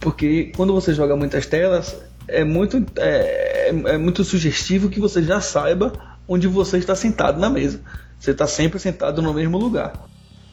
porque 0.00 0.50
quando 0.56 0.72
você 0.74 0.92
joga 0.92 1.14
muitas 1.14 1.46
telas 1.46 1.96
é 2.26 2.42
muito 2.42 2.84
é, 2.96 3.68
é 3.68 3.96
muito 3.96 4.24
sugestivo 4.24 4.88
que 4.88 4.98
você 4.98 5.22
já 5.22 5.40
saiba 5.40 5.92
onde 6.26 6.48
você 6.48 6.78
está 6.78 6.96
sentado 6.96 7.38
na 7.38 7.48
mesa. 7.48 7.80
Você 8.18 8.32
está 8.32 8.48
sempre 8.48 8.80
sentado 8.80 9.22
no 9.22 9.32
mesmo 9.32 9.56
lugar. 9.56 9.92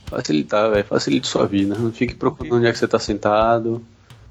Facilitar, 0.06 0.70
velho. 0.70 0.86
Facilita 0.86 1.28
sua 1.28 1.48
vida. 1.48 1.76
Não 1.76 1.92
fique 1.92 2.14
procurando 2.14 2.58
onde 2.58 2.68
é 2.68 2.72
que 2.72 2.78
você 2.78 2.88
tá 2.88 3.00
sentado. 3.00 3.84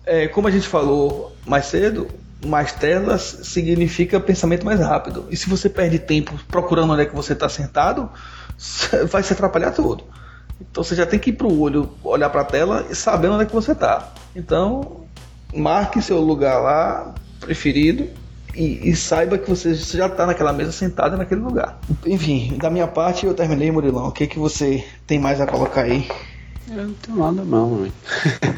É, 0.06 0.28
como 0.28 0.46
a 0.46 0.50
gente 0.52 0.68
falou 0.68 1.34
mais 1.44 1.66
cedo, 1.66 2.06
mais 2.44 2.72
telas 2.72 3.40
significa 3.42 4.18
pensamento 4.20 4.64
mais 4.64 4.80
rápido. 4.80 5.26
E 5.30 5.36
se 5.36 5.48
você 5.48 5.68
perde 5.68 5.98
tempo 5.98 6.32
procurando 6.48 6.92
onde 6.92 7.02
é 7.02 7.06
que 7.06 7.14
você 7.14 7.32
está 7.32 7.48
sentado, 7.48 8.10
vai 9.10 9.22
se 9.22 9.32
atrapalhar 9.32 9.70
tudo. 9.72 10.04
Então 10.60 10.82
você 10.82 10.94
já 10.94 11.06
tem 11.06 11.18
que 11.18 11.30
ir 11.30 11.34
para 11.34 11.46
o 11.46 11.60
olho, 11.60 11.90
olhar 12.02 12.30
para 12.30 12.42
a 12.42 12.44
tela 12.44 12.86
e 12.90 12.94
saber 12.94 13.28
onde 13.28 13.44
é 13.44 13.46
que 13.46 13.54
você 13.54 13.72
está. 13.72 14.12
Então, 14.34 15.04
marque 15.54 16.00
seu 16.00 16.20
lugar 16.20 16.58
lá 16.60 17.14
preferido 17.40 18.08
e, 18.54 18.90
e 18.90 18.96
saiba 18.96 19.38
que 19.38 19.48
você 19.48 19.74
já 19.74 20.06
está 20.06 20.26
naquela 20.26 20.52
mesa 20.52 20.72
sentado 20.72 21.16
naquele 21.16 21.40
lugar. 21.40 21.80
Enfim, 22.06 22.56
da 22.58 22.70
minha 22.70 22.86
parte 22.86 23.26
eu 23.26 23.34
terminei, 23.34 23.70
Murilão. 23.70 24.08
O 24.08 24.12
que, 24.12 24.26
que 24.26 24.38
você 24.38 24.84
tem 25.06 25.18
mais 25.18 25.40
a 25.40 25.46
colocar 25.46 25.82
aí? 25.82 26.08
Eu 26.70 26.86
não 26.86 26.94
tenho 26.94 27.18
nada 27.18 27.44
não, 27.44 27.76
velho. 27.76 27.92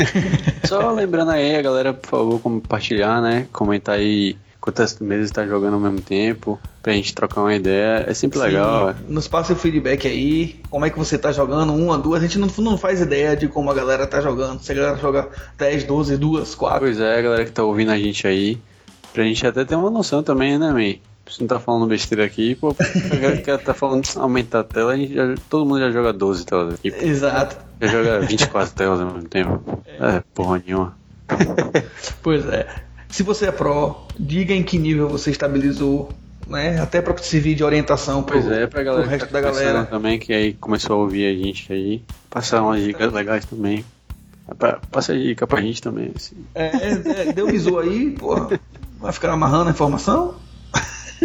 Só 0.66 0.90
lembrando 0.92 1.30
aí, 1.30 1.56
a 1.56 1.62
galera, 1.62 1.92
por 1.92 2.08
favor, 2.08 2.40
compartilhar, 2.40 3.20
né? 3.20 3.46
Comentar 3.52 3.96
aí 3.96 4.36
quantas 4.64 4.98
mesas 4.98 5.30
tá 5.30 5.46
jogando 5.46 5.74
ao 5.74 5.80
mesmo 5.80 6.00
tempo, 6.00 6.58
pra 6.82 6.94
gente 6.94 7.14
trocar 7.14 7.42
uma 7.42 7.54
ideia. 7.54 8.04
É 8.08 8.14
sempre 8.14 8.38
legal, 8.38 8.80
Sim, 8.80 8.92
velho. 8.94 9.06
Nos 9.10 9.28
passe 9.28 9.52
o 9.52 9.56
feedback 9.56 10.08
aí, 10.08 10.58
como 10.70 10.86
é 10.86 10.90
que 10.90 10.98
você 10.98 11.18
tá 11.18 11.30
jogando, 11.32 11.74
uma, 11.74 11.98
duas, 11.98 12.22
a 12.22 12.26
gente 12.26 12.38
não, 12.38 12.48
não 12.58 12.78
faz 12.78 13.00
ideia 13.00 13.36
de 13.36 13.46
como 13.46 13.70
a 13.70 13.74
galera 13.74 14.06
tá 14.06 14.22
jogando. 14.22 14.62
Se 14.62 14.72
a 14.72 14.74
galera 14.74 14.96
joga 14.96 15.28
10, 15.58 15.84
12, 15.84 16.16
duas, 16.16 16.54
quatro. 16.54 16.80
Pois 16.80 16.98
é, 16.98 17.18
a 17.18 17.22
galera 17.22 17.44
que 17.44 17.52
tá 17.52 17.62
ouvindo 17.62 17.90
a 17.90 17.98
gente 17.98 18.26
aí, 18.26 18.58
pra 19.12 19.22
gente 19.24 19.46
até 19.46 19.66
ter 19.66 19.74
uma 19.74 19.90
noção 19.90 20.22
também, 20.22 20.58
né, 20.58 20.72
man? 20.72 21.13
Você 21.26 21.42
não 21.42 21.48
tá 21.48 21.58
falando 21.58 21.86
besteira 21.86 22.24
aqui, 22.24 22.54
pô, 22.54 22.74
galera 23.10 23.36
que 23.38 23.58
tá 23.58 23.72
falando 23.72 24.04
de 24.04 24.18
aumentar 24.18 24.60
a 24.60 24.64
tela, 24.64 24.92
a 24.92 24.96
gente 24.96 25.14
já- 25.14 25.34
todo 25.48 25.64
mundo 25.64 25.80
já 25.80 25.90
joga 25.90 26.12
12 26.12 26.44
telas 26.44 26.74
aqui. 26.74 26.90
pô. 26.90 27.02
Exato. 27.04 27.56
Já 27.80 27.88
joga 27.88 28.20
24 28.20 28.74
telas 28.74 29.00
ao 29.00 29.06
mesmo 29.06 29.28
tempo. 29.28 29.82
É, 29.98 30.22
porra 30.34 30.62
nenhuma. 30.64 30.94
Pois 32.22 32.46
é. 32.46 32.66
Se 33.08 33.22
você 33.22 33.46
é 33.46 33.52
pro, 33.52 33.96
diga 34.18 34.52
em 34.52 34.62
que 34.62 34.78
nível 34.78 35.08
você 35.08 35.30
estabilizou, 35.30 36.10
né? 36.46 36.80
Até 36.80 37.00
para 37.00 37.16
servir 37.18 37.54
de 37.54 37.64
orientação 37.64 38.22
pro, 38.22 38.40
Pois 38.40 38.52
é, 38.52 38.66
pra 38.66 38.82
galera 38.82 39.06
resto 39.08 39.26
tá 39.26 39.32
da 39.32 39.40
galera. 39.40 39.84
também, 39.86 40.18
que 40.18 40.32
aí 40.32 40.52
começou 40.54 40.96
a 40.96 40.98
ouvir 40.98 41.26
a 41.26 41.42
gente 41.42 41.72
aí, 41.72 42.02
passar 42.28 42.62
umas 42.62 42.82
dicas 42.82 43.12
legais 43.12 43.44
também. 43.46 43.84
Pa- 44.58 44.78
Passa 44.90 45.16
dica 45.16 45.46
pra 45.46 45.60
gente 45.62 45.80
também. 45.80 46.12
Assim. 46.14 46.36
É, 46.54 46.66
é, 46.66 47.28
é, 47.28 47.32
deu 47.32 47.46
bizu 47.46 47.78
aí, 47.78 48.10
porra. 48.10 48.60
Vai 49.00 49.12
ficar 49.12 49.32
amarrando 49.32 49.68
a 49.68 49.72
informação? 49.72 50.34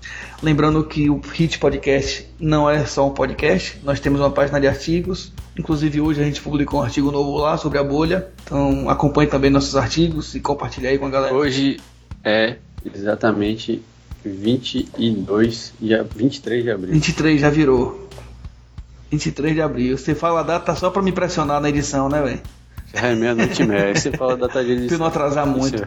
Lembrando 0.42 0.82
que 0.84 1.10
o 1.10 1.20
Hit 1.20 1.58
Podcast 1.58 2.26
não 2.38 2.68
é 2.68 2.86
só 2.86 3.06
um 3.06 3.10
podcast, 3.10 3.78
nós 3.84 4.00
temos 4.00 4.20
uma 4.20 4.30
página 4.30 4.58
de 4.58 4.66
artigos. 4.66 5.32
Inclusive 5.58 6.00
hoje 6.00 6.22
a 6.22 6.24
gente 6.24 6.40
publicou 6.40 6.80
um 6.80 6.82
artigo 6.82 7.12
novo 7.12 7.36
lá 7.36 7.58
sobre 7.58 7.78
a 7.78 7.84
bolha. 7.84 8.28
Então 8.42 8.88
acompanhe 8.88 9.28
também 9.28 9.50
nossos 9.50 9.76
artigos 9.76 10.34
e 10.34 10.40
compartilhe 10.40 10.86
aí 10.86 10.98
com 10.98 11.06
a 11.06 11.10
galera. 11.10 11.34
Hoje 11.34 11.78
é 12.24 12.56
exatamente 12.84 13.82
22 14.24 15.74
e 15.80 15.96
23 15.96 16.64
de 16.64 16.70
abril. 16.70 16.92
23 16.92 17.40
já 17.40 17.50
virou. 17.50 18.08
23 19.10 19.54
de 19.54 19.62
abril. 19.62 19.98
Você 19.98 20.14
fala 20.14 20.40
a 20.40 20.44
data 20.44 20.74
só 20.74 20.90
pra 20.90 21.02
me 21.02 21.10
impressionar 21.10 21.60
na 21.60 21.68
edição, 21.68 22.08
né, 22.08 22.22
velho? 22.22 22.40
Já 22.94 23.08
é 23.08 23.14
meia-noite 23.14 23.62
e 23.62 23.66
meia. 23.66 23.94
Você 23.94 24.10
fala 24.12 24.36
da 24.36 24.46
data 24.46 24.64
de 24.64 24.86
Pra 24.86 24.94
eu 24.94 24.98
não 24.98 25.06
atrasar 25.06 25.46
muito. 25.46 25.82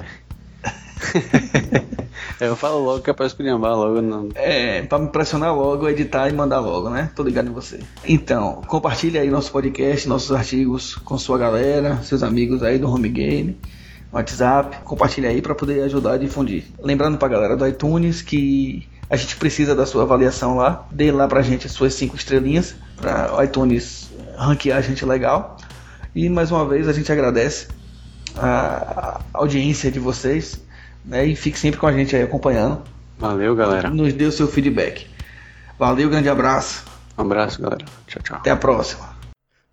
é, 2.39 2.47
eu 2.47 2.55
falo 2.55 2.79
logo 2.79 3.01
que 3.01 3.09
é 3.09 3.13
pra 3.13 3.25
esculhambar 3.25 3.75
logo. 3.75 4.01
Não. 4.01 4.29
É, 4.35 4.81
pra 4.83 4.99
me 4.99 5.05
impressionar 5.05 5.55
logo, 5.55 5.87
editar 5.87 6.29
e 6.29 6.33
mandar 6.33 6.59
logo, 6.59 6.89
né? 6.89 7.11
Tô 7.15 7.23
ligado 7.23 7.49
em 7.49 7.53
você. 7.53 7.79
Então, 8.05 8.61
compartilhe 8.67 9.17
aí 9.17 9.29
nosso 9.29 9.51
podcast, 9.51 10.07
nossos 10.07 10.31
artigos 10.31 10.95
com 10.95 11.17
sua 11.17 11.37
galera, 11.37 12.01
seus 12.03 12.23
amigos 12.23 12.63
aí 12.63 12.77
do 12.77 12.89
Home 12.89 13.09
Game, 13.09 13.57
WhatsApp. 14.13 14.77
Compartilhe 14.83 15.27
aí 15.27 15.41
pra 15.41 15.55
poder 15.55 15.81
ajudar 15.83 16.13
a 16.13 16.17
difundir. 16.17 16.65
Lembrando 16.81 17.17
pra 17.17 17.27
galera 17.27 17.57
do 17.57 17.67
iTunes 17.67 18.21
que 18.21 18.87
a 19.09 19.15
gente 19.15 19.35
precisa 19.35 19.75
da 19.75 19.85
sua 19.85 20.03
avaliação 20.03 20.55
lá. 20.55 20.87
Dê 20.91 21.11
lá 21.11 21.27
pra 21.27 21.41
gente 21.41 21.65
as 21.65 21.73
suas 21.73 21.93
cinco 21.93 22.15
estrelinhas 22.15 22.75
pra 22.95 23.35
o 23.35 23.43
iTunes 23.43 24.09
ranquear 24.37 24.77
a 24.77 24.81
gente 24.81 25.03
legal. 25.03 25.57
E 26.15 26.29
mais 26.29 26.51
uma 26.51 26.65
vez 26.67 26.87
a 26.87 26.93
gente 26.93 27.11
agradece 27.11 27.67
a 28.37 29.19
audiência 29.33 29.91
de 29.91 29.99
vocês. 29.99 30.61
Né, 31.05 31.25
e 31.25 31.35
fique 31.35 31.59
sempre 31.59 31.81
com 31.81 31.85
a 31.85 31.91
gente 31.91 32.15
aí 32.15 32.23
acompanhando 32.23 32.81
Valeu, 33.19 33.53
galera. 33.57 33.89
nos 33.89 34.13
dê 34.13 34.23
o 34.23 34.31
seu 34.31 34.47
feedback. 34.47 35.05
Valeu, 35.77 36.09
grande 36.09 36.29
abraço. 36.29 36.85
Um 37.17 37.23
abraço, 37.23 37.61
galera. 37.61 37.83
Tchau, 38.07 38.21
tchau. 38.23 38.37
Até 38.37 38.51
a 38.51 38.55
próxima. 38.55 39.12